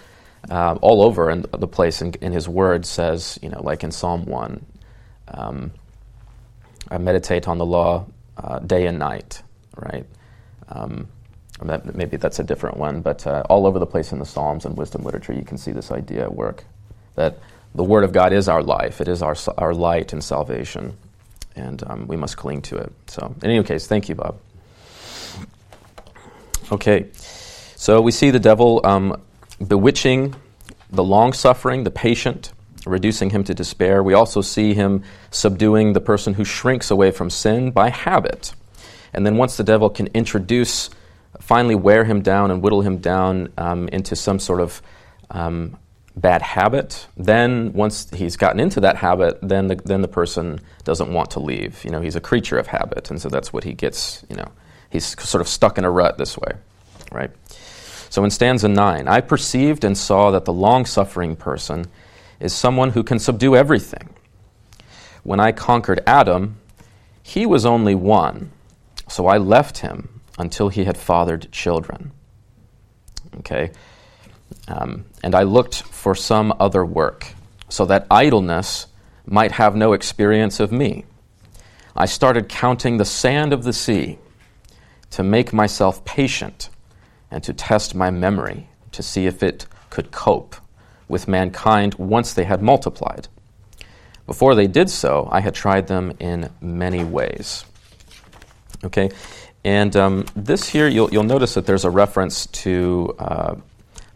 uh, 0.50 0.76
all 0.80 1.02
over 1.02 1.30
in 1.30 1.44
the 1.52 1.68
place 1.68 2.02
in, 2.02 2.12
in, 2.20 2.32
His 2.32 2.48
Word, 2.48 2.86
says, 2.86 3.38
you 3.42 3.48
know, 3.48 3.62
like 3.62 3.84
in 3.84 3.90
Psalm 3.90 4.24
1, 4.24 4.64
um, 5.28 5.72
I 6.90 6.98
meditate 6.98 7.48
on 7.48 7.58
the 7.58 7.66
law 7.66 8.06
uh, 8.36 8.58
day 8.60 8.86
and 8.86 8.98
night, 8.98 9.42
right? 9.76 10.06
Um, 10.68 11.08
that, 11.62 11.94
maybe 11.94 12.16
that's 12.16 12.38
a 12.38 12.44
different 12.44 12.76
one, 12.76 13.02
but 13.02 13.26
uh, 13.26 13.42
all 13.48 13.66
over 13.66 13.78
the 13.78 13.86
place 13.86 14.12
in 14.12 14.18
the 14.18 14.24
Psalms 14.24 14.64
and 14.64 14.76
wisdom 14.76 15.04
literature, 15.04 15.32
you 15.32 15.44
can 15.44 15.58
see 15.58 15.72
this 15.72 15.92
idea 15.92 16.22
at 16.22 16.34
work 16.34 16.64
that 17.14 17.38
the 17.74 17.84
Word 17.84 18.04
of 18.04 18.12
God 18.12 18.32
is 18.32 18.48
our 18.48 18.62
life, 18.62 19.00
it 19.00 19.08
is 19.08 19.22
our, 19.22 19.36
our 19.58 19.74
light 19.74 20.12
and 20.12 20.22
salvation, 20.22 20.96
and 21.54 21.82
um, 21.86 22.06
we 22.06 22.16
must 22.16 22.36
cling 22.36 22.62
to 22.62 22.76
it. 22.76 22.92
So, 23.06 23.34
in 23.42 23.50
any 23.50 23.62
case, 23.62 23.86
thank 23.86 24.08
you, 24.08 24.14
Bob. 24.14 24.38
Okay, 26.70 27.06
so 27.76 28.00
we 28.00 28.12
see 28.12 28.30
the 28.30 28.40
devil 28.40 28.80
um, 28.84 29.20
bewitching 29.66 30.34
the 30.90 31.04
long 31.04 31.32
suffering, 31.32 31.84
the 31.84 31.90
patient, 31.90 32.52
reducing 32.86 33.30
him 33.30 33.44
to 33.44 33.54
despair. 33.54 34.02
We 34.02 34.14
also 34.14 34.40
see 34.40 34.74
him 34.74 35.02
subduing 35.30 35.92
the 35.92 36.00
person 36.00 36.34
who 36.34 36.44
shrinks 36.44 36.90
away 36.90 37.10
from 37.10 37.30
sin 37.30 37.70
by 37.70 37.90
habit. 37.90 38.54
And 39.12 39.26
then 39.26 39.36
once 39.36 39.56
the 39.56 39.64
devil 39.64 39.90
can 39.90 40.08
introduce, 40.08 40.90
finally 41.40 41.74
wear 41.74 42.04
him 42.04 42.22
down 42.22 42.50
and 42.50 42.62
whittle 42.62 42.82
him 42.82 42.98
down 42.98 43.52
um, 43.58 43.88
into 43.88 44.16
some 44.16 44.38
sort 44.38 44.60
of 44.60 44.82
um, 45.30 45.76
bad 46.16 46.42
habit, 46.42 47.06
then 47.16 47.72
once 47.72 48.10
he's 48.10 48.36
gotten 48.36 48.60
into 48.60 48.80
that 48.80 48.96
habit, 48.96 49.38
then 49.42 49.68
the, 49.68 49.76
then 49.76 50.02
the 50.02 50.08
person 50.08 50.60
doesn't 50.84 51.12
want 51.12 51.30
to 51.32 51.40
leave. 51.40 51.84
You 51.84 51.90
know, 51.90 52.00
he's 52.00 52.16
a 52.16 52.20
creature 52.20 52.58
of 52.58 52.66
habit, 52.66 53.10
and 53.10 53.20
so 53.20 53.28
that's 53.28 53.52
what 53.52 53.64
he 53.64 53.72
gets, 53.72 54.24
you 54.28 54.36
know, 54.36 54.50
he's 54.90 55.18
sort 55.22 55.40
of 55.40 55.48
stuck 55.48 55.78
in 55.78 55.84
a 55.84 55.90
rut 55.90 56.18
this 56.18 56.36
way, 56.36 56.52
right? 57.10 57.30
So 58.10 58.24
in 58.24 58.30
stanza 58.30 58.68
9, 58.68 59.08
I 59.08 59.20
perceived 59.22 59.84
and 59.84 59.96
saw 59.96 60.30
that 60.32 60.44
the 60.44 60.52
long 60.52 60.84
suffering 60.84 61.34
person 61.34 61.86
is 62.42 62.52
someone 62.52 62.90
who 62.90 63.04
can 63.04 63.20
subdue 63.20 63.54
everything. 63.54 64.08
When 65.22 65.38
I 65.38 65.52
conquered 65.52 66.02
Adam, 66.06 66.56
he 67.22 67.46
was 67.46 67.64
only 67.64 67.94
one, 67.94 68.50
so 69.08 69.28
I 69.28 69.38
left 69.38 69.78
him 69.78 70.20
until 70.38 70.68
he 70.68 70.84
had 70.84 70.96
fathered 70.96 71.52
children. 71.52 72.10
Okay? 73.38 73.70
Um, 74.66 75.04
and 75.22 75.36
I 75.36 75.44
looked 75.44 75.82
for 75.82 76.16
some 76.16 76.52
other 76.58 76.84
work, 76.84 77.28
so 77.68 77.84
that 77.86 78.08
idleness 78.10 78.88
might 79.24 79.52
have 79.52 79.76
no 79.76 79.92
experience 79.92 80.58
of 80.58 80.72
me. 80.72 81.04
I 81.94 82.06
started 82.06 82.48
counting 82.48 82.96
the 82.96 83.04
sand 83.04 83.52
of 83.52 83.62
the 83.62 83.72
sea 83.72 84.18
to 85.10 85.22
make 85.22 85.52
myself 85.52 86.04
patient 86.04 86.70
and 87.30 87.44
to 87.44 87.52
test 87.52 87.94
my 87.94 88.10
memory 88.10 88.68
to 88.90 89.02
see 89.02 89.26
if 89.26 89.42
it 89.44 89.66
could 89.90 90.10
cope 90.10 90.56
with 91.12 91.28
mankind 91.28 91.94
once 91.94 92.34
they 92.34 92.44
had 92.44 92.60
multiplied. 92.62 93.28
Before 94.26 94.54
they 94.54 94.66
did 94.66 94.90
so, 94.90 95.28
I 95.30 95.40
had 95.40 95.54
tried 95.54 95.86
them 95.86 96.12
in 96.18 96.50
many 96.60 97.04
ways. 97.04 97.64
Okay, 98.84 99.10
and 99.64 99.94
um, 99.94 100.24
this 100.34 100.68
here, 100.68 100.88
you'll, 100.88 101.12
you'll 101.12 101.22
notice 101.22 101.54
that 101.54 101.66
there's 101.66 101.84
a 101.84 101.90
reference 101.90 102.46
to 102.46 103.14
uh, 103.18 103.54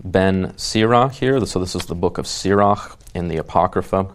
Ben 0.03 0.57
Sirach 0.57 1.13
here. 1.13 1.45
So 1.47 1.61
this 1.61 1.75
is 1.75 1.87
the 1.87 1.95
book 1.95 2.19
of 2.19 2.27
Sirach 2.27 2.99
in 3.15 3.29
the 3.29 3.37
Apocrypha. 3.37 4.09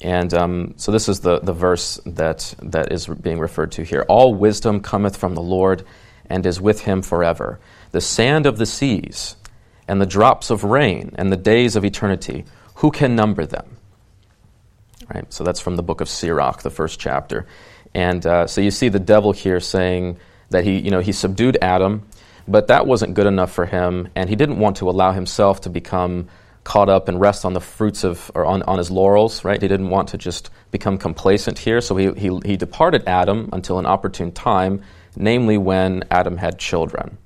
And 0.00 0.34
um, 0.34 0.74
so 0.76 0.92
this 0.92 1.08
is 1.08 1.20
the, 1.20 1.40
the 1.40 1.52
verse 1.52 2.00
that, 2.06 2.54
that 2.62 2.92
is 2.92 3.06
being 3.06 3.38
referred 3.38 3.72
to 3.72 3.82
here. 3.82 4.04
All 4.08 4.34
wisdom 4.34 4.80
cometh 4.80 5.16
from 5.16 5.34
the 5.34 5.42
Lord 5.42 5.84
and 6.26 6.44
is 6.46 6.60
with 6.60 6.82
him 6.82 7.02
forever. 7.02 7.60
The 7.92 8.00
sand 8.00 8.46
of 8.46 8.58
the 8.58 8.66
seas 8.66 9.36
and 9.88 10.00
the 10.00 10.06
drops 10.06 10.50
of 10.50 10.64
rain 10.64 11.14
and 11.16 11.32
the 11.32 11.36
days 11.36 11.76
of 11.76 11.84
eternity, 11.84 12.44
who 12.76 12.90
can 12.90 13.14
number 13.14 13.46
them? 13.46 13.76
Right? 15.12 15.30
So 15.32 15.44
that's 15.44 15.60
from 15.60 15.76
the 15.76 15.82
book 15.82 16.00
of 16.00 16.08
Sirach, 16.08 16.62
the 16.62 16.70
first 16.70 16.98
chapter. 16.98 17.46
And 17.94 18.24
uh, 18.26 18.46
so 18.46 18.60
you 18.60 18.70
see 18.70 18.88
the 18.88 19.00
devil 19.00 19.32
here 19.32 19.60
saying 19.60 20.18
that 20.50 20.64
he, 20.64 20.78
you 20.78 20.90
know, 20.90 21.00
he 21.00 21.12
subdued 21.12 21.58
Adam, 21.60 22.06
but 22.48 22.68
that 22.68 22.86
wasn't 22.86 23.14
good 23.14 23.26
enough 23.26 23.52
for 23.52 23.66
him, 23.66 24.08
and 24.14 24.28
he 24.28 24.36
didn't 24.36 24.58
want 24.58 24.76
to 24.76 24.88
allow 24.88 25.12
himself 25.12 25.62
to 25.62 25.70
become 25.70 26.28
caught 26.64 26.88
up 26.88 27.08
and 27.08 27.20
rest 27.20 27.44
on 27.44 27.52
the 27.52 27.60
fruits 27.60 28.04
of, 28.04 28.30
or 28.34 28.44
on, 28.44 28.62
on 28.62 28.78
his 28.78 28.90
laurels, 28.90 29.44
right? 29.44 29.60
He 29.60 29.68
didn't 29.68 29.90
want 29.90 30.08
to 30.10 30.18
just 30.18 30.50
become 30.70 30.96
complacent 30.96 31.58
here, 31.58 31.80
so 31.80 31.96
he, 31.96 32.12
he, 32.12 32.30
he 32.44 32.56
departed 32.56 33.02
Adam 33.06 33.48
until 33.52 33.78
an 33.78 33.86
opportune 33.86 34.32
time, 34.32 34.82
namely 35.16 35.58
when 35.58 36.04
Adam 36.10 36.36
had 36.36 36.58
children. 36.58 37.18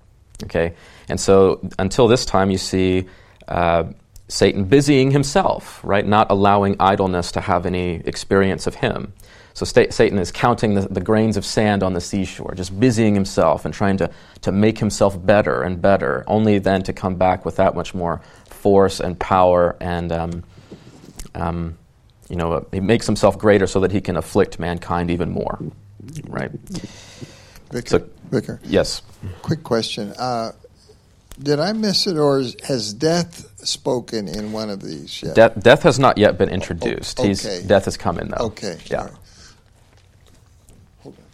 Okay? 0.45 0.74
And 1.09 1.18
so 1.18 1.61
until 1.78 2.09
this 2.09 2.24
time, 2.24 2.51
you 2.51 2.59
see 2.59 3.07
uh, 3.49 3.84
Satan 4.28 4.64
busying 4.64 5.12
himself, 5.12 5.80
right? 5.84 6.07
Not 6.07 6.30
allowing 6.30 6.76
idleness 6.80 7.32
to 7.32 7.41
have 7.41 7.64
any 7.66 8.03
experience 8.05 8.66
of 8.66 8.74
him. 8.76 9.12
So 9.55 9.64
sta- 9.64 9.91
Satan 9.91 10.18
is 10.18 10.30
counting 10.30 10.74
the, 10.74 10.82
the, 10.82 11.01
grains 11.01 11.39
of 11.39 11.47
sand 11.47 11.82
on 11.82 11.95
the 11.95 12.01
seashore, 12.01 12.53
just 12.55 12.78
busying 12.78 13.14
himself 13.14 13.64
and 13.64 13.72
trying 13.72 13.97
to, 13.99 14.11
to 14.43 14.53
make 14.53 14.78
himself 14.78 15.24
better 15.24 15.62
and 15.62 15.80
better, 15.80 16.24
only 16.26 16.59
then 16.59 16.82
to 16.82 16.93
come 16.93 17.14
back 17.14 17.47
with 17.47 17.57
that 17.57 17.74
much 17.74 17.95
more 17.95 18.20
force 18.51 19.01
and 19.01 19.18
power 19.18 19.76
and, 19.80 20.12
um, 20.12 20.45
um, 21.34 21.78
you 22.28 22.37
know, 22.37 22.66
he 22.70 22.80
makes 22.80 23.07
himself 23.07 23.39
greater 23.39 23.66
so 23.66 23.80
that 23.80 23.93
he 23.93 24.01
can 24.01 24.16
afflict 24.16 24.59
mankind 24.59 25.11
even 25.11 25.30
more, 25.30 25.59
right? 26.28 26.51
So- 27.89 28.07
Vicar, 28.31 28.61
Yes. 28.64 29.03
quick 29.43 29.62
question. 29.62 30.12
Uh, 30.18 30.53
did 31.39 31.61
I 31.61 31.72
miss 31.72 32.07
it, 32.07 32.16
or 32.16 32.41
is, 32.41 32.57
has 32.64 32.95
death 32.95 33.66
spoken 33.66 34.27
in 34.29 34.53
one 34.53 34.70
of 34.70 34.81
these 34.83 35.22
yet? 35.22 35.35
Death, 35.35 35.61
death 35.61 35.83
has 35.83 35.99
not 35.99 36.16
yet 36.16 36.39
been 36.39 36.49
introduced. 36.49 37.20
He's, 37.20 37.45
okay. 37.45 37.66
death 37.66 37.85
has 37.85 37.97
come 37.97 38.18
in, 38.18 38.29
though. 38.29 38.47
Okay. 38.47 38.79
Yeah. 38.87 38.99
all 38.99 39.05
right. 39.05 39.14
Hold 41.03 41.16
on. 41.18 41.24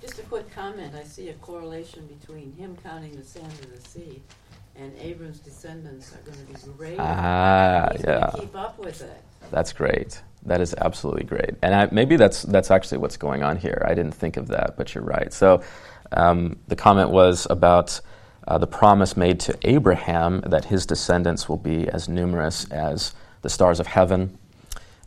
Just 0.00 0.18
a 0.20 0.22
quick 0.22 0.54
comment, 0.54 0.94
I 0.94 1.02
see 1.04 1.28
a 1.30 1.34
correlation 1.34 2.06
between 2.06 2.52
him 2.54 2.76
counting 2.82 3.16
the 3.16 3.24
sand 3.24 3.52
of 3.52 3.72
the 3.82 3.88
sea 3.88 4.22
and 4.80 4.92
Abram's 4.98 5.40
descendants 5.40 6.14
are 6.14 6.30
gonna 6.30 6.44
be 6.44 6.54
great. 6.76 6.98
Ah, 6.98 7.90
He's 7.92 8.04
yeah. 8.04 8.30
keep 8.34 8.56
up 8.56 8.78
with 8.78 9.02
it. 9.02 9.22
That's 9.50 9.72
great. 9.72 10.22
That 10.46 10.60
is 10.60 10.74
absolutely 10.74 11.24
great. 11.24 11.50
And 11.62 11.74
I, 11.74 11.88
maybe 11.92 12.16
that's, 12.16 12.42
that's 12.42 12.70
actually 12.70 12.98
what's 12.98 13.18
going 13.18 13.42
on 13.42 13.56
here. 13.58 13.84
I 13.86 13.94
didn't 13.94 14.14
think 14.14 14.38
of 14.38 14.48
that, 14.48 14.76
but 14.78 14.94
you're 14.94 15.04
right. 15.04 15.32
So 15.32 15.62
um, 16.12 16.58
the 16.68 16.76
comment 16.76 17.10
was 17.10 17.46
about 17.50 18.00
uh, 18.48 18.58
the 18.58 18.66
promise 18.66 19.16
made 19.16 19.40
to 19.40 19.56
Abraham 19.62 20.40
that 20.46 20.64
his 20.64 20.86
descendants 20.86 21.48
will 21.48 21.56
be 21.56 21.88
as 21.88 22.08
numerous 22.08 22.68
as 22.70 23.14
the 23.42 23.48
stars 23.48 23.80
of 23.80 23.86
heaven. 23.86 24.36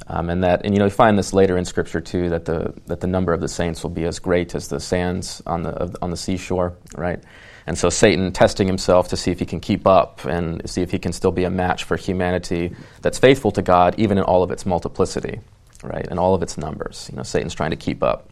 Um, 0.08 0.30
and 0.30 0.44
that, 0.44 0.66
and 0.66 0.74
you 0.74 0.80
know, 0.80 0.86
you 0.86 0.92
find 0.92 1.18
this 1.18 1.34
later 1.34 1.58
in 1.58 1.66
Scripture 1.66 2.02
too, 2.02 2.30
that 2.30 2.46
the 2.46 2.74
that 2.88 3.00
the 3.00 3.08
number 3.08 3.32
of 3.32 3.42
the 3.42 3.48
saints 3.48 3.84
will 3.84 3.90
be 3.90 4.06
as 4.06 4.20
great 4.20 4.54
as 4.56 4.68
the 4.68 4.80
sands 4.80 5.42
on 5.46 5.64
the 5.64 5.98
on 6.02 6.10
the 6.10 6.18
seashore, 6.18 6.76
right? 6.96 7.22
And 7.66 7.78
so 7.78 7.90
Satan 7.90 8.32
testing 8.34 8.68
himself 8.68 9.08
to 9.10 9.18
see 9.18 9.32
if 9.32 9.40
he 9.40 9.46
can 9.46 9.62
keep 9.62 9.88
up 9.88 10.26
and 10.26 10.68
see 10.70 10.82
if 10.82 10.92
he 10.92 11.00
can 11.00 11.14
still 11.14 11.32
be 11.32 11.46
a 11.46 11.50
match 11.50 11.86
for 11.86 11.96
humanity 11.96 12.76
that's 13.02 13.18
faithful 13.18 13.52
to 13.52 13.62
God, 13.62 13.96
even 13.98 14.18
in 14.18 14.24
all 14.24 14.44
of 14.44 14.52
its 14.52 14.66
multiplicity, 14.66 15.40
right, 15.82 16.06
and 16.10 16.20
all 16.20 16.34
of 16.34 16.44
its 16.44 16.58
numbers. 16.58 17.08
You 17.10 17.18
know, 17.18 17.24
Satan's 17.24 17.54
trying 17.54 17.72
to 17.72 17.78
keep 17.78 18.04
up. 18.04 18.30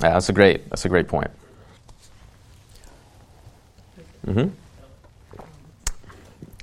Yeah, 0.00 0.12
that's 0.14 0.28
a 0.28 0.32
great 0.32 0.68
that's 0.70 0.84
a 0.84 0.88
great 0.88 1.08
point. 1.08 1.30
Hmm 4.26 4.48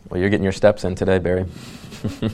Well, 0.09 0.19
you're 0.19 0.29
getting 0.29 0.43
your 0.43 0.51
steps 0.53 0.83
in 0.83 0.95
today, 0.95 1.19
Barry. 1.19 1.45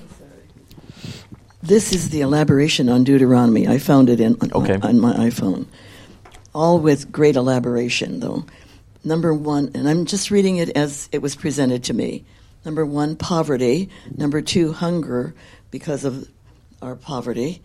This 1.61 1.91
is 1.93 2.09
the 2.09 2.21
elaboration 2.21 2.87
on 2.87 3.03
Deuteronomy. 3.03 3.67
I 3.67 3.79
found 3.79 4.09
it 4.09 4.21
in 4.21 4.37
on, 4.41 4.49
Okay. 4.53 4.77
my, 4.77 4.87
on 4.89 4.99
my 4.99 5.13
iPhone. 5.15 5.65
All 6.55 6.79
with 6.79 7.11
great 7.11 7.35
elaboration, 7.35 8.21
though. 8.21 8.45
Number 9.03 9.33
one, 9.33 9.69
and 9.75 9.87
I'm 9.87 10.05
just 10.05 10.31
reading 10.31 10.55
it 10.55 10.69
as 10.69 11.09
it 11.11 11.21
was 11.21 11.35
presented 11.35 11.83
to 11.83 11.93
me. 11.93 12.23
Number 12.63 12.85
one, 12.85 13.17
poverty. 13.17 13.89
Number 14.15 14.41
two, 14.41 14.71
hunger 14.71 15.35
because 15.69 16.05
of 16.05 16.29
our 16.81 16.95
poverty. 16.95 17.61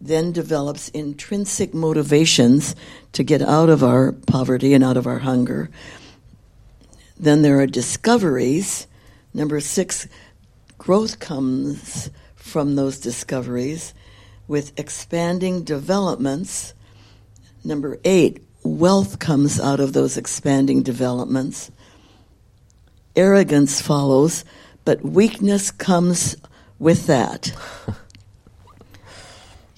Then 0.00 0.32
develops 0.32 0.88
intrinsic 0.88 1.74
motivations 1.74 2.74
to 3.12 3.22
get 3.22 3.42
out 3.42 3.68
of 3.68 3.84
our 3.84 4.12
poverty 4.12 4.72
and 4.72 4.82
out 4.82 4.96
of 4.96 5.06
our 5.06 5.18
hunger. 5.18 5.68
Then 7.18 7.42
there 7.42 7.60
are 7.60 7.66
discoveries. 7.66 8.86
Number 9.32 9.60
six, 9.60 10.06
growth 10.78 11.18
comes 11.18 12.10
from 12.34 12.76
those 12.76 12.98
discoveries 12.98 13.94
with 14.48 14.78
expanding 14.78 15.64
developments. 15.64 16.74
Number 17.64 17.98
eight, 18.04 18.42
wealth 18.62 19.18
comes 19.18 19.58
out 19.58 19.80
of 19.80 19.92
those 19.92 20.16
expanding 20.16 20.82
developments. 20.82 21.70
Arrogance 23.14 23.80
follows, 23.80 24.44
but 24.84 25.02
weakness 25.02 25.70
comes 25.70 26.36
with 26.78 27.06
that. 27.06 27.52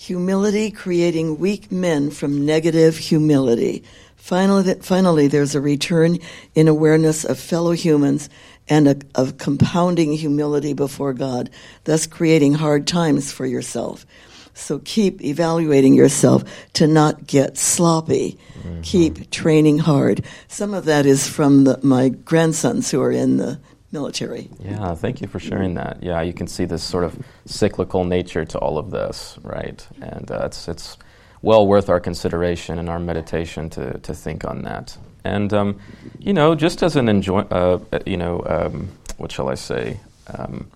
humility 0.08 0.70
creating 0.70 1.38
weak 1.38 1.70
men 1.70 2.10
from 2.10 2.46
negative 2.46 2.96
humility. 2.96 3.84
Finally, 4.18 4.74
finally, 4.82 5.26
there's 5.26 5.54
a 5.54 5.60
return 5.60 6.18
in 6.54 6.68
awareness 6.68 7.24
of 7.24 7.38
fellow 7.38 7.72
humans 7.72 8.28
and 8.68 8.86
a, 8.86 8.96
of 9.14 9.38
compounding 9.38 10.12
humility 10.12 10.74
before 10.74 11.14
God, 11.14 11.48
thus 11.84 12.06
creating 12.06 12.52
hard 12.52 12.86
times 12.86 13.32
for 13.32 13.46
yourself. 13.46 14.04
So 14.52 14.80
keep 14.80 15.22
evaluating 15.24 15.94
yourself 15.94 16.44
to 16.74 16.86
not 16.86 17.26
get 17.26 17.56
sloppy. 17.56 18.38
Keep 18.82 19.30
training 19.30 19.78
hard. 19.78 20.24
Some 20.48 20.74
of 20.74 20.84
that 20.86 21.06
is 21.06 21.28
from 21.28 21.64
the, 21.64 21.78
my 21.82 22.08
grandsons 22.08 22.90
who 22.90 23.00
are 23.00 23.12
in 23.12 23.36
the 23.36 23.60
military. 23.92 24.50
Yeah, 24.60 24.94
thank 24.94 25.20
you 25.20 25.28
for 25.28 25.38
sharing 25.38 25.74
that. 25.74 26.02
Yeah, 26.02 26.20
you 26.22 26.34
can 26.34 26.48
see 26.48 26.64
this 26.64 26.82
sort 26.82 27.04
of 27.04 27.18
cyclical 27.46 28.04
nature 28.04 28.44
to 28.44 28.58
all 28.58 28.78
of 28.78 28.90
this, 28.90 29.38
right? 29.42 29.86
And 30.02 30.30
uh, 30.30 30.42
it's 30.46 30.68
it's 30.68 30.98
well 31.42 31.66
worth 31.66 31.88
our 31.88 32.00
consideration 32.00 32.78
and 32.78 32.88
our 32.88 32.98
meditation 32.98 33.70
to 33.70 33.98
to 33.98 34.14
think 34.14 34.44
on 34.44 34.62
that. 34.62 34.96
And 35.24 35.52
um, 35.52 35.80
you 36.18 36.32
know, 36.32 36.54
just 36.54 36.82
as 36.82 36.96
an 36.96 37.08
enjoy, 37.08 37.40
uh, 37.40 37.78
you 38.06 38.16
know, 38.16 38.42
um, 38.46 38.88
what 39.16 39.32
shall 39.32 39.48
I 39.48 39.54
say? 39.54 40.00
Um, 40.26 40.70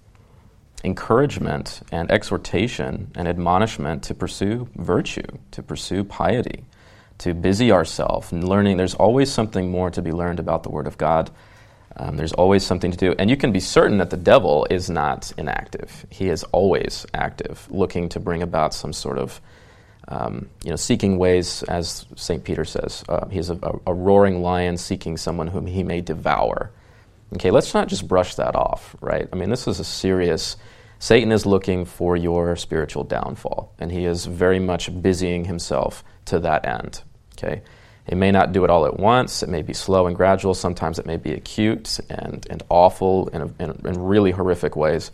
encouragement 0.85 1.81
and 1.93 2.11
exhortation 2.11 3.11
and 3.15 3.29
admonishment 3.29 4.03
to 4.05 4.15
pursue 4.15 4.69
virtue, 4.77 5.27
to 5.53 5.63
pursue 5.63 6.05
piety, 6.05 6.65
to 7.19 7.35
busy 7.35 7.71
ourselves 7.71 8.33
and 8.33 8.49
learning. 8.49 8.77
There's 8.77 8.95
always 8.95 9.33
something 9.33 9.71
more 9.71 9.91
to 9.91 10.03
be 10.03 10.13
learned 10.13 10.41
about 10.41 10.65
the 10.65 10.71
Word 10.71 10.87
of 10.87 10.99
God. 10.99 11.31
Um, 11.97 12.17
there's 12.17 12.33
always 12.33 12.65
something 12.67 12.91
to 12.91 12.97
do. 12.97 13.15
And 13.19 13.31
you 13.31 13.37
can 13.37 13.53
be 13.53 13.61
certain 13.61 13.99
that 13.99 14.11
the 14.11 14.17
devil 14.17 14.67
is 14.71 14.91
not 14.91 15.33
inactive. 15.37 16.07
He 16.11 16.29
is 16.29 16.43
always 16.45 17.07
active, 17.15 17.69
looking 17.71 18.09
to 18.11 18.21
bring 18.21 18.43
about 18.43 18.75
some 18.75 18.93
sort 18.93 19.19
of, 19.19 19.41
um, 20.09 20.49
you 20.65 20.71
know, 20.71 20.77
seeking 20.77 21.19
ways, 21.19 21.63
as 21.65 22.07
St. 22.17 22.43
Peter 22.45 22.65
says. 22.65 23.05
Uh, 23.09 23.29
he 23.29 23.39
is 23.39 23.51
a, 23.51 23.59
a 23.87 23.95
roaring 23.95 24.43
lion 24.43 24.77
seeking 24.77 25.17
someone 25.17 25.49
whom 25.49 25.67
he 25.67 25.83
may 25.83 26.01
devour. 26.01 26.71
Okay, 27.35 27.51
let's 27.51 27.73
not 27.73 27.89
just 27.89 28.09
brush 28.09 28.35
that 28.35 28.55
off, 28.55 28.95
right? 29.01 29.29
I 29.33 29.37
mean, 29.37 29.51
this 29.51 29.67
is 29.67 29.81
a 29.81 29.85
serious. 29.85 30.57
Satan 30.99 31.33
is 31.33 31.47
looking 31.47 31.85
for 31.85 32.17
your 32.17 32.57
spiritual 32.57 33.05
downfall, 33.05 33.75
and 33.79 33.91
he 33.91 34.05
is 34.05 34.27
very 34.27 34.59
much 34.59 34.91
busying 35.03 35.47
himself 35.47 36.05
to 36.27 36.39
that 36.41 36.67
end. 36.67 37.03
Okay, 37.37 37.63
it 38.07 38.17
may 38.17 38.31
not 38.31 38.53
do 38.53 38.65
it 38.65 38.71
all 38.71 38.85
at 38.87 38.99
once. 38.99 39.43
It 39.43 39.49
may 39.49 39.63
be 39.63 39.73
slow 39.73 40.07
and 40.07 40.17
gradual. 40.17 40.55
Sometimes 40.55 40.99
it 40.99 41.07
may 41.07 41.17
be 41.17 41.33
acute 41.33 42.01
and, 42.11 42.47
and 42.51 42.63
awful 42.69 43.29
in, 43.29 43.43
a, 43.43 43.47
in, 43.59 43.87
in 43.87 44.03
really 44.03 44.33
horrific 44.33 44.77
ways. 44.77 45.11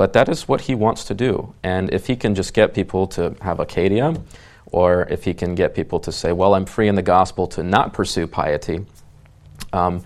But 0.00 0.14
that 0.14 0.30
is 0.30 0.48
what 0.48 0.62
he 0.62 0.74
wants 0.74 1.04
to 1.04 1.14
do. 1.14 1.52
And 1.62 1.92
if 1.92 2.06
he 2.06 2.16
can 2.16 2.34
just 2.34 2.54
get 2.54 2.72
people 2.72 3.06
to 3.08 3.36
have 3.42 3.58
acedia 3.58 4.18
or 4.64 5.06
if 5.10 5.24
he 5.24 5.34
can 5.34 5.54
get 5.54 5.74
people 5.74 6.00
to 6.00 6.10
say, 6.10 6.32
well, 6.32 6.54
I'm 6.54 6.64
free 6.64 6.88
in 6.88 6.94
the 6.94 7.02
gospel 7.02 7.46
to 7.48 7.62
not 7.62 7.92
pursue 7.92 8.26
piety, 8.26 8.86
um, 9.74 10.02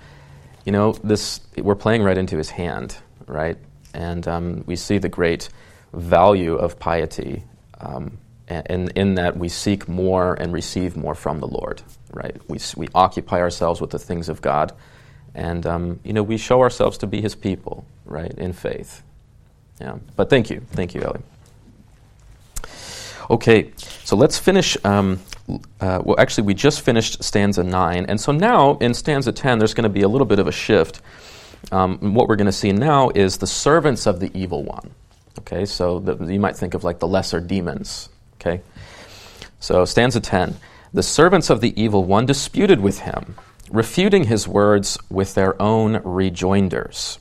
you 0.64 0.72
know, 0.72 0.94
this, 1.04 1.42
we're 1.56 1.76
playing 1.76 2.02
right 2.02 2.18
into 2.18 2.36
his 2.36 2.50
hand, 2.50 2.96
right? 3.28 3.56
And 3.94 4.26
um, 4.26 4.64
we 4.66 4.74
see 4.74 4.98
the 4.98 5.08
great 5.08 5.48
value 5.92 6.56
of 6.56 6.80
piety 6.80 7.44
um, 7.80 8.18
in, 8.48 8.90
in 8.96 9.14
that 9.14 9.36
we 9.36 9.48
seek 9.48 9.86
more 9.86 10.34
and 10.34 10.52
receive 10.52 10.96
more 10.96 11.14
from 11.14 11.38
the 11.38 11.46
Lord, 11.46 11.82
right? 12.12 12.36
We, 12.48 12.58
we 12.74 12.88
occupy 12.96 13.38
ourselves 13.38 13.80
with 13.80 13.90
the 13.90 14.00
things 14.00 14.28
of 14.28 14.42
God, 14.42 14.72
and, 15.36 15.64
um, 15.64 16.00
you 16.02 16.12
know, 16.12 16.24
we 16.24 16.36
show 16.36 16.62
ourselves 16.62 16.98
to 16.98 17.06
be 17.06 17.20
his 17.20 17.36
people, 17.36 17.86
right, 18.04 18.32
in 18.36 18.52
faith. 18.54 19.04
Yeah. 19.80 19.98
But 20.16 20.30
thank 20.30 20.50
you. 20.50 20.60
Thank 20.72 20.94
you, 20.94 21.02
Ellie. 21.02 21.22
Okay, 23.30 23.72
so 23.76 24.16
let's 24.16 24.38
finish. 24.38 24.76
Um, 24.84 25.20
uh, 25.80 26.00
well, 26.04 26.16
actually, 26.18 26.44
we 26.44 26.54
just 26.54 26.82
finished 26.82 27.22
stanza 27.22 27.64
9. 27.64 28.06
And 28.06 28.20
so 28.20 28.32
now 28.32 28.76
in 28.78 28.94
stanza 28.94 29.32
10, 29.32 29.58
there's 29.58 29.74
going 29.74 29.84
to 29.84 29.88
be 29.88 30.02
a 30.02 30.08
little 30.08 30.26
bit 30.26 30.38
of 30.38 30.46
a 30.46 30.52
shift. 30.52 31.00
Um, 31.72 32.14
what 32.14 32.28
we're 32.28 32.36
going 32.36 32.46
to 32.46 32.52
see 32.52 32.72
now 32.72 33.10
is 33.14 33.38
the 33.38 33.46
servants 33.46 34.06
of 34.06 34.20
the 34.20 34.30
evil 34.38 34.62
one. 34.62 34.90
Okay, 35.40 35.64
so 35.64 35.98
the, 35.98 36.32
you 36.32 36.38
might 36.38 36.56
think 36.56 36.74
of 36.74 36.84
like 36.84 36.98
the 36.98 37.08
lesser 37.08 37.40
demons. 37.40 38.08
Okay, 38.40 38.60
so 39.58 39.84
stanza 39.84 40.20
10 40.20 40.56
The 40.92 41.02
servants 41.02 41.50
of 41.50 41.60
the 41.60 41.80
evil 41.80 42.04
one 42.04 42.26
disputed 42.26 42.80
with 42.80 43.00
him, 43.00 43.36
refuting 43.70 44.24
his 44.24 44.46
words 44.46 44.98
with 45.10 45.34
their 45.34 45.60
own 45.60 46.00
rejoinders. 46.04 47.18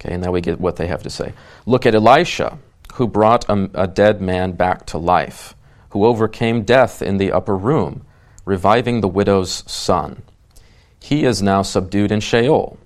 Okay, 0.00 0.14
and 0.14 0.22
now 0.22 0.32
we 0.32 0.40
get 0.40 0.60
what 0.60 0.76
they 0.76 0.86
have 0.86 1.02
to 1.02 1.10
say. 1.10 1.34
Look 1.66 1.84
at 1.84 1.94
Elisha 1.94 2.58
who 2.94 3.06
brought 3.06 3.48
a, 3.48 3.70
a 3.74 3.86
dead 3.86 4.20
man 4.20 4.52
back 4.52 4.86
to 4.86 4.98
life, 4.98 5.54
who 5.90 6.04
overcame 6.04 6.62
death 6.62 7.02
in 7.02 7.18
the 7.18 7.32
upper 7.32 7.56
room, 7.56 8.04
reviving 8.44 9.00
the 9.00 9.08
widow's 9.08 9.64
son. 9.70 10.22
He 11.00 11.24
is 11.24 11.42
now 11.42 11.62
subdued 11.62 12.12
in 12.12 12.20
Sheol. 12.20 12.78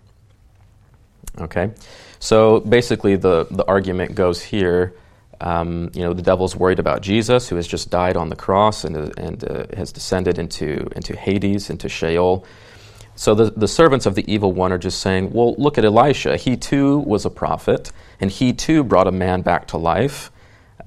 Okay? 1.40 1.72
So 2.20 2.60
basically, 2.60 3.16
the, 3.16 3.46
the 3.50 3.64
argument 3.66 4.14
goes 4.14 4.42
here. 4.42 4.94
Um, 5.40 5.90
you 5.94 6.02
know, 6.02 6.12
the 6.12 6.22
devil's 6.22 6.54
worried 6.54 6.78
about 6.78 7.02
Jesus, 7.02 7.48
who 7.48 7.56
has 7.56 7.66
just 7.66 7.90
died 7.90 8.16
on 8.16 8.28
the 8.28 8.36
cross 8.36 8.84
and, 8.84 8.96
uh, 8.96 9.10
and 9.16 9.44
uh, 9.44 9.66
has 9.76 9.90
descended 9.90 10.38
into, 10.38 10.88
into 10.94 11.16
Hades, 11.16 11.70
into 11.70 11.88
Sheol. 11.88 12.46
So 13.16 13.34
the, 13.34 13.50
the 13.50 13.68
servants 13.68 14.06
of 14.06 14.14
the 14.14 14.30
evil 14.32 14.52
one 14.52 14.72
are 14.72 14.78
just 14.78 15.00
saying, 15.00 15.32
well, 15.32 15.54
look 15.56 15.78
at 15.78 15.84
Elisha. 15.84 16.36
He 16.36 16.56
too 16.56 16.98
was 16.98 17.24
a 17.24 17.30
prophet, 17.30 17.92
and 18.20 18.30
he 18.30 18.52
too 18.52 18.82
brought 18.82 19.06
a 19.06 19.12
man 19.12 19.42
back 19.42 19.68
to 19.68 19.76
life. 19.76 20.32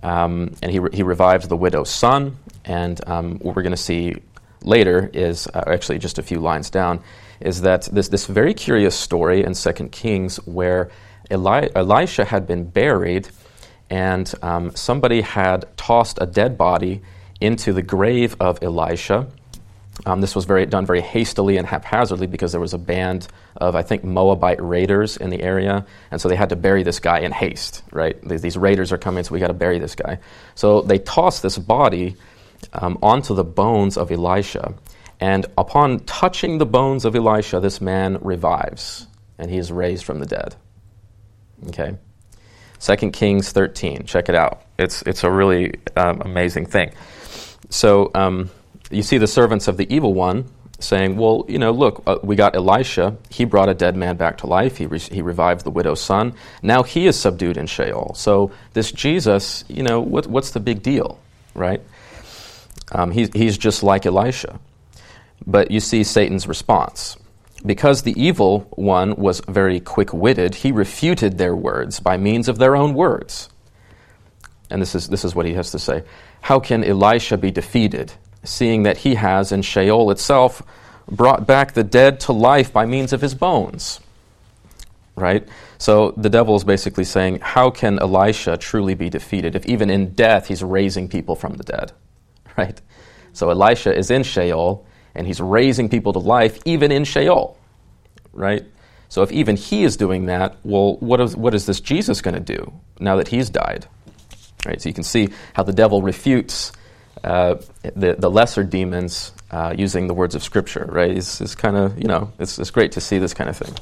Um, 0.04 0.56
and 0.62 0.72
he, 0.72 0.80
re- 0.80 0.90
he 0.94 1.04
revived 1.04 1.50
the 1.50 1.58
widow's 1.58 1.90
son. 1.90 2.38
And 2.66 3.00
um, 3.08 3.40
what 3.40 3.56
we're 3.56 3.64
going 3.64 3.72
to 3.72 3.78
see 3.78 4.16
later 4.62 5.10
is 5.14 5.48
uh, 5.48 5.64
actually 5.68 6.00
just 6.00 6.20
a 6.20 6.24
few 6.24 6.40
lines 6.40 6.70
down 6.70 7.02
is 7.40 7.62
that 7.62 7.84
this, 7.92 8.10
this 8.10 8.26
very 8.26 8.54
curious 8.54 8.96
story 8.96 9.44
in 9.44 9.54
2 9.54 9.72
Kings 9.90 10.38
where 10.48 10.90
Eli- 11.32 11.70
Elisha 11.76 12.26
had 12.26 12.48
been 12.48 12.66
buried 12.66 13.30
and 13.90 14.34
um, 14.42 14.76
somebody 14.76 15.22
had 15.22 15.66
tossed 15.78 16.18
a 16.20 16.26
dead 16.26 16.58
body 16.58 17.02
into 17.40 17.72
the 17.72 17.82
grave 17.82 18.36
of 18.40 18.62
Elisha 18.62 19.28
um, 20.06 20.22
this 20.22 20.36
was 20.36 20.46
very, 20.46 20.66
done 20.66 20.86
very 20.86 21.02
hastily 21.02 21.58
and 21.58 21.66
haphazardly 21.66 22.28
because 22.28 22.52
there 22.52 22.62
was 22.62 22.74
a 22.74 22.78
band 22.78 23.28
of, 23.56 23.76
I 23.76 23.82
think, 23.82 24.04
Moabite 24.04 24.62
raiders 24.62 25.18
in 25.18 25.30
the 25.30 25.42
area, 25.42 25.86
and 26.12 26.22
so 26.22 26.30
they 26.30 26.36
had 26.36 26.50
to 26.50 26.56
bury 26.56 26.84
this 26.84 27.00
guy 27.00 27.20
in 27.20 27.32
haste, 27.32 27.84
right? 27.92 28.22
These, 28.22 28.42
these 28.42 28.58
raiders 28.58 28.92
are 28.92 28.98
coming, 28.98 29.24
so 29.24 29.34
we 29.34 29.40
got 29.40 29.48
to 29.48 29.54
bury 29.54 29.80
this 29.80 29.96
guy. 29.96 30.20
So 30.56 30.82
they 30.82 31.00
tossed 31.00 31.42
this 31.42 31.58
body 31.58 32.16
um, 32.74 33.00
onto 33.02 33.34
the 33.34 33.44
bones 33.44 33.98
of 33.98 34.12
Elisha, 34.12 34.76
and 35.20 35.48
upon 35.58 36.02
touching 36.02 36.60
the 36.60 36.66
bones 36.66 37.04
of 37.04 37.16
Elisha, 37.16 37.60
this 37.60 37.82
man 37.82 38.20
revives, 38.22 39.08
and 39.40 39.50
he 39.50 39.58
is 39.58 39.72
raised 39.72 40.06
from 40.06 40.20
the 40.20 40.28
dead. 40.28 40.56
Okay? 41.70 41.98
2 42.80 43.12
Kings 43.12 43.52
13, 43.52 44.06
check 44.06 44.30
it 44.30 44.36
out. 44.36 44.62
It's, 44.78 45.02
it's 45.02 45.24
a 45.24 45.32
really 45.32 45.74
um, 45.96 46.22
amazing 46.22 46.68
thing. 46.68 46.92
So, 47.72 48.12
um, 48.14 48.52
you 48.90 49.04
see 49.04 49.18
the 49.18 49.28
servants 49.28 49.68
of 49.68 49.78
the 49.78 49.94
evil 49.94 50.14
one 50.14 50.46
saying, 50.80 51.18
Well, 51.18 51.46
you 51.48 51.60
know, 51.60 51.72
look, 51.72 52.04
uh, 52.06 52.18
we 52.24 52.36
got 52.36 52.56
Elisha. 52.56 53.18
He 53.30 53.46
brought 53.46 53.70
a 53.70 53.74
dead 53.74 53.96
man 53.96 54.18
back 54.18 54.38
to 54.40 54.48
life. 54.48 54.78
He, 54.78 54.86
re- 54.86 55.00
he 55.00 55.22
revived 55.22 55.64
the 55.64 55.72
widow's 55.72 56.02
son. 56.02 56.34
Now 56.62 56.84
he 56.84 57.08
is 57.08 57.20
subdued 57.20 57.58
in 57.58 57.68
Sheol. 57.68 58.14
So 58.16 58.52
this 58.74 58.92
Jesus, 58.92 59.64
you 59.68 59.84
know, 59.84 60.00
what, 60.02 60.28
what's 60.28 60.52
the 60.52 60.60
big 60.60 60.84
deal, 60.84 61.20
right? 61.54 61.82
Um, 62.92 63.12
he's, 63.12 63.30
he's 63.34 63.58
just 63.58 63.84
like 63.84 64.06
Elisha. 64.06 64.60
But 65.46 65.72
you 65.72 65.80
see 65.80 66.04
Satan's 66.04 66.48
response. 66.48 67.18
Because 67.66 68.04
the 68.04 68.20
evil 68.22 68.62
one 68.72 69.16
was 69.16 69.42
very 69.48 69.80
quick 69.80 70.14
witted, 70.14 70.56
he 70.56 70.72
refuted 70.72 71.38
their 71.38 71.56
words 71.56 72.00
by 72.00 72.18
means 72.18 72.48
of 72.48 72.60
their 72.60 72.76
own 72.76 72.94
words. 72.94 73.50
And 74.70 74.82
this 74.82 74.94
is, 74.94 75.08
this 75.08 75.26
is 75.26 75.34
what 75.34 75.46
he 75.46 75.54
has 75.54 75.72
to 75.72 75.80
say 75.80 76.04
How 76.42 76.60
can 76.60 76.84
Elisha 76.84 77.38
be 77.38 77.52
defeated? 77.52 78.14
Seeing 78.48 78.84
that 78.84 78.98
he 78.98 79.16
has 79.16 79.52
in 79.52 79.62
Sheol 79.62 80.10
itself 80.12 80.64
brought 81.10 81.48
back 81.48 81.74
the 81.74 81.84
dead 81.84 82.20
to 82.22 82.34
life 82.34 82.72
by 82.72 82.86
means 82.86 83.14
of 83.14 83.22
his 83.22 83.36
bones. 83.36 84.00
Right? 85.16 85.48
So 85.78 86.14
the 86.18 86.30
devil 86.30 86.56
is 86.56 86.64
basically 86.64 87.04
saying, 87.04 87.40
How 87.42 87.70
can 87.70 88.00
Elisha 88.00 88.58
truly 88.58 88.94
be 88.94 89.10
defeated 89.10 89.56
if 89.56 89.66
even 89.66 89.90
in 89.90 90.14
death 90.14 90.48
he's 90.48 90.64
raising 90.64 91.08
people 91.08 91.36
from 91.36 91.54
the 91.54 91.64
dead? 91.64 91.92
Right? 92.58 92.82
So 93.34 93.52
Elisha 93.52 93.96
is 93.96 94.10
in 94.10 94.24
Sheol 94.24 94.84
and 95.14 95.28
he's 95.28 95.40
raising 95.40 95.90
people 95.90 96.12
to 96.14 96.20
life 96.20 96.60
even 96.66 96.92
in 96.92 97.04
Sheol. 97.04 97.56
Right? 98.34 98.66
So 99.10 99.22
if 99.22 99.32
even 99.32 99.56
he 99.56 99.84
is 99.84 99.96
doing 99.96 100.26
that, 100.26 100.58
well, 100.64 100.98
what 100.98 101.22
is, 101.22 101.36
what 101.36 101.54
is 101.54 101.68
this 101.68 101.80
Jesus 101.80 102.20
going 102.20 102.34
to 102.34 102.40
do 102.40 102.74
now 103.00 103.18
that 103.18 103.28
he's 103.28 103.52
died? 103.52 103.86
Right? 104.66 104.82
So 104.82 104.90
you 104.90 104.96
can 104.96 105.04
see 105.04 105.30
how 105.54 105.62
the 105.62 105.72
devil 105.72 106.02
refutes 106.02 106.72
uh, 107.28 107.62
the, 107.82 108.16
the 108.18 108.32
lesser 108.32 108.64
demons 108.64 109.34
uh, 109.52 109.76
using 109.78 110.08
the 110.08 110.14
words 110.14 110.34
of 110.34 110.42
Scripture, 110.42 110.86
right? 110.90 111.12
It's, 111.12 111.56
kind 111.56 111.76
of, 111.76 111.98
you 111.98 112.08
know, 112.08 112.32
it's, 112.40 112.58
it's 112.58 112.72
great 112.72 112.94
to 112.94 113.02
see 113.02 113.20
this 113.20 113.34
kind 113.34 113.50
of 113.50 113.58
thing. 113.58 113.74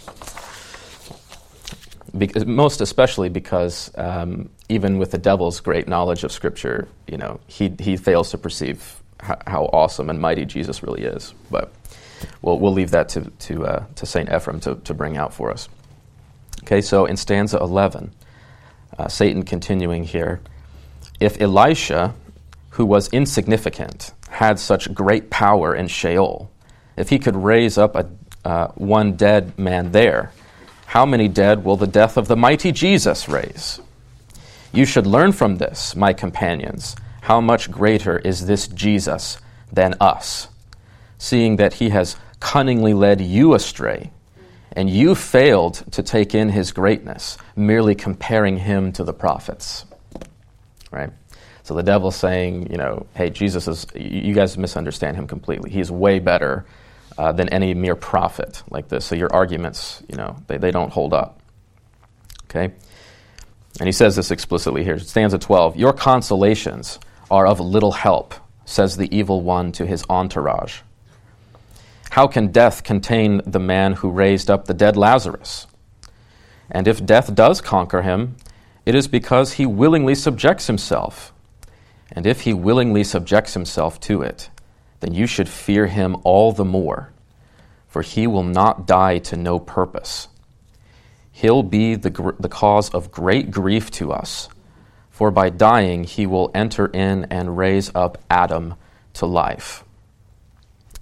Because, 2.17 2.45
most 2.47 2.81
especially 2.81 3.29
because 3.29 3.91
um, 3.99 4.49
even 4.67 4.97
with 4.97 5.11
the 5.11 5.19
devil's 5.19 5.59
great 5.59 5.87
knowledge 5.87 6.23
of 6.23 6.31
Scripture, 6.31 6.87
you 7.07 7.17
know, 7.17 7.39
he, 7.45 7.71
he 7.79 7.97
fails 7.97 8.31
to 8.31 8.39
perceive 8.39 8.99
how, 9.19 9.37
how 9.45 9.65
awesome 9.65 10.09
and 10.09 10.19
mighty 10.19 10.45
Jesus 10.45 10.81
really 10.81 11.03
is. 11.03 11.35
But 11.51 11.71
we'll, 12.41 12.57
we'll 12.57 12.73
leave 12.73 12.91
that 12.91 13.09
to, 13.09 13.21
to, 13.21 13.65
uh, 13.65 13.85
to 13.93 14.07
St. 14.07 14.27
Ephrem 14.27 14.59
to, 14.63 14.75
to 14.75 14.93
bring 14.95 15.17
out 15.17 15.35
for 15.35 15.51
us. 15.51 15.69
Okay, 16.63 16.81
so 16.81 17.05
in 17.05 17.15
stanza 17.15 17.59
11, 17.59 18.11
uh, 18.97 19.07
Satan 19.07 19.43
continuing 19.43 20.03
here, 20.03 20.41
if 21.19 21.39
Elisha, 21.39 22.15
who 22.75 22.85
was 22.85 23.07
insignificant, 23.13 24.11
had 24.29 24.59
such 24.59 24.93
great 24.93 25.29
power 25.29 25.73
in 25.73 25.87
Sheol, 25.87 26.51
if 26.97 27.07
he 27.07 27.17
could 27.19 27.35
raise 27.35 27.77
up 27.77 27.95
a, 27.95 28.05
uh, 28.43 28.67
one 28.75 29.13
dead 29.13 29.57
man 29.57 29.93
there, 29.93 30.33
how 30.87 31.05
many 31.05 31.29
dead 31.29 31.63
will 31.63 31.77
the 31.77 31.87
death 31.87 32.17
of 32.17 32.27
the 32.27 32.35
mighty 32.35 32.73
Jesus 32.73 33.29
raise? 33.29 33.79
You 34.73 34.83
should 34.83 35.07
learn 35.07 35.31
from 35.31 35.55
this, 35.55 35.95
my 35.95 36.11
companions, 36.11 36.97
how 37.21 37.39
much 37.39 37.71
greater 37.71 38.19
is 38.19 38.45
this 38.45 38.67
Jesus 38.67 39.37
than 39.71 39.95
us, 40.01 40.49
seeing 41.17 41.55
that 41.55 41.75
he 41.75 41.89
has 41.91 42.17
cunningly 42.41 42.93
led 42.93 43.21
you 43.21 43.53
astray, 43.53 44.11
and 44.73 44.89
you 44.89 45.15
failed 45.15 45.81
to 45.91 46.03
take 46.03 46.35
in 46.35 46.49
his 46.49 46.73
greatness, 46.73 47.37
merely 47.55 47.95
comparing 47.95 48.57
him 48.57 48.91
to 48.91 49.05
the 49.05 49.13
prophets. 49.13 49.85
Right? 50.91 51.11
So 51.65 51.73
the 51.73 51.81
devil's 51.81 52.15
saying, 52.15 52.69
you 52.69 52.77
know, 52.77 53.07
hey, 53.15 53.31
Jesus 53.31 53.67
is, 53.67 53.87
you 53.95 54.35
guys 54.35 54.55
misunderstand 54.55 55.17
him 55.17 55.25
completely. 55.25 55.71
He's 55.71 55.89
way 55.89 56.19
better 56.19 56.63
uh, 57.17 57.31
than 57.31 57.49
any 57.49 57.73
mere 57.73 57.95
prophet 57.95 58.61
like 58.69 58.87
this. 58.87 59.03
So 59.03 59.15
your 59.15 59.33
arguments, 59.33 60.03
you 60.07 60.15
know, 60.15 60.35
they, 60.45 60.59
they 60.59 60.69
don't 60.69 60.93
hold 60.93 61.11
up. 61.11 61.39
Okay? 62.43 62.71
And 63.79 63.87
he 63.87 63.91
says 63.91 64.15
this 64.15 64.29
explicitly 64.29 64.83
here. 64.83 64.99
Stanza 64.99 65.39
12 65.39 65.75
Your 65.75 65.91
consolations 65.91 66.99
are 67.31 67.47
of 67.47 67.59
little 67.59 67.93
help, 67.93 68.35
says 68.65 68.95
the 68.95 69.09
evil 69.15 69.41
one 69.41 69.71
to 69.71 69.87
his 69.87 70.05
entourage. 70.07 70.81
How 72.11 72.27
can 72.27 72.51
death 72.51 72.83
contain 72.83 73.41
the 73.43 73.59
man 73.59 73.93
who 73.93 74.11
raised 74.11 74.51
up 74.51 74.65
the 74.65 74.75
dead 74.75 74.95
Lazarus? 74.95 75.65
And 76.69 76.87
if 76.87 77.03
death 77.03 77.33
does 77.33 77.59
conquer 77.59 78.03
him, 78.03 78.35
it 78.85 78.93
is 78.93 79.07
because 79.07 79.53
he 79.53 79.65
willingly 79.65 80.13
subjects 80.13 80.67
himself 80.67 81.31
and 82.11 82.25
if 82.25 82.41
he 82.41 82.53
willingly 82.53 83.03
subjects 83.03 83.53
himself 83.53 83.99
to 84.01 84.21
it, 84.21 84.49
then 84.99 85.13
you 85.13 85.27
should 85.27 85.49
fear 85.49 85.87
him 85.87 86.17
all 86.23 86.51
the 86.51 86.65
more, 86.65 87.11
for 87.87 88.01
he 88.01 88.27
will 88.27 88.43
not 88.43 88.87
die 88.87 89.17
to 89.19 89.35
no 89.35 89.59
purpose. 89.59 90.27
He'll 91.31 91.63
be 91.63 91.95
the, 91.95 92.09
gr- 92.09 92.31
the 92.39 92.49
cause 92.49 92.89
of 92.89 93.11
great 93.11 93.51
grief 93.51 93.91
to 93.91 94.11
us, 94.11 94.47
for 95.09 95.31
by 95.31 95.49
dying 95.49 96.03
he 96.03 96.25
will 96.25 96.51
enter 96.53 96.87
in 96.87 97.25
and 97.25 97.57
raise 97.57 97.91
up 97.93 98.17
Adam 98.29 98.75
to 99.13 99.25
life. 99.25 99.83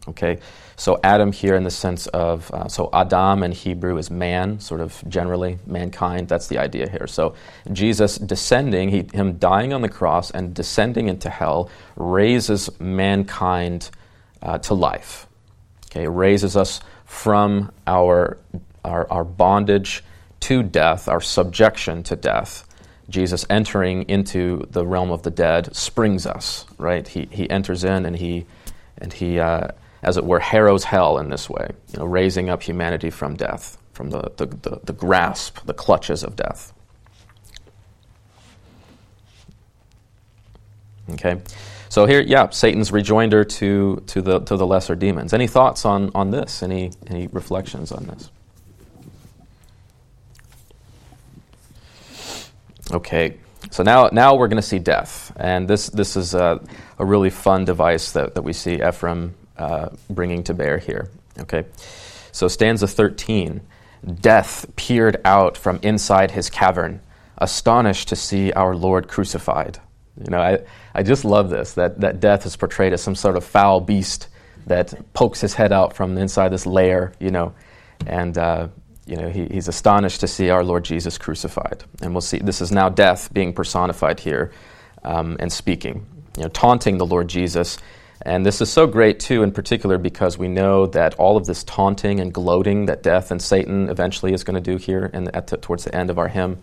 Okay, 0.08 0.39
so 0.76 1.00
Adam 1.04 1.32
here 1.32 1.56
in 1.56 1.64
the 1.64 1.72
sense 1.72 2.08
of, 2.08 2.50
uh, 2.52 2.68
so 2.68 2.90
Adam 2.94 3.44
in 3.44 3.52
Hebrew 3.52 3.98
is 3.98 4.10
man, 4.10 4.60
sort 4.60 4.82
of 4.82 5.04
generally, 5.08 5.60
mankind. 5.66 6.28
That's 6.28 6.48
the 6.48 6.58
idea 6.58 6.90
here. 6.90 7.08
So 7.08 7.36
Jesus 7.72 8.18
descending, 8.18 8.90
he, 8.90 9.08
him 9.14 9.38
dying 9.38 9.74
on 9.74 9.82
the 9.82 9.90
cross 9.90 10.32
and 10.32 10.54
descending 10.54 11.08
into 11.08 11.30
hell, 11.30 11.70
raises 11.96 12.70
mankind 12.80 13.90
uh, 14.42 14.58
to 14.60 14.74
life. 14.74 15.28
Okay, 15.92 16.08
raises 16.08 16.58
us 16.58 16.82
from 17.06 17.72
our, 17.86 18.40
our, 18.84 19.10
our 19.12 19.24
bondage 19.24 20.04
to 20.42 20.64
death, 20.64 21.08
our 21.08 21.22
subjection 21.22 22.04
to 22.04 22.16
death. 22.16 22.68
Jesus 23.10 23.46
entering 23.50 24.04
into 24.04 24.66
the 24.72 24.86
realm 24.86 25.12
of 25.12 25.22
the 25.24 25.30
dead 25.30 25.76
springs 25.76 26.26
us, 26.26 26.66
right? 26.78 27.08
He, 27.08 27.28
he 27.32 27.50
enters 27.50 27.84
in 27.84 28.06
and 28.06 28.16
he, 28.16 28.46
and 28.98 29.14
he 29.14 29.40
uh, 29.40 29.68
as 30.04 30.18
it 30.18 30.26
were, 30.26 30.39
harrows 30.39 30.84
hell 30.84 31.18
in 31.18 31.30
this 31.30 31.49
way, 31.49 31.70
you 31.91 31.99
know, 31.99 32.06
raising 32.06 32.49
up 32.49 32.62
humanity 32.62 33.10
from 33.10 33.36
death, 33.36 33.78
from 33.93 34.10
the, 34.10 34.32
the, 34.38 34.45
the, 34.45 34.80
the 34.84 34.93
grasp, 34.93 35.66
the 35.66 35.74
clutches 35.74 36.24
of 36.24 36.36
death. 36.36 36.74
Okay, 41.12 41.41
so 41.89 42.06
here, 42.06 42.22
yeah, 42.22 42.49
Satan's 42.49 42.91
rejoinder 42.91 43.43
to, 43.43 44.04
to, 44.08 44.22
the, 44.22 44.39
to 44.39 44.58
the 44.58 44.66
lesser 44.66 44.95
demons. 44.95 45.34
Any 45.34 45.47
thoughts 45.47 45.86
on, 45.86 46.12
on 46.16 46.32
this? 46.32 46.64
Any, 46.64 46.91
any 47.08 47.28
reflections 47.28 47.91
on 47.91 48.06
this? 48.06 48.32
Okay, 52.91 53.38
so 53.72 53.84
now, 53.84 54.10
now 54.12 54.36
we're 54.36 54.47
going 54.47 54.62
to 54.62 54.68
see 54.68 54.80
death. 54.80 55.32
And 55.36 55.68
this, 55.68 55.88
this 55.89 56.16
is 56.16 56.34
a, 56.34 56.62
a 56.99 57.06
really 57.06 57.30
fun 57.30 57.66
device 57.66 58.12
that, 58.12 58.36
that 58.36 58.41
we 58.41 58.54
see 58.54 58.78
Ephrem 58.78 59.34
uh, 59.58 59.89
bringing 60.10 60.43
to 60.43 60.54
bear 60.54 60.78
here. 60.78 61.10
Okay, 61.39 61.66
so 62.32 62.47
stanza 62.47 62.88
13 62.88 63.62
Death 64.04 64.66
peered 64.76 65.22
out 65.24 65.58
from 65.58 65.80
inside 65.82 66.32
his 66.32 66.49
cavern, 66.49 66.99
astonished 67.38 68.10
to 68.10 68.18
see 68.18 68.51
our 68.51 68.76
Lord 68.76 69.08
crucified. 69.08 69.80
You 70.20 70.30
know, 70.30 70.39
I, 70.39 70.60
I 70.93 71.04
just 71.04 71.24
love 71.24 71.49
this 71.49 71.74
that, 71.74 72.01
that 72.01 72.20
death 72.20 72.45
is 72.45 72.56
portrayed 72.56 72.91
as 72.91 73.01
some 73.01 73.16
sort 73.16 73.38
of 73.38 73.45
foul 73.45 73.80
beast 73.80 74.28
that 74.68 74.93
pokes 75.14 75.39
his 75.39 75.54
head 75.54 75.72
out 75.72 75.95
from 75.95 76.18
inside 76.18 76.51
this 76.51 76.66
lair, 76.66 77.14
you 77.20 77.30
know, 77.30 77.54
and, 78.06 78.38
uh, 78.38 78.68
you 79.06 79.16
know, 79.16 79.30
he, 79.30 79.45
he's 79.45 79.70
astonished 79.70 80.20
to 80.20 80.28
see 80.28 80.49
our 80.49 80.64
Lord 80.64 80.84
Jesus 80.84 81.18
crucified. 81.18 81.84
And 82.01 82.14
we'll 82.14 82.22
see, 82.22 82.39
this 82.39 82.62
is 82.62 82.72
now 82.72 82.89
death 82.89 83.34
being 83.34 83.54
personified 83.54 84.20
here 84.20 84.51
um, 85.04 85.38
and 85.39 85.51
speaking, 85.51 86.06
you 86.38 86.43
know, 86.43 86.49
taunting 86.49 86.97
the 86.97 87.06
Lord 87.06 87.30
Jesus 87.30 87.78
and 88.26 88.46
this 88.46 88.62
is 88.62 88.72
so 88.72 88.88
great, 88.88 89.20
too, 89.20 89.44
in 89.44 89.52
particular, 89.52 89.98
because 89.98 90.38
we 90.38 90.48
know 90.48 90.88
that 90.88 91.14
all 91.16 91.36
of 91.36 91.46
this 91.46 91.64
taunting 91.66 92.22
and 92.22 92.34
gloating 92.34 92.86
that 92.86 93.04
death 93.04 93.32
and 93.32 93.42
Satan 93.42 93.90
eventually 93.90 94.34
is 94.34 94.46
going 94.46 94.56
to 94.56 94.62
do 94.62 94.78
here 94.78 95.12
in 95.14 95.26
the, 95.26 95.44
the, 95.46 95.58
towards 95.58 95.84
the 95.84 95.94
end 95.94 96.10
of 96.10 96.18
our 96.18 96.30
hymn, 96.30 96.60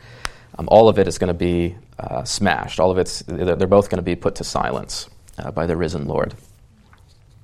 um, 0.59 0.69
all 0.71 0.89
of 0.89 0.99
it 0.99 1.07
is 1.07 1.19
going 1.19 1.29
to 1.29 1.35
be 1.35 1.77
uh, 1.99 2.25
smashed. 2.25 2.81
All 2.81 2.91
of 2.91 2.97
it's, 2.97 3.21
they're 3.27 3.67
both 3.67 3.91
going 3.91 3.99
to 3.99 4.03
be 4.03 4.17
put 4.17 4.37
to 4.37 4.45
silence 4.45 5.11
uh, 5.39 5.51
by 5.51 5.67
the 5.67 5.77
risen 5.77 6.07
Lord. 6.07 6.35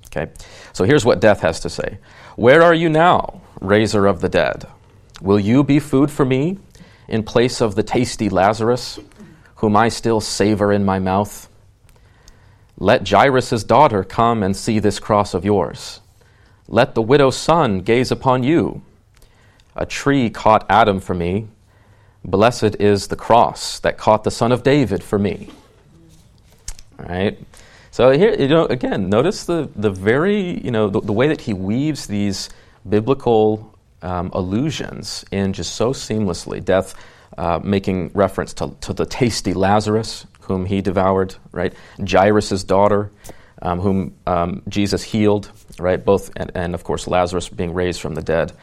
Okay, 0.07 0.31
so 0.73 0.83
here's 0.83 1.05
what 1.05 1.19
death 1.19 1.41
has 1.41 1.59
to 1.59 1.69
say 1.69 1.99
Where 2.35 2.63
are 2.63 2.73
you 2.73 2.89
now, 2.89 3.41
raiser 3.61 4.07
of 4.07 4.21
the 4.21 4.29
dead? 4.29 4.65
Will 5.21 5.39
you 5.39 5.63
be 5.63 5.79
food 5.79 6.09
for 6.09 6.25
me 6.25 6.57
in 7.07 7.23
place 7.23 7.61
of 7.61 7.75
the 7.75 7.83
tasty 7.83 8.29
Lazarus, 8.29 8.99
whom 9.57 9.75
I 9.75 9.89
still 9.89 10.21
savor 10.21 10.71
in 10.71 10.85
my 10.85 10.97
mouth? 10.97 11.49
Let 12.77 13.09
Jairus' 13.09 13.63
daughter 13.63 14.03
come 14.03 14.43
and 14.43 14.55
see 14.55 14.79
this 14.79 14.99
cross 14.99 15.33
of 15.33 15.43
yours. 15.43 15.99
Let 16.67 16.93
the 16.93 17.01
widow's 17.01 17.35
son 17.35 17.79
gaze 17.79 18.11
upon 18.11 18.43
you. 18.43 18.81
A 19.75 19.85
tree 19.85 20.29
caught 20.29 20.65
Adam 20.69 20.99
for 20.99 21.13
me. 21.13 21.47
Blessed 22.23 22.75
is 22.79 23.07
the 23.07 23.15
cross 23.15 23.79
that 23.79 23.97
caught 23.97 24.23
the 24.23 24.31
son 24.31 24.51
of 24.51 24.63
David 24.63 25.03
for 25.03 25.17
me. 25.17 25.49
All 26.99 27.05
right? 27.05 27.39
So 27.89 28.11
here, 28.11 28.35
you 28.35 28.47
know, 28.47 28.65
again, 28.65 29.09
notice 29.09 29.45
the, 29.45 29.69
the 29.75 29.89
very, 29.89 30.59
you 30.63 30.69
know, 30.69 30.89
the, 30.89 31.01
the 31.01 31.13
way 31.13 31.27
that 31.29 31.41
he 31.41 31.53
weaves 31.53 32.05
these 32.05 32.49
biblical 32.87 33.73
um, 34.03 34.29
allusions 34.33 35.25
in 35.31 35.53
just 35.53 35.75
so 35.75 35.93
seamlessly. 35.93 36.63
Death 36.63 36.93
uh, 37.37 37.59
making 37.63 38.11
reference 38.13 38.53
to, 38.55 38.75
to 38.81 38.93
the 38.93 39.05
tasty 39.05 39.53
Lazarus, 39.53 40.25
whom 40.41 40.65
he 40.65 40.81
devoured, 40.81 41.35
right? 41.51 41.73
Jairus' 41.99 42.63
daughter, 42.63 43.11
um, 43.61 43.79
whom 43.79 44.15
um, 44.25 44.61
Jesus 44.67 45.03
healed, 45.03 45.51
right? 45.79 46.03
Both, 46.03 46.31
and, 46.35 46.51
and, 46.55 46.73
of 46.73 46.83
course, 46.83 47.07
Lazarus 47.07 47.49
being 47.49 47.73
raised 47.73 48.01
from 48.01 48.15
the 48.15 48.21
dead. 48.21 48.53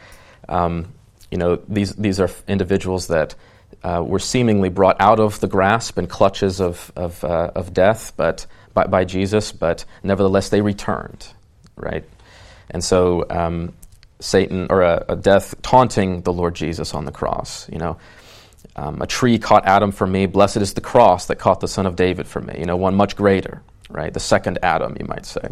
Um, 0.49 0.93
you 1.31 1.37
know, 1.37 1.57
these, 1.67 1.93
these 1.95 2.19
are 2.19 2.29
individuals 2.47 3.07
that 3.07 3.35
uh, 3.83 4.03
were 4.05 4.19
seemingly 4.19 4.69
brought 4.69 4.99
out 4.99 5.19
of 5.19 5.39
the 5.39 5.47
grasp 5.47 5.97
and 5.97 6.09
clutches 6.09 6.59
of, 6.59 6.91
of, 6.95 7.23
uh, 7.23 7.51
of 7.55 7.73
death 7.73 8.13
but, 8.15 8.45
by, 8.73 8.85
by, 8.85 9.05
Jesus, 9.05 9.51
but 9.51 9.85
nevertheless 10.03 10.49
they 10.49 10.61
returned, 10.61 11.27
right? 11.75 12.03
And 12.69 12.83
so 12.83 13.25
um, 13.29 13.73
Satan, 14.19 14.67
or 14.69 14.81
a 14.81 15.15
death 15.15 15.61
taunting 15.61 16.21
the 16.21 16.33
Lord 16.33 16.55
Jesus 16.55 16.93
on 16.93 17.05
the 17.05 17.11
cross, 17.11 17.69
you 17.69 17.77
know, 17.77 17.97
um, 18.75 19.01
a 19.01 19.07
tree 19.07 19.39
caught 19.39 19.65
Adam 19.65 19.91
for 19.91 20.05
me. 20.05 20.25
Blessed 20.25 20.57
is 20.57 20.73
the 20.73 20.81
cross 20.81 21.27
that 21.27 21.37
caught 21.37 21.61
the 21.61 21.67
son 21.67 21.85
of 21.85 21.95
David 21.95 22.27
for 22.27 22.41
me. 22.41 22.55
You 22.59 22.65
know, 22.65 22.75
one 22.75 22.95
much 22.95 23.15
greater, 23.15 23.61
right? 23.89 24.13
The 24.13 24.19
second 24.19 24.59
Adam, 24.61 24.97
you 24.99 25.05
might 25.05 25.25
say. 25.25 25.49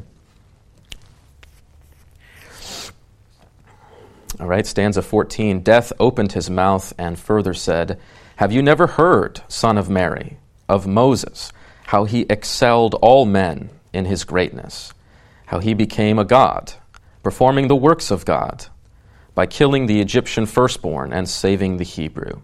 All 4.39 4.47
right, 4.47 4.65
stanza 4.65 5.01
14. 5.01 5.61
Death 5.61 5.93
opened 5.99 6.33
his 6.33 6.49
mouth 6.49 6.91
and 6.97 7.17
further 7.17 7.53
said, 7.53 7.99
Have 8.37 8.51
you 8.51 8.61
never 8.61 8.87
heard, 8.87 9.41
son 9.47 9.77
of 9.77 9.89
Mary, 9.89 10.37
of 10.67 10.85
Moses, 10.85 11.53
how 11.85 12.05
he 12.05 12.25
excelled 12.29 12.95
all 12.95 13.25
men 13.25 13.69
in 13.93 14.05
his 14.05 14.23
greatness, 14.23 14.91
how 15.45 15.59
he 15.59 15.73
became 15.73 16.19
a 16.19 16.25
god, 16.25 16.73
performing 17.21 17.67
the 17.67 17.75
works 17.75 18.11
of 18.11 18.25
God, 18.25 18.65
by 19.35 19.45
killing 19.45 19.85
the 19.85 20.01
Egyptian 20.01 20.45
firstborn 20.45 21.13
and 21.13 21.29
saving 21.29 21.77
the 21.77 21.85
Hebrew? 21.85 22.41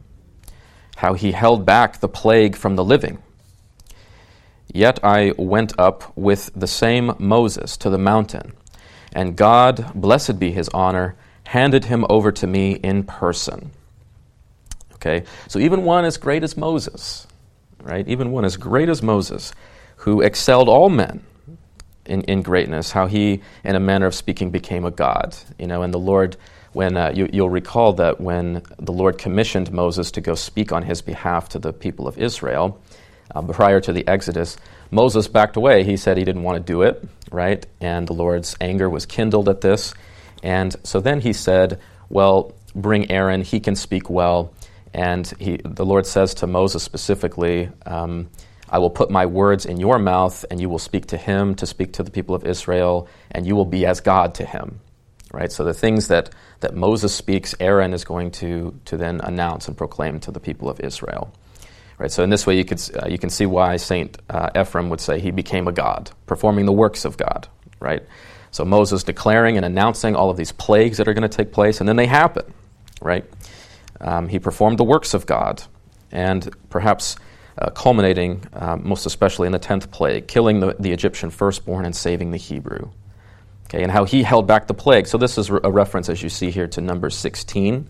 How 1.00 1.14
he 1.14 1.32
held 1.32 1.66
back 1.66 2.02
the 2.02 2.10
plague 2.10 2.58
from 2.58 2.76
the 2.76 2.84
living. 2.84 3.18
Yet 4.74 5.00
I 5.02 5.32
went 5.38 5.72
up 5.80 6.12
with 6.18 6.52
the 6.54 6.68
same 6.68 7.14
Moses 7.18 7.78
to 7.78 7.90
the 7.90 7.98
mountain, 7.98 8.52
and 9.14 9.38
God, 9.38 9.94
blessed 9.96 10.40
be 10.40 10.52
his 10.52 10.68
honor, 10.74 11.16
handed 11.46 11.86
him 11.86 12.06
over 12.10 12.34
to 12.34 12.46
me 12.46 12.74
in 12.74 13.04
person. 13.04 13.72
Okay, 14.96 15.24
so 15.48 15.58
even 15.58 15.86
one 15.86 16.04
as 16.04 16.18
great 16.18 16.44
as 16.44 16.58
Moses, 16.58 17.26
right? 17.82 18.06
Even 18.06 18.32
one 18.32 18.44
as 18.44 18.58
great 18.58 18.90
as 18.90 19.02
Moses, 19.02 19.54
who 19.96 20.20
excelled 20.20 20.68
all 20.68 20.90
men 20.90 21.24
in, 22.06 22.24
in 22.24 22.42
greatness, 22.42 22.92
how 22.92 23.08
he, 23.08 23.42
in 23.64 23.78
a 23.78 23.80
manner 23.80 24.06
of 24.06 24.14
speaking, 24.14 24.52
became 24.52 24.84
a 24.84 24.92
God. 24.92 25.34
You 25.58 25.68
know, 25.68 25.82
and 25.82 25.94
the 25.94 25.98
Lord 25.98 26.36
when 26.74 26.98
uh, 26.98 27.12
you, 27.14 27.28
will 27.34 27.50
recall 27.50 27.94
that 27.94 28.22
when 28.22 28.62
the 28.78 28.92
Lord 28.92 29.18
commissioned 29.18 29.72
Moses 29.72 30.12
to 30.12 30.22
go 30.22 30.36
speak 30.36 30.72
on 30.72 30.84
his 30.84 31.02
behalf 31.02 31.50
to 31.50 31.60
the 31.60 31.74
people 31.74 32.08
of 32.08 32.18
Israel 32.18 32.82
uh, 33.34 33.42
prior 33.42 33.80
to 33.82 33.94
the 33.94 34.08
Exodus, 34.08 34.58
Moses 34.92 35.28
backed 35.28 35.56
away. 35.56 35.84
He 35.84 35.98
said 35.98 36.18
he 36.18 36.26
didn't 36.26 36.44
want 36.44 36.58
to 36.66 36.74
do 36.74 36.82
it, 36.84 37.08
right? 37.32 37.66
And 37.82 38.08
the 38.08 38.14
Lord's 38.14 38.56
anger 38.62 38.90
was 38.90 39.06
kindled 39.06 39.50
at 39.50 39.62
this. 39.62 39.94
And 40.44 40.76
so 40.84 41.00
then 41.00 41.22
he 41.22 41.34
said, 41.34 41.80
Well, 42.10 42.54
bring 42.76 43.12
Aaron, 43.12 43.42
he 43.42 43.60
can 43.60 43.76
speak 43.76 44.10
well. 44.10 44.54
And 44.94 45.28
he, 45.40 45.60
the 45.64 45.86
Lord 45.86 46.06
says 46.06 46.34
to 46.36 46.48
Moses 46.48 46.82
specifically, 46.82 47.70
um, 47.86 48.30
I 48.72 48.80
will 48.80 48.90
put 48.90 49.10
my 49.10 49.26
words 49.26 49.66
in 49.66 49.80
your 49.80 50.00
mouth, 50.00 50.46
and 50.50 50.62
you 50.62 50.70
will 50.70 50.80
speak 50.80 51.08
to 51.08 51.18
him 51.18 51.56
to 51.56 51.66
speak 51.66 51.94
to 51.94 52.04
the 52.04 52.12
people 52.12 52.36
of 52.36 52.46
Israel, 52.46 53.08
and 53.32 53.46
you 53.46 53.56
will 53.56 53.66
be 53.66 53.86
as 53.86 54.00
God 54.00 54.36
to 54.36 54.46
him 54.46 54.80
right? 55.32 55.52
So 55.52 55.64
the 55.64 55.74
things 55.74 56.08
that, 56.08 56.30
that 56.62 56.76
Moses 56.76 57.14
speaks, 57.14 57.56
Aaron 57.60 57.94
is 57.94 58.04
going 58.04 58.32
to, 58.32 58.80
to 58.86 58.98
then 58.98 59.22
announce 59.22 59.68
and 59.68 59.78
proclaim 59.78 60.20
to 60.22 60.32
the 60.32 60.40
people 60.40 60.70
of 60.70 60.80
Israel. 60.80 61.34
Right, 61.98 62.10
so 62.10 62.24
in 62.24 62.30
this 62.30 62.48
way, 62.48 62.58
you, 62.58 62.64
could, 62.64 62.82
uh, 62.96 63.10
you 63.10 63.18
can 63.18 63.30
see 63.30 63.46
why 63.46 63.76
Saint 63.76 64.18
uh, 64.30 64.50
Ephrem 64.56 64.88
would 64.90 65.02
say 65.02 65.20
he 65.20 65.32
became 65.32 65.68
a 65.68 65.74
god, 65.74 66.12
performing 66.28 66.66
the 66.66 66.72
works 66.72 67.04
of 67.04 67.18
God. 67.18 67.50
Right, 67.82 68.04
so 68.52 68.64
Moses 68.64 69.04
declaring 69.04 69.58
and 69.58 69.66
announcing 69.66 70.16
all 70.16 70.30
of 70.30 70.38
these 70.38 70.54
plagues 70.54 70.98
that 70.98 71.10
are 71.10 71.14
going 71.14 71.30
to 71.30 71.38
take 71.38 71.52
place, 71.52 71.82
and 71.82 71.90
then 71.90 71.98
they 71.98 72.06
happen. 72.06 72.54
Right, 73.02 73.26
um, 74.00 74.30
he 74.30 74.40
performed 74.40 74.80
the 74.80 74.86
works 74.86 75.14
of 75.14 75.26
God, 75.26 75.62
and 76.10 76.50
perhaps 76.70 77.18
uh, 77.58 77.70
culminating 77.72 78.46
uh, 78.54 78.78
most 78.78 79.06
especially 79.06 79.48
in 79.48 79.52
the 79.52 79.60
tenth 79.60 79.92
plague, 79.92 80.26
killing 80.26 80.62
the, 80.62 80.78
the 80.80 80.94
Egyptian 80.94 81.30
firstborn 81.30 81.84
and 81.84 81.94
saving 81.94 82.32
the 82.32 82.38
Hebrew. 82.38 82.92
Okay, 83.70 83.84
and 83.84 83.92
how 83.92 84.04
he 84.04 84.24
held 84.24 84.48
back 84.48 84.66
the 84.66 84.74
plague. 84.74 85.06
So 85.06 85.20
this 85.20 85.38
is 85.38 85.50
a 85.50 85.72
reference, 85.72 86.10
as 86.10 86.24
you 86.24 86.30
see 86.30 86.50
here, 86.50 86.68
to 86.70 86.82
Numbers 86.82 87.16
16, 87.16 87.88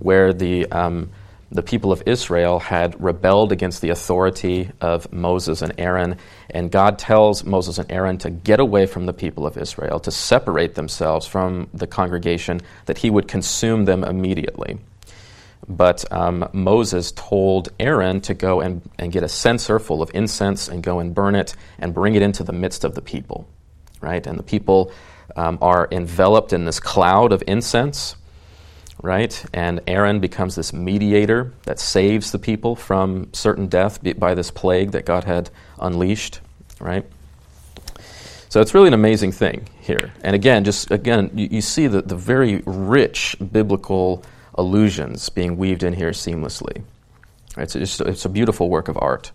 where 0.00 0.32
the 0.32 0.66
um, 0.72 1.10
the 1.52 1.62
people 1.62 1.90
of 1.90 2.02
Israel 2.06 2.60
had 2.60 3.02
rebelled 3.02 3.50
against 3.50 3.80
the 3.80 3.90
authority 3.90 4.70
of 4.80 5.12
Moses 5.12 5.62
and 5.62 5.72
Aaron, 5.78 6.16
and 6.48 6.70
God 6.70 6.98
tells 6.98 7.44
Moses 7.44 7.78
and 7.78 7.90
Aaron 7.90 8.18
to 8.18 8.30
get 8.30 8.60
away 8.60 8.86
from 8.86 9.06
the 9.06 9.12
people 9.12 9.46
of 9.46 9.56
Israel, 9.56 9.98
to 10.00 10.10
separate 10.10 10.74
themselves 10.74 11.26
from 11.26 11.68
the 11.74 11.88
congregation, 11.88 12.60
that 12.86 12.98
he 12.98 13.10
would 13.10 13.26
consume 13.26 13.84
them 13.84 14.04
immediately. 14.04 14.78
But 15.68 16.10
um, 16.12 16.48
Moses 16.52 17.12
told 17.12 17.68
Aaron 17.78 18.20
to 18.22 18.34
go 18.34 18.60
and, 18.60 18.82
and 18.98 19.12
get 19.12 19.22
a 19.22 19.28
censer 19.28 19.78
full 19.78 20.02
of 20.02 20.10
incense 20.14 20.68
and 20.68 20.82
go 20.82 21.00
and 21.00 21.14
burn 21.14 21.34
it 21.34 21.54
and 21.78 21.92
bring 21.92 22.14
it 22.14 22.22
into 22.22 22.44
the 22.44 22.52
midst 22.52 22.84
of 22.84 22.94
the 22.94 23.02
people. 23.02 23.48
Right? 24.00 24.26
And 24.26 24.38
the 24.38 24.42
people 24.42 24.92
um, 25.36 25.58
are 25.60 25.88
enveloped 25.90 26.52
in 26.52 26.64
this 26.64 26.80
cloud 26.80 27.32
of 27.32 27.42
incense 27.46 28.16
right? 29.02 29.44
And 29.52 29.80
Aaron 29.86 30.20
becomes 30.20 30.54
this 30.54 30.72
mediator 30.72 31.52
that 31.64 31.78
saves 31.78 32.32
the 32.32 32.38
people 32.38 32.76
from 32.76 33.32
certain 33.32 33.66
death 33.66 34.00
by 34.18 34.34
this 34.34 34.50
plague 34.50 34.92
that 34.92 35.06
God 35.06 35.24
had 35.24 35.50
unleashed, 35.78 36.40
right? 36.78 37.04
So 38.48 38.60
it's 38.60 38.74
really 38.74 38.88
an 38.88 38.94
amazing 38.94 39.32
thing 39.32 39.68
here. 39.80 40.12
And 40.22 40.34
again, 40.34 40.64
just 40.64 40.90
again, 40.90 41.30
you, 41.34 41.48
you 41.50 41.60
see 41.60 41.86
the, 41.86 42.02
the 42.02 42.16
very 42.16 42.62
rich 42.66 43.36
biblical 43.52 44.24
allusions 44.54 45.28
being 45.28 45.56
weaved 45.56 45.82
in 45.82 45.92
here 45.92 46.10
seamlessly. 46.10 46.82
It's, 47.56 47.74
just, 47.74 48.00
it's 48.00 48.24
a 48.24 48.28
beautiful 48.28 48.68
work 48.68 48.88
of 48.88 48.98
art. 49.00 49.30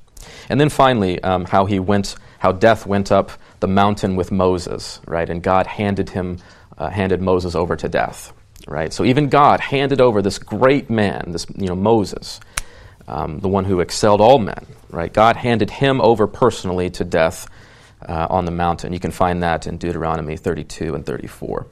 And 0.50 0.60
then 0.60 0.70
finally, 0.70 1.22
um, 1.24 1.46
how 1.46 1.66
he 1.66 1.80
went, 1.80 2.16
how 2.40 2.52
death 2.52 2.86
went 2.86 3.12
up 3.12 3.32
the 3.66 3.74
mountain 3.74 4.16
with 4.16 4.32
Moses, 4.32 5.00
right? 5.08 5.28
And 5.28 5.42
God 5.42 5.66
handed 5.66 6.12
him, 6.12 6.38
uh, 6.78 6.92
handed 6.92 7.20
Moses 7.20 7.56
over 7.56 7.76
to 7.76 7.90
death, 7.90 8.32
right? 8.68 8.94
So 8.94 9.04
even 9.04 9.28
God 9.28 9.60
handed 9.60 10.00
over 10.00 10.22
this 10.22 10.38
great 10.38 10.88
man, 10.92 11.32
this 11.32 11.48
you 11.58 11.66
know 11.66 11.76
Moses, 11.76 12.40
um, 13.08 13.40
the 13.40 13.48
one 13.48 13.66
who 13.66 13.80
excelled 13.80 14.22
all 14.22 14.38
men, 14.38 14.68
right? 14.92 15.12
God 15.12 15.36
handed 15.36 15.72
him 15.72 16.00
over 16.00 16.28
personally 16.28 16.92
to 16.92 17.04
death 17.04 17.50
uh, 18.08 18.28
on 18.30 18.46
the 18.46 18.52
mountain. 18.52 18.94
You 18.94 19.00
can 19.00 19.10
find 19.10 19.42
that 19.42 19.66
in 19.66 19.78
Deuteronomy 19.78 20.38
32 20.38 20.94
and 20.94 21.04
34. 21.04 21.66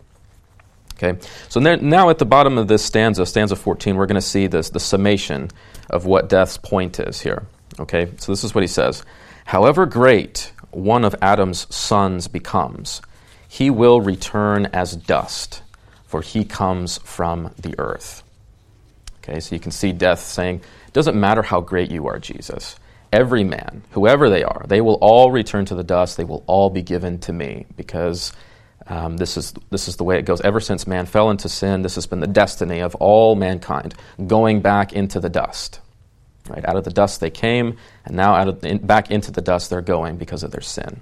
Okay, 0.95 1.19
so 1.47 1.59
now 1.59 2.09
at 2.09 2.17
the 2.17 2.25
bottom 2.25 2.57
of 2.57 2.67
this 2.67 2.83
stanza, 2.83 3.27
stanza 3.27 3.55
14, 3.55 3.97
we're 3.97 4.07
going 4.07 4.15
to 4.15 4.21
see 4.21 4.47
this 4.47 4.71
the 4.71 4.79
summation 4.79 5.51
of 5.91 6.07
what 6.07 6.27
death's 6.27 6.57
point 6.57 6.99
is 6.99 7.21
here. 7.21 7.45
Okay, 7.79 8.09
so 8.17 8.31
this 8.31 8.43
is 8.43 8.55
what 8.55 8.63
he 8.63 8.67
says: 8.67 9.03
However 9.45 9.85
great 9.85 10.53
one 10.75 11.05
of 11.05 11.15
Adam's 11.21 11.73
sons 11.73 12.27
becomes, 12.27 13.01
he 13.47 13.69
will 13.69 14.01
return 14.01 14.67
as 14.67 14.95
dust 14.95 15.61
for 16.13 16.21
he 16.21 16.45
comes 16.45 16.99
from 16.99 17.51
the 17.57 17.73
earth. 17.79 18.21
Okay, 19.17 19.39
so 19.39 19.55
you 19.55 19.59
can 19.59 19.71
see 19.71 19.91
death 19.91 20.19
saying, 20.19 20.57
it 20.57 20.93
doesn't 20.93 21.19
matter 21.19 21.41
how 21.41 21.59
great 21.59 21.89
you 21.89 22.05
are, 22.05 22.19
Jesus. 22.19 22.75
Every 23.11 23.43
man, 23.43 23.81
whoever 23.93 24.29
they 24.29 24.43
are, 24.43 24.63
they 24.67 24.79
will 24.79 24.99
all 25.01 25.31
return 25.31 25.65
to 25.65 25.73
the 25.73 25.83
dust. 25.83 26.15
They 26.15 26.23
will 26.23 26.43
all 26.45 26.69
be 26.69 26.83
given 26.83 27.17
to 27.21 27.33
me 27.33 27.65
because 27.75 28.31
um, 28.85 29.17
this, 29.17 29.37
is, 29.37 29.55
this 29.71 29.87
is 29.87 29.95
the 29.95 30.03
way 30.03 30.19
it 30.19 30.25
goes. 30.25 30.39
Ever 30.41 30.59
since 30.59 30.85
man 30.85 31.07
fell 31.07 31.31
into 31.31 31.49
sin, 31.49 31.81
this 31.81 31.95
has 31.95 32.05
been 32.05 32.19
the 32.19 32.27
destiny 32.27 32.81
of 32.81 32.93
all 32.97 33.33
mankind, 33.33 33.95
going 34.27 34.61
back 34.61 34.93
into 34.93 35.19
the 35.19 35.29
dust. 35.29 35.79
Right? 36.49 36.65
Out 36.65 36.75
of 36.75 36.83
the 36.83 36.91
dust 36.91 37.19
they 37.21 37.29
came, 37.29 37.77
and 38.05 38.15
now 38.15 38.35
out 38.35 38.47
of 38.47 38.61
the, 38.61 38.69
in, 38.69 38.77
back 38.79 39.11
into 39.11 39.31
the 39.31 39.41
dust 39.41 39.69
they're 39.69 39.81
going 39.81 40.17
because 40.17 40.43
of 40.43 40.51
their 40.51 40.61
sin. 40.61 40.99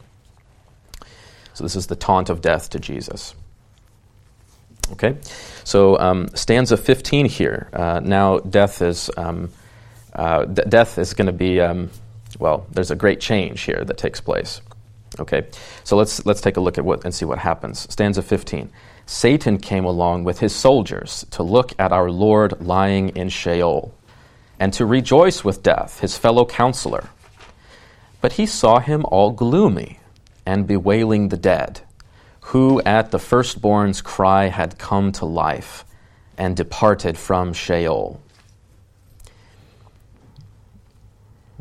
So 1.54 1.64
this 1.64 1.76
is 1.76 1.88
the 1.88 1.96
taunt 1.96 2.30
of 2.30 2.42
death 2.42 2.70
to 2.72 2.80
Jesus. 2.80 3.36
Okay, 4.94 5.18
so 5.64 5.98
um, 6.00 6.28
stanza 6.34 6.76
15 6.76 7.26
here. 7.26 7.70
Uh, 7.72 8.02
now 8.04 8.40
death 8.40 8.82
is 8.82 9.10
um, 9.16 9.50
uh, 10.14 10.46
d- 10.46 10.64
death 10.68 10.98
is 10.98 11.14
going 11.14 11.28
to 11.28 11.34
be 11.34 11.62
um, 11.62 11.90
well. 12.40 12.66
There's 12.72 12.92
a 12.92 12.96
great 12.96 13.22
change 13.22 13.62
here 13.62 13.84
that 13.86 13.98
takes 13.98 14.20
place. 14.20 14.62
Okay, 15.20 15.48
so 15.84 15.96
let's 15.96 16.26
let's 16.26 16.42
take 16.42 16.58
a 16.58 16.62
look 16.62 16.78
at 16.78 16.86
what 16.86 17.06
and 17.06 17.14
see 17.14 17.26
what 17.26 17.40
happens. 17.40 17.92
Stanza 17.92 18.22
15. 18.22 18.70
Satan 19.06 19.58
came 19.58 19.86
along 19.86 20.24
with 20.24 20.40
his 20.40 20.56
soldiers 20.56 21.26
to 21.32 21.44
look 21.44 21.74
at 21.80 21.92
our 21.92 22.10
Lord 22.10 22.62
lying 22.62 23.10
in 23.10 23.30
Sheol, 23.30 23.94
and 24.62 24.72
to 24.74 24.86
rejoice 24.86 25.44
with 25.44 25.64
death, 25.64 26.02
his 26.02 26.16
fellow 26.16 26.46
counselor. 26.46 27.10
But 28.22 28.34
he 28.34 28.46
saw 28.46 28.78
him 28.78 29.04
all 29.06 29.32
gloomy 29.32 30.00
and 30.46 30.68
bewailing 30.68 31.30
the 31.30 31.38
dead 31.38 31.82
who 32.42 32.80
at 32.84 33.10
the 33.10 33.18
firstborn's 33.18 34.02
cry 34.02 34.50
had 34.50 34.78
come 34.78 35.12
to 35.14 35.26
life 35.26 35.84
and 36.38 36.56
departed 36.56 37.18
from 37.18 37.54
Sheol. 37.54 38.22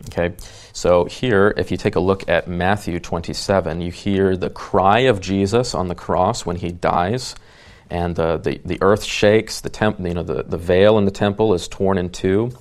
Okay, 0.09 0.35
so 0.75 1.07
here, 1.07 1.55
if 1.57 1.71
you 1.71 1.79
take 1.79 1.97
a 1.97 2.01
look 2.01 2.29
at 2.29 2.49
Matthew 2.49 3.01
27, 3.01 3.81
you 3.81 3.91
hear 3.91 4.37
the 4.37 4.51
cry 4.51 5.01
of 5.01 5.23
Jesus 5.23 5.75
on 5.75 5.89
the 5.89 5.95
cross 5.95 6.45
when 6.45 6.57
he 6.57 6.71
dies, 6.71 7.35
and 7.89 8.15
the, 8.15 8.37
the, 8.37 8.61
the 8.63 8.79
earth 8.83 9.05
shakes, 9.05 9.63
the, 9.63 9.71
temp, 9.71 10.01
you 10.01 10.13
know, 10.13 10.23
the, 10.23 10.43
the 10.43 10.59
veil 10.59 10.99
in 10.99 11.07
the 11.07 11.11
temple 11.11 11.55
is 11.55 11.67
torn 11.67 11.97
in 11.97 12.11
two. 12.11 12.53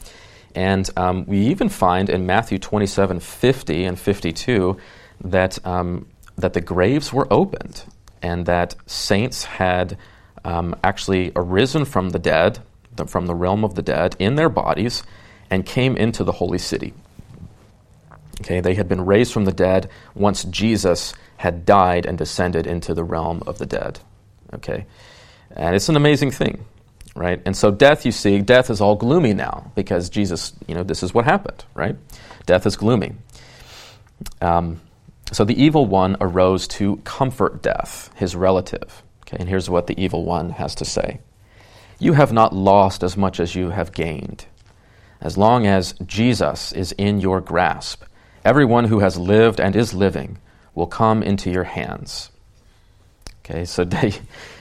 And 0.55 0.89
um, 0.97 1.25
we 1.25 1.39
even 1.47 1.69
find 1.69 2.09
in 2.09 2.25
Matthew 2.25 2.57
27 2.57 3.19
50 3.19 3.85
and 3.85 3.99
52 3.99 4.77
that, 5.23 5.65
um, 5.65 6.07
that 6.37 6.53
the 6.53 6.61
graves 6.61 7.13
were 7.13 7.27
opened 7.31 7.83
and 8.21 8.45
that 8.45 8.75
saints 8.85 9.45
had 9.45 9.97
um, 10.43 10.75
actually 10.83 11.31
arisen 11.35 11.85
from 11.85 12.09
the 12.09 12.19
dead, 12.19 12.59
the, 12.95 13.05
from 13.05 13.27
the 13.27 13.35
realm 13.35 13.63
of 13.63 13.75
the 13.75 13.81
dead, 13.81 14.15
in 14.19 14.35
their 14.35 14.49
bodies, 14.49 15.03
and 15.49 15.65
came 15.65 15.95
into 15.97 16.23
the 16.23 16.33
holy 16.33 16.57
city. 16.57 16.93
Okay, 18.41 18.61
they 18.61 18.75
had 18.75 18.87
been 18.87 19.05
raised 19.05 19.33
from 19.33 19.45
the 19.45 19.51
dead 19.51 19.89
once 20.15 20.43
Jesus 20.45 21.13
had 21.37 21.65
died 21.65 22.05
and 22.05 22.17
descended 22.17 22.65
into 22.65 22.93
the 22.93 23.03
realm 23.03 23.43
of 23.45 23.57
the 23.57 23.65
dead. 23.65 23.99
Okay, 24.53 24.85
and 25.51 25.75
it's 25.75 25.89
an 25.89 25.95
amazing 25.95 26.31
thing, 26.31 26.65
right? 27.19 27.41
And 27.45 27.55
so 27.55 27.69
death, 27.69 28.05
you 28.05 28.13
see, 28.13 28.39
death 28.39 28.69
is 28.69 28.79
all 28.79 28.95
gloomy 28.95 29.33
now 29.33 29.73
because 29.75 30.09
Jesus, 30.09 30.53
you 30.67 30.73
know, 30.73 30.83
this 30.83 31.03
is 31.03 31.13
what 31.13 31.25
happened, 31.25 31.65
right? 31.75 31.97
Death 32.45 32.65
is 32.65 32.77
gloomy. 32.77 33.11
Um, 34.41 34.79
so 35.33 35.43
the 35.43 35.61
evil 35.61 35.85
one 35.85 36.15
arose 36.21 36.65
to 36.69 36.95
comfort 37.03 37.61
death, 37.61 38.09
his 38.15 38.37
relative. 38.37 39.03
Okay, 39.27 39.35
and 39.37 39.49
here's 39.49 39.69
what 39.69 39.87
the 39.87 40.01
evil 40.01 40.23
one 40.23 40.51
has 40.51 40.73
to 40.75 40.85
say 40.85 41.19
You 41.99 42.13
have 42.13 42.31
not 42.31 42.55
lost 42.55 43.03
as 43.03 43.17
much 43.17 43.41
as 43.41 43.53
you 43.53 43.71
have 43.71 43.91
gained. 43.91 44.45
As 45.19 45.37
long 45.37 45.67
as 45.67 45.93
Jesus 46.05 46.71
is 46.71 46.93
in 46.93 47.19
your 47.19 47.41
grasp, 47.41 48.03
everyone 48.45 48.85
who 48.85 48.99
has 48.99 49.17
lived 49.17 49.59
and 49.59 49.75
is 49.75 49.93
living 49.93 50.37
will 50.73 50.87
come 50.87 51.21
into 51.21 51.51
your 51.51 51.65
hands. 51.65 52.31
Okay, 53.43 53.65
so 53.65 53.83
they, 53.83 54.13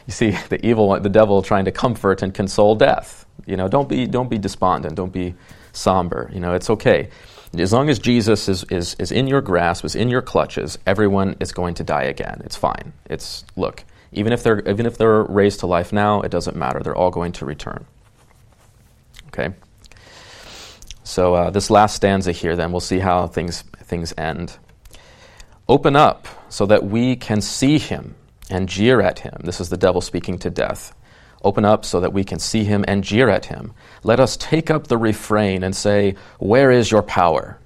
you 0.08 0.12
see 0.12 0.30
the 0.48 0.64
evil, 0.66 0.98
the 0.98 1.08
devil 1.08 1.40
trying 1.42 1.66
to 1.66 1.70
comfort 1.70 2.22
and 2.22 2.34
console 2.34 2.74
death. 2.74 3.26
You 3.46 3.56
know, 3.56 3.68
don't 3.68 3.88
be, 3.88 4.06
don't 4.06 4.28
be 4.28 4.38
despondent, 4.38 4.96
don't 4.96 5.12
be 5.12 5.34
somber. 5.72 6.28
You 6.32 6.40
know, 6.40 6.54
it's 6.54 6.70
okay. 6.70 7.10
As 7.56 7.72
long 7.72 7.88
as 7.88 7.98
Jesus 7.98 8.48
is, 8.48 8.64
is, 8.64 8.94
is 8.98 9.12
in 9.12 9.26
your 9.26 9.40
grasp, 9.40 9.84
is 9.84 9.94
in 9.94 10.08
your 10.08 10.20
clutches, 10.20 10.78
everyone 10.86 11.36
is 11.40 11.52
going 11.52 11.74
to 11.74 11.84
die 11.84 12.02
again. 12.02 12.42
It's 12.44 12.56
fine. 12.56 12.92
It's, 13.08 13.44
look, 13.56 13.84
even 14.12 14.32
if 14.32 14.42
they're, 14.42 14.60
even 14.68 14.84
if 14.84 14.98
they're 14.98 15.22
raised 15.22 15.60
to 15.60 15.66
life 15.66 15.92
now, 15.92 16.20
it 16.22 16.30
doesn't 16.30 16.56
matter. 16.56 16.80
They're 16.80 16.96
all 16.96 17.10
going 17.10 17.32
to 17.32 17.46
return. 17.46 17.86
Okay? 19.28 19.54
So, 21.04 21.34
uh, 21.34 21.50
this 21.50 21.70
last 21.70 21.96
stanza 21.96 22.32
here, 22.32 22.54
then, 22.54 22.70
we'll 22.70 22.80
see 22.80 22.98
how 22.98 23.26
things, 23.28 23.62
things 23.84 24.12
end. 24.18 24.58
Open 25.68 25.96
up 25.96 26.28
so 26.50 26.66
that 26.66 26.84
we 26.84 27.16
can 27.16 27.40
see 27.40 27.78
him 27.78 28.14
and 28.50 28.68
jeer 28.68 29.00
at 29.00 29.20
him. 29.20 29.36
This 29.44 29.60
is 29.60 29.68
the 29.68 29.76
devil 29.76 30.00
speaking 30.00 30.38
to 30.38 30.50
death. 30.50 30.94
Open 31.44 31.64
up 31.64 31.84
so 31.84 32.00
that 32.00 32.12
we 32.12 32.24
can 32.24 32.38
see 32.38 32.64
him 32.64 32.84
and 32.88 33.04
jeer 33.04 33.28
at 33.28 33.46
him. 33.46 33.72
Let 34.02 34.18
us 34.18 34.36
take 34.36 34.70
up 34.70 34.88
the 34.88 34.98
refrain 34.98 35.62
and 35.62 35.74
say, 35.74 36.16
Where 36.38 36.70
is 36.70 36.90
your 36.90 37.02
power? 37.02 37.58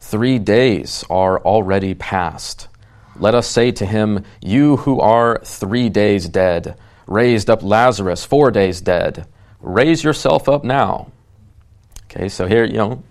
Three 0.00 0.38
days 0.38 1.04
are 1.08 1.40
already 1.40 1.94
past. 1.94 2.68
Let 3.16 3.34
us 3.34 3.48
say 3.48 3.70
to 3.72 3.86
him, 3.86 4.24
You 4.42 4.78
who 4.78 5.00
are 5.00 5.40
three 5.44 5.88
days 5.88 6.28
dead, 6.28 6.76
raised 7.06 7.48
up 7.48 7.62
Lazarus 7.62 8.24
four 8.24 8.50
days 8.50 8.80
dead, 8.80 9.26
raise 9.60 10.04
yourself 10.04 10.48
up 10.48 10.62
now. 10.62 11.10
Okay, 12.04 12.28
so 12.28 12.46
here, 12.46 12.64
you 12.64 12.76
know, 12.76 13.02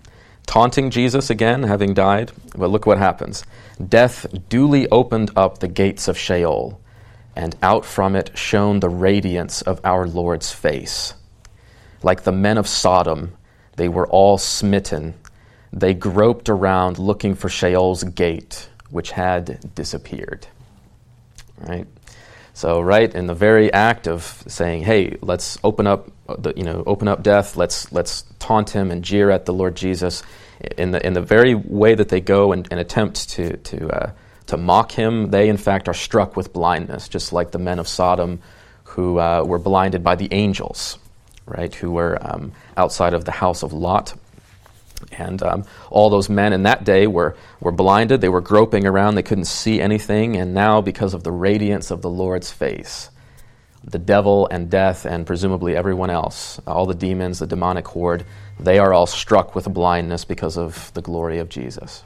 taunting 0.46 0.90
Jesus 0.90 1.30
again, 1.30 1.62
having 1.62 1.94
died. 1.94 2.32
But 2.56 2.70
look 2.70 2.86
what 2.86 2.98
happens. 2.98 3.44
Death 3.88 4.26
duly 4.48 4.88
opened 4.88 5.30
up 5.36 5.58
the 5.58 5.68
gates 5.68 6.08
of 6.08 6.18
Sheol 6.18 6.80
and 7.36 7.56
out 7.62 7.84
from 7.84 8.14
it 8.14 8.36
shone 8.36 8.80
the 8.80 8.88
radiance 8.88 9.62
of 9.62 9.80
our 9.84 10.06
Lord's 10.06 10.52
face. 10.52 11.14
Like 12.02 12.22
the 12.22 12.32
men 12.32 12.58
of 12.58 12.68
Sodom, 12.68 13.36
they 13.76 13.88
were 13.88 14.06
all 14.06 14.38
smitten. 14.38 15.14
They 15.72 15.94
groped 15.94 16.48
around 16.48 16.98
looking 16.98 17.34
for 17.34 17.48
Sheol's 17.48 18.04
gate, 18.04 18.68
which 18.90 19.10
had 19.10 19.74
disappeared. 19.74 20.46
Right? 21.58 21.86
So, 22.52 22.80
right 22.80 23.12
in 23.12 23.26
the 23.26 23.34
very 23.34 23.72
act 23.72 24.06
of 24.06 24.44
saying, 24.46 24.84
"Hey, 24.84 25.16
let's 25.20 25.58
open 25.64 25.88
up, 25.88 26.08
the, 26.26 26.52
you 26.56 26.64
know, 26.64 26.82
open 26.86 27.08
up 27.08 27.22
death. 27.22 27.56
Let's 27.56 27.92
let's 27.92 28.24
taunt 28.38 28.70
him 28.70 28.90
and 28.90 29.04
jeer 29.04 29.30
at 29.30 29.46
the 29.46 29.52
Lord 29.52 29.76
Jesus." 29.76 30.22
In 30.78 30.92
the 30.92 31.04
in 31.04 31.12
the 31.12 31.20
very 31.20 31.54
way 31.54 31.94
that 31.94 32.08
they 32.08 32.20
go 32.20 32.52
and, 32.52 32.66
and 32.70 32.80
attempt 32.80 33.28
to 33.30 33.56
to 33.56 33.88
uh, 33.90 34.12
to 34.46 34.56
mock 34.56 34.92
him, 34.92 35.30
they 35.30 35.48
in 35.48 35.56
fact 35.56 35.88
are 35.88 35.94
struck 35.94 36.36
with 36.36 36.52
blindness, 36.52 37.08
just 37.08 37.32
like 37.32 37.50
the 37.50 37.58
men 37.58 37.78
of 37.78 37.88
Sodom, 37.88 38.40
who 38.84 39.18
uh, 39.18 39.42
were 39.44 39.58
blinded 39.58 40.04
by 40.04 40.14
the 40.14 40.28
angels, 40.32 40.98
right? 41.46 41.74
Who 41.74 41.90
were 41.90 42.18
um, 42.20 42.52
outside 42.76 43.14
of 43.14 43.24
the 43.24 43.32
house 43.32 43.62
of 43.62 43.72
Lot. 43.72 44.14
And 45.12 45.42
um, 45.42 45.64
all 45.90 46.08
those 46.08 46.28
men 46.28 46.52
in 46.52 46.62
that 46.62 46.84
day 46.84 47.06
were, 47.06 47.36
were 47.60 47.72
blinded. 47.72 48.20
They 48.20 48.28
were 48.28 48.40
groping 48.40 48.86
around. 48.86 49.16
They 49.16 49.22
couldn't 49.22 49.46
see 49.46 49.80
anything. 49.80 50.36
And 50.36 50.54
now, 50.54 50.80
because 50.80 51.12
of 51.12 51.24
the 51.24 51.32
radiance 51.32 51.90
of 51.90 52.00
the 52.00 52.08
Lord's 52.08 52.50
face, 52.50 53.10
the 53.86 53.98
devil 53.98 54.48
and 54.50 54.70
death, 54.70 55.04
and 55.04 55.26
presumably 55.26 55.76
everyone 55.76 56.10
else, 56.10 56.60
all 56.66 56.86
the 56.86 56.94
demons, 56.94 57.38
the 57.38 57.46
demonic 57.46 57.86
horde, 57.86 58.24
they 58.58 58.78
are 58.78 58.92
all 58.92 59.06
struck 59.06 59.54
with 59.54 59.72
blindness 59.72 60.24
because 60.24 60.56
of 60.56 60.92
the 60.94 61.02
glory 61.02 61.38
of 61.38 61.48
Jesus. 61.48 62.02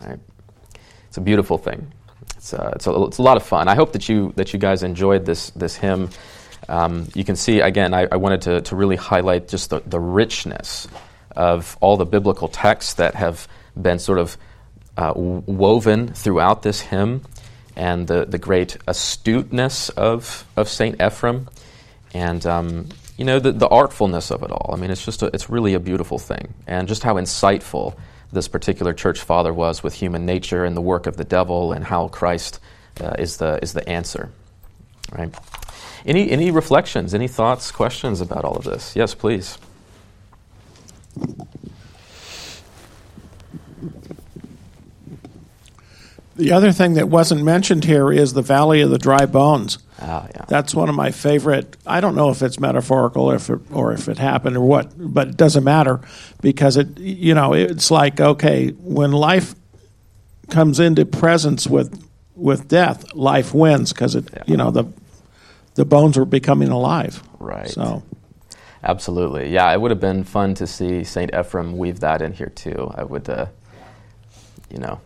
Right? 0.00 0.18
It's 1.08 1.16
a 1.16 1.20
beautiful 1.20 1.58
thing. 1.58 1.92
It's, 2.36 2.54
uh, 2.54 2.72
it's, 2.74 2.86
a, 2.86 3.02
it's 3.04 3.18
a 3.18 3.22
lot 3.22 3.36
of 3.36 3.42
fun. 3.42 3.68
I 3.68 3.74
hope 3.74 3.92
that 3.92 4.08
you, 4.08 4.32
that 4.36 4.52
you 4.52 4.58
guys 4.58 4.82
enjoyed 4.82 5.26
this, 5.26 5.50
this 5.50 5.76
hymn. 5.76 6.10
Um, 6.68 7.08
you 7.14 7.24
can 7.24 7.36
see, 7.36 7.60
again, 7.60 7.94
I, 7.94 8.06
I 8.10 8.16
wanted 8.16 8.42
to, 8.42 8.60
to 8.62 8.76
really 8.76 8.96
highlight 8.96 9.48
just 9.48 9.70
the, 9.70 9.80
the 9.80 10.00
richness 10.00 10.86
of 11.34 11.76
all 11.80 11.96
the 11.96 12.06
biblical 12.06 12.48
texts 12.48 12.94
that 12.94 13.14
have 13.14 13.48
been 13.80 13.98
sort 13.98 14.18
of 14.18 14.36
uh, 14.96 15.12
woven 15.16 16.08
throughout 16.08 16.62
this 16.62 16.80
hymn 16.80 17.22
and 17.78 18.08
the, 18.08 18.26
the 18.26 18.38
great 18.38 18.76
astuteness 18.88 19.88
of, 19.90 20.44
of 20.56 20.68
St. 20.68 20.98
Ephrem 20.98 21.46
and 22.12 22.44
um, 22.44 22.88
you 23.16 23.24
know 23.24 23.38
the, 23.38 23.52
the 23.52 23.68
artfulness 23.68 24.30
of 24.30 24.42
it 24.42 24.50
all. 24.50 24.70
I 24.72 24.76
mean, 24.76 24.90
it's 24.90 25.04
just 25.04 25.22
a, 25.22 25.26
it's 25.26 25.48
really 25.48 25.74
a 25.74 25.80
beautiful 25.80 26.18
thing, 26.18 26.54
and 26.66 26.88
just 26.88 27.02
how 27.02 27.14
insightful 27.14 27.96
this 28.32 28.48
particular 28.48 28.92
church 28.92 29.20
father 29.20 29.52
was 29.52 29.82
with 29.82 29.94
human 29.94 30.26
nature 30.26 30.64
and 30.64 30.76
the 30.76 30.80
work 30.80 31.06
of 31.06 31.16
the 31.16 31.24
devil 31.24 31.72
and 31.72 31.84
how 31.84 32.08
Christ 32.08 32.60
uh, 33.00 33.14
is 33.18 33.38
the 33.38 33.58
is 33.62 33.72
the 33.72 33.88
answer. 33.88 34.30
Right? 35.12 35.34
Any 36.06 36.30
any 36.30 36.50
reflections, 36.50 37.14
any 37.14 37.28
thoughts, 37.28 37.70
questions 37.70 38.20
about 38.20 38.44
all 38.44 38.56
of 38.56 38.64
this? 38.64 38.94
Yes, 38.96 39.14
please. 39.14 39.58
The 46.38 46.52
other 46.52 46.70
thing 46.70 46.94
that 46.94 47.08
wasn't 47.08 47.42
mentioned 47.42 47.82
here 47.84 48.12
is 48.12 48.32
the 48.32 48.42
Valley 48.42 48.80
of 48.80 48.90
the 48.90 48.98
Dry 48.98 49.26
Bones. 49.26 49.78
Ah, 50.00 50.26
yeah. 50.32 50.44
That's 50.46 50.72
one 50.72 50.88
of 50.88 50.94
my 50.94 51.10
favorite. 51.10 51.76
I 51.84 52.00
don't 52.00 52.14
know 52.14 52.30
if 52.30 52.42
it's 52.42 52.60
metaphorical 52.60 53.24
or 53.24 53.34
if 53.34 53.50
it, 53.50 53.58
or 53.72 53.92
if 53.92 54.08
it 54.08 54.18
happened 54.18 54.56
or 54.56 54.60
what, 54.64 54.92
but 54.96 55.26
it 55.28 55.36
doesn't 55.36 55.64
matter 55.64 56.00
because 56.40 56.76
it 56.76 56.96
you 56.98 57.34
know 57.34 57.54
it's 57.54 57.90
like 57.90 58.20
okay 58.20 58.68
when 58.68 59.10
life 59.10 59.56
comes 60.48 60.78
into 60.78 61.04
presence 61.04 61.66
with 61.66 62.00
with 62.36 62.68
death, 62.68 63.12
life 63.14 63.52
wins 63.52 63.92
because 63.92 64.14
it 64.14 64.28
Yeah. 64.32 64.44
you 64.46 64.56
know 64.56 64.70
the 64.70 64.84
the 65.74 65.84
bones 65.84 66.16
are 66.16 66.24
becoming 66.24 66.68
alive. 66.68 67.20
Right. 67.40 67.68
So 67.68 68.04
Absolutely. 68.84 69.50
Yeah, 69.50 69.72
it 69.72 69.80
would 69.80 69.90
have 69.90 70.00
been 70.00 70.22
fun 70.22 70.54
to 70.54 70.66
see 70.68 71.02
St. 71.02 71.32
Ephrem 71.32 71.72
weave 71.72 71.98
that 71.98 72.22
in 72.22 72.32
here 72.32 72.50
too. 72.54 72.92
I 72.94 73.02
would, 73.02 73.28
uh, 73.28 73.46
you 74.70 74.78
know, 74.78 75.00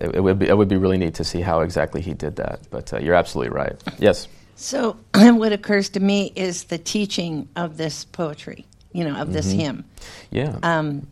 it, 0.00 0.16
it 0.16 0.20
would 0.20 0.38
be 0.38 0.48
it 0.48 0.56
would 0.56 0.68
be 0.68 0.76
really 0.76 0.98
neat 0.98 1.14
to 1.14 1.24
see 1.24 1.40
how 1.40 1.60
exactly 1.60 2.00
he 2.00 2.14
did 2.14 2.36
that. 2.36 2.60
But 2.70 2.92
uh, 2.92 2.98
you're 2.98 3.14
absolutely 3.14 3.54
right. 3.54 3.82
Yes. 3.98 4.28
So, 4.56 4.98
what 5.14 5.52
occurs 5.52 5.88
to 5.90 6.00
me 6.00 6.32
is 6.36 6.64
the 6.64 6.76
teaching 6.76 7.48
of 7.56 7.78
this 7.78 8.04
poetry, 8.04 8.66
you 8.92 9.04
know, 9.04 9.16
of 9.16 9.32
this 9.32 9.50
hymn. 9.50 9.84
Yeah. 10.30 10.58
Um, 10.62 11.06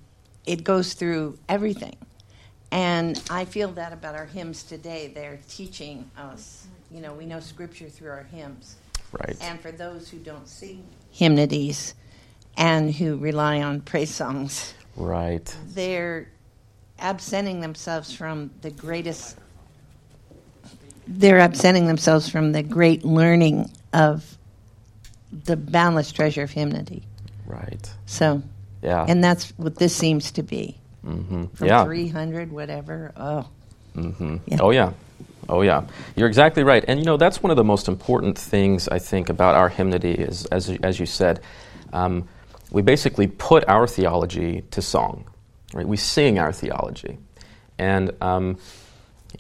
it 0.45 0.65
goes 0.65 0.95
through 0.95 1.39
everything. 1.49 1.97
And 2.71 3.23
I 3.31 3.45
feel 3.45 3.69
that 3.73 3.93
about 3.93 4.15
our 4.15 4.27
hymns 4.27 4.63
today. 4.63 5.11
They're 5.15 5.39
teaching 5.49 6.11
us, 6.17 6.67
you 6.91 7.01
know, 7.01 7.15
we 7.15 7.25
know 7.25 7.41
scripture 7.41 7.89
through 7.89 8.11
our 8.11 8.25
hymns. 8.25 8.77
right. 9.13 9.37
And 9.41 9.61
for 9.61 9.73
those 9.73 10.09
who 10.11 10.19
don't 10.19 10.47
sing 10.47 10.85
hymnodies 11.11 11.95
and 12.57 12.95
who 12.95 13.17
rely 13.17 13.63
on 13.63 13.81
praise 13.81 14.15
songs, 14.15 14.75
right. 14.97 15.57
they're 15.69 16.29
absenting 16.99 17.61
themselves 17.61 18.13
from 18.13 18.51
the 18.63 18.71
greatest 18.71 19.37
they're 21.07 21.39
absenting 21.41 21.87
themselves 21.87 22.29
from 22.29 22.53
the 22.53 22.63
great 22.63 23.05
learning 23.05 23.71
of 23.93 24.37
the 25.45 25.57
boundless 25.57 26.13
treasure 26.13 26.43
of 26.43 26.51
hymnody 26.51 27.03
Right. 27.47 27.91
so 28.07 28.43
Yeah. 28.83 29.05
and 29.09 29.23
that's 29.25 29.51
what 29.57 29.77
this 29.77 29.95
seems 29.95 30.33
to 30.33 30.43
be 30.43 30.77
mm-hmm. 31.05 31.47
from 31.55 31.67
Yeah. 31.67 31.85
300 31.85 32.53
whatever 32.53 33.13
oh 33.17 33.47
Mm-hmm. 33.97 34.37
Yeah. 34.47 34.59
Oh 34.61 34.71
yeah, 34.71 34.93
oh 35.49 35.63
yeah. 35.63 35.83
You're 36.15 36.29
exactly 36.29 36.63
right. 36.63 36.85
And 36.87 37.01
you 37.01 37.05
know 37.07 37.17
that's 37.17 37.43
one 37.43 37.51
of 37.51 37.57
the 37.57 37.65
most 37.65 37.89
important 37.89 38.39
things 38.39 38.89
I 38.89 39.01
think 39.01 39.29
about 39.29 39.57
our 39.57 39.69
hymnody 39.69 40.13
is, 40.13 40.45
as 40.47 40.69
as 40.85 41.01
you 41.01 41.07
said, 41.07 41.41
um, 41.93 42.29
we 42.71 42.83
basically 42.83 43.27
put 43.27 43.69
our 43.69 43.89
theology 43.89 44.63
to 44.71 44.83
song. 44.83 45.25
Right? 45.75 45.87
We 45.87 45.97
sing 45.97 46.39
our 46.39 46.53
theology, 46.53 47.19
and 47.79 48.13
um, 48.23 48.59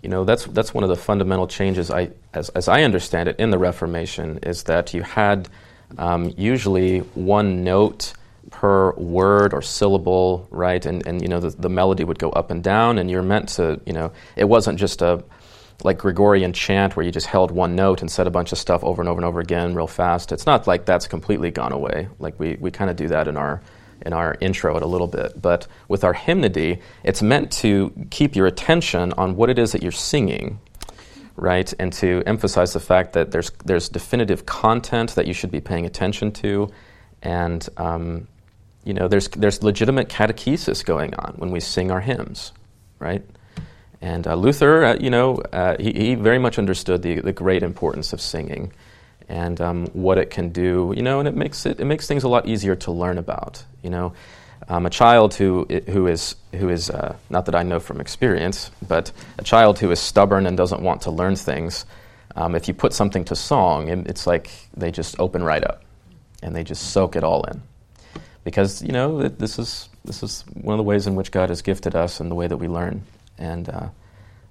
you 0.02 0.08
know 0.08 0.24
that's 0.24 0.44
that's 0.46 0.74
one 0.74 0.84
of 0.84 0.90
the 0.90 0.96
fundamental 0.96 1.46
changes 1.46 1.90
I, 1.90 2.10
as 2.34 2.48
as 2.50 2.68
I 2.68 2.82
understand 2.82 3.28
it, 3.28 3.38
in 3.38 3.50
the 3.50 3.58
Reformation 3.58 4.38
is 4.42 4.64
that 4.64 4.92
you 4.94 5.02
had 5.02 5.48
um, 5.96 6.34
usually 6.36 6.98
one 6.98 7.64
note 7.64 8.12
per 8.50 8.92
word 8.94 9.52
or 9.52 9.62
syllable, 9.62 10.46
right? 10.50 10.84
And, 10.84 11.06
and 11.06 11.22
you 11.22 11.28
know, 11.28 11.40
the, 11.40 11.50
the 11.50 11.68
melody 11.68 12.04
would 12.04 12.18
go 12.18 12.30
up 12.30 12.50
and 12.50 12.62
down, 12.62 12.98
and 12.98 13.10
you're 13.10 13.22
meant 13.22 13.50
to, 13.50 13.80
you 13.86 13.92
know, 13.92 14.12
it 14.36 14.44
wasn't 14.44 14.78
just 14.78 15.02
a 15.02 15.22
like 15.84 15.98
Gregorian 15.98 16.52
chant 16.52 16.96
where 16.96 17.06
you 17.06 17.12
just 17.12 17.26
held 17.26 17.52
one 17.52 17.76
note 17.76 18.00
and 18.00 18.10
said 18.10 18.26
a 18.26 18.30
bunch 18.30 18.50
of 18.50 18.58
stuff 18.58 18.82
over 18.82 19.00
and 19.00 19.08
over 19.08 19.18
and 19.18 19.24
over 19.24 19.38
again 19.38 19.74
real 19.74 19.86
fast. 19.86 20.32
It's 20.32 20.44
not 20.44 20.66
like 20.66 20.84
that's 20.84 21.06
completely 21.06 21.52
gone 21.52 21.72
away. 21.72 22.08
Like 22.18 22.38
we, 22.40 22.56
we 22.56 22.72
kind 22.72 22.90
of 22.90 22.96
do 22.96 23.06
that 23.08 23.28
in 23.28 23.36
our 23.36 23.62
in 24.04 24.12
our 24.12 24.36
intro 24.40 24.76
it 24.76 24.82
a 24.82 24.86
little 24.86 25.06
bit. 25.06 25.40
But 25.40 25.66
with 25.88 26.04
our 26.04 26.12
hymnody, 26.12 26.80
it's 27.04 27.22
meant 27.22 27.52
to 27.52 27.92
keep 28.10 28.36
your 28.36 28.46
attention 28.46 29.12
on 29.14 29.36
what 29.36 29.50
it 29.50 29.58
is 29.58 29.72
that 29.72 29.82
you're 29.82 29.92
singing, 29.92 30.60
right? 31.36 31.72
And 31.78 31.92
to 31.94 32.22
emphasize 32.26 32.72
the 32.72 32.80
fact 32.80 33.12
that 33.14 33.30
there's 33.30 33.50
there's 33.64 33.88
definitive 33.88 34.46
content 34.46 35.14
that 35.14 35.26
you 35.26 35.32
should 35.32 35.50
be 35.50 35.60
paying 35.60 35.86
attention 35.86 36.32
to, 36.32 36.70
and 37.22 37.68
um, 37.76 38.28
you 38.84 38.94
know 38.94 39.08
there's 39.08 39.28
there's 39.28 39.62
legitimate 39.62 40.08
catechesis 40.08 40.84
going 40.84 41.14
on 41.14 41.34
when 41.36 41.50
we 41.50 41.60
sing 41.60 41.90
our 41.90 42.00
hymns, 42.00 42.52
right? 42.98 43.24
And 44.00 44.26
uh, 44.28 44.36
Luther, 44.36 44.84
uh, 44.84 44.96
you 45.00 45.10
know, 45.10 45.36
uh, 45.52 45.76
he, 45.78 45.92
he 45.92 46.14
very 46.14 46.38
much 46.38 46.58
understood 46.58 47.02
the 47.02 47.20
the 47.20 47.32
great 47.32 47.62
importance 47.62 48.12
of 48.12 48.20
singing, 48.20 48.72
and 49.28 49.60
um, 49.60 49.86
what 49.92 50.18
it 50.18 50.30
can 50.30 50.50
do, 50.50 50.92
you 50.96 51.02
know, 51.02 51.18
and 51.18 51.28
it 51.28 51.36
makes 51.36 51.66
it 51.66 51.80
it 51.80 51.84
makes 51.84 52.06
things 52.06 52.24
a 52.24 52.28
lot 52.28 52.46
easier 52.46 52.74
to 52.76 52.92
learn 52.92 53.18
about, 53.18 53.64
you 53.82 53.90
know. 53.90 54.12
Um, 54.70 54.84
a 54.84 54.90
child 54.90 55.34
who 55.34 55.64
who 55.88 56.08
is 56.08 56.34
who 56.52 56.68
is 56.68 56.90
uh, 56.90 57.16
not 57.30 57.46
that 57.46 57.54
I 57.54 57.62
know 57.62 57.80
from 57.80 58.00
experience, 58.00 58.70
but 58.86 59.12
a 59.38 59.42
child 59.42 59.78
who 59.78 59.90
is 59.90 60.00
stubborn 60.00 60.46
and 60.46 60.56
doesn't 60.56 60.82
want 60.82 61.02
to 61.02 61.10
learn 61.10 61.36
things. 61.36 61.86
Um, 62.36 62.54
if 62.54 62.68
you 62.68 62.74
put 62.74 62.92
something 62.92 63.24
to 63.26 63.36
song, 63.36 63.88
it's 63.88 64.26
like 64.26 64.50
they 64.76 64.90
just 64.90 65.18
open 65.18 65.42
right 65.42 65.64
up, 65.64 65.82
and 66.42 66.54
they 66.54 66.64
just 66.64 66.90
soak 66.90 67.16
it 67.16 67.24
all 67.24 67.44
in, 67.44 67.62
because 68.44 68.82
you 68.82 68.92
know 68.92 69.20
it, 69.20 69.38
this 69.38 69.58
is 69.58 69.88
this 70.04 70.22
is 70.22 70.44
one 70.52 70.74
of 70.74 70.78
the 70.78 70.84
ways 70.84 71.06
in 71.06 71.14
which 71.14 71.30
God 71.30 71.48
has 71.48 71.62
gifted 71.62 71.94
us 71.94 72.20
and 72.20 72.30
the 72.30 72.34
way 72.34 72.46
that 72.46 72.58
we 72.58 72.68
learn, 72.68 73.02
and 73.38 73.68
uh, 73.68 73.88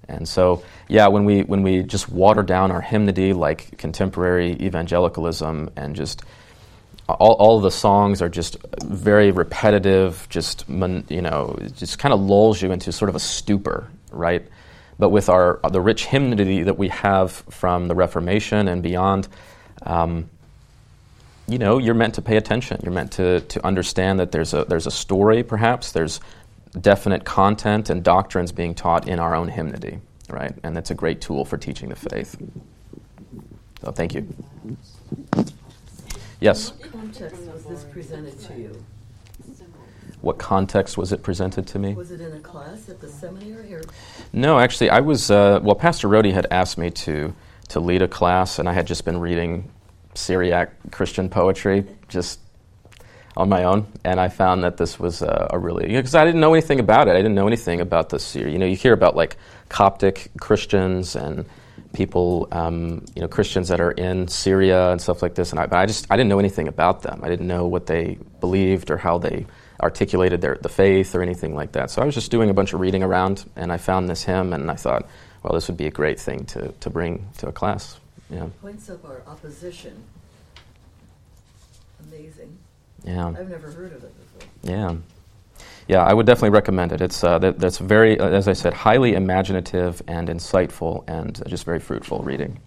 and 0.07 0.27
so 0.27 0.63
yeah, 0.87 1.07
when 1.07 1.25
we 1.25 1.41
when 1.41 1.63
we 1.63 1.83
just 1.83 2.09
water 2.09 2.43
down 2.43 2.71
our 2.71 2.81
hymnody 2.81 3.33
like 3.33 3.77
contemporary 3.77 4.53
evangelicalism 4.53 5.69
and 5.75 5.95
just 5.95 6.23
all, 7.09 7.33
all 7.33 7.59
the 7.61 7.71
songs 7.71 8.21
are 8.21 8.29
just 8.29 8.57
very 8.83 9.31
repetitive, 9.31 10.27
just 10.29 10.65
you 10.67 11.21
know, 11.21 11.57
just 11.75 11.99
kind 11.99 12.13
of 12.13 12.19
lulls 12.19 12.61
you 12.61 12.71
into 12.71 12.91
sort 12.91 13.09
of 13.09 13.15
a 13.15 13.19
stupor, 13.19 13.89
right? 14.11 14.45
But 14.99 15.09
with 15.09 15.29
our 15.29 15.59
the 15.69 15.81
rich 15.81 16.05
hymnody 16.05 16.63
that 16.63 16.77
we 16.77 16.89
have 16.89 17.31
from 17.31 17.87
the 17.87 17.95
Reformation 17.95 18.67
and 18.67 18.81
beyond, 18.81 19.27
um, 19.83 20.29
you 21.47 21.57
know, 21.59 21.77
you're 21.77 21.93
meant 21.93 22.15
to 22.15 22.21
pay 22.21 22.35
attention. 22.35 22.79
You're 22.83 22.93
meant 22.93 23.13
to 23.13 23.41
to 23.41 23.65
understand 23.65 24.19
that 24.19 24.31
there's 24.31 24.53
a 24.53 24.65
there's 24.65 24.87
a 24.87 24.91
story, 24.91 25.43
perhaps 25.43 25.91
there's 25.91 26.19
definite 26.77 27.25
content 27.25 27.89
and 27.89 28.03
doctrines 28.03 28.51
being 28.51 28.75
taught 28.75 29.07
in 29.07 29.19
our 29.19 29.35
own 29.35 29.47
hymnody, 29.47 29.99
right? 30.29 30.53
And 30.63 30.75
that's 30.75 30.91
a 30.91 30.95
great 30.95 31.21
tool 31.21 31.45
for 31.45 31.57
teaching 31.57 31.89
the 31.89 31.95
faith. 31.95 32.37
So, 33.81 33.91
thank 33.91 34.13
you. 34.13 34.27
Yes. 36.39 36.71
What 36.71 36.91
context 36.91 37.41
was 37.43 37.65
this 37.65 37.83
presented 37.85 38.39
to 38.41 38.53
you? 38.57 38.85
what 40.21 40.37
context 40.37 40.97
was 40.97 41.11
it 41.11 41.23
presented 41.23 41.67
to 41.67 41.79
me? 41.79 41.93
Was 41.93 42.11
it 42.11 42.21
in 42.21 42.33
a 42.33 42.39
class 42.39 42.89
at 42.89 42.99
the 42.99 43.07
seminary 43.07 43.73
or? 43.73 43.81
No, 44.33 44.59
actually, 44.59 44.89
I 44.89 44.99
was. 44.99 45.31
Uh, 45.31 45.59
well, 45.61 45.75
Pastor 45.75 46.07
Rody 46.07 46.31
had 46.31 46.47
asked 46.51 46.77
me 46.77 46.89
to 46.91 47.33
to 47.69 47.79
lead 47.79 48.01
a 48.01 48.07
class, 48.07 48.59
and 48.59 48.67
I 48.67 48.73
had 48.73 48.87
just 48.87 49.05
been 49.05 49.19
reading 49.19 49.71
Syriac 50.15 50.73
Christian 50.91 51.29
poetry 51.29 51.85
just 52.07 52.39
on 53.37 53.49
my 53.49 53.63
own, 53.63 53.85
and 54.03 54.19
I 54.19 54.29
found 54.29 54.63
that 54.63 54.77
this 54.77 54.99
was 54.99 55.21
a, 55.21 55.47
a 55.51 55.59
really 55.59 55.85
because 55.85 56.15
I 56.15 56.25
didn't 56.25 56.41
know 56.41 56.55
anything 56.55 56.79
about 56.79 57.07
it. 57.07 57.11
I 57.11 57.17
didn't 57.17 57.35
know 57.35 57.45
anything 57.45 57.79
about 57.79 58.19
Syria. 58.19 58.51
You 58.51 58.57
know, 58.57 58.65
you 58.65 58.75
hear 58.75 58.93
about 58.93 59.15
like 59.15 59.37
Coptic 59.69 60.31
Christians 60.41 61.15
and 61.15 61.45
people, 61.93 62.47
um, 62.51 63.05
you 63.15 63.21
know, 63.21 63.27
Christians 63.27 63.67
that 63.67 63.79
are 63.79 63.91
in 63.91 64.27
Syria 64.27 64.91
and 64.91 64.99
stuff 64.99 65.21
like 65.21 65.35
this, 65.35 65.51
and 65.51 65.59
I, 65.59 65.67
but 65.67 65.77
I 65.77 65.85
just 65.85 66.07
I 66.09 66.17
didn't 66.17 66.29
know 66.29 66.39
anything 66.39 66.67
about 66.67 67.03
them. 67.03 67.21
I 67.23 67.29
didn't 67.29 67.47
know 67.47 67.67
what 67.67 67.85
they 67.85 68.17
believed 68.39 68.89
or 68.89 68.97
how 68.97 69.19
they 69.19 69.45
articulated 69.79 70.41
their 70.41 70.57
the 70.59 70.69
faith 70.69 71.13
or 71.13 71.21
anything 71.21 71.53
like 71.53 71.73
that. 71.73 71.91
So 71.91 72.01
I 72.01 72.05
was 72.05 72.15
just 72.15 72.31
doing 72.31 72.49
a 72.49 72.55
bunch 72.55 72.73
of 72.73 72.79
reading 72.79 73.03
around, 73.03 73.45
and 73.55 73.71
I 73.71 73.77
found 73.77 74.09
this 74.09 74.23
hymn, 74.23 74.51
and 74.51 74.71
I 74.71 74.75
thought, 74.75 75.07
well, 75.43 75.53
this 75.53 75.67
would 75.67 75.77
be 75.77 75.85
a 75.85 75.91
great 75.91 76.19
thing 76.19 76.45
to 76.45 76.71
to 76.79 76.89
bring 76.89 77.29
to 77.37 77.49
a 77.49 77.51
class. 77.51 77.99
Yeah, 78.31 78.47
Points 78.61 78.89
of 78.89 79.05
our 79.05 79.21
opposition. 79.27 80.03
Yeah. 83.03 83.27
I've 83.27 83.49
never 83.49 83.71
heard 83.71 83.93
of 83.93 84.03
it 84.03 84.13
before. 84.19 84.49
Yeah. 84.63 84.95
Yeah, 85.87 86.03
I 86.03 86.13
would 86.13 86.25
definitely 86.25 86.49
recommend 86.49 86.91
it. 86.91 87.01
It's 87.01 87.23
uh, 87.23 87.39
that, 87.39 87.59
that's 87.59 87.77
very, 87.77 88.19
uh, 88.19 88.27
as 88.27 88.47
I 88.49 88.53
said, 88.53 88.73
highly 88.73 89.13
imaginative 89.13 90.01
and 90.07 90.27
insightful, 90.27 91.05
and 91.07 91.41
just 91.47 91.63
very 91.63 91.79
fruitful 91.79 92.19
reading. 92.19 92.59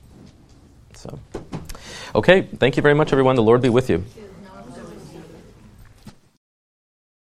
So, 0.94 1.18
okay, 2.14 2.42
thank 2.42 2.76
you 2.76 2.82
very 2.82 2.94
much, 2.94 3.12
everyone. 3.12 3.36
The 3.36 3.42
Lord 3.42 3.60
be 3.60 3.68
with 3.68 3.90
you. 3.90 4.04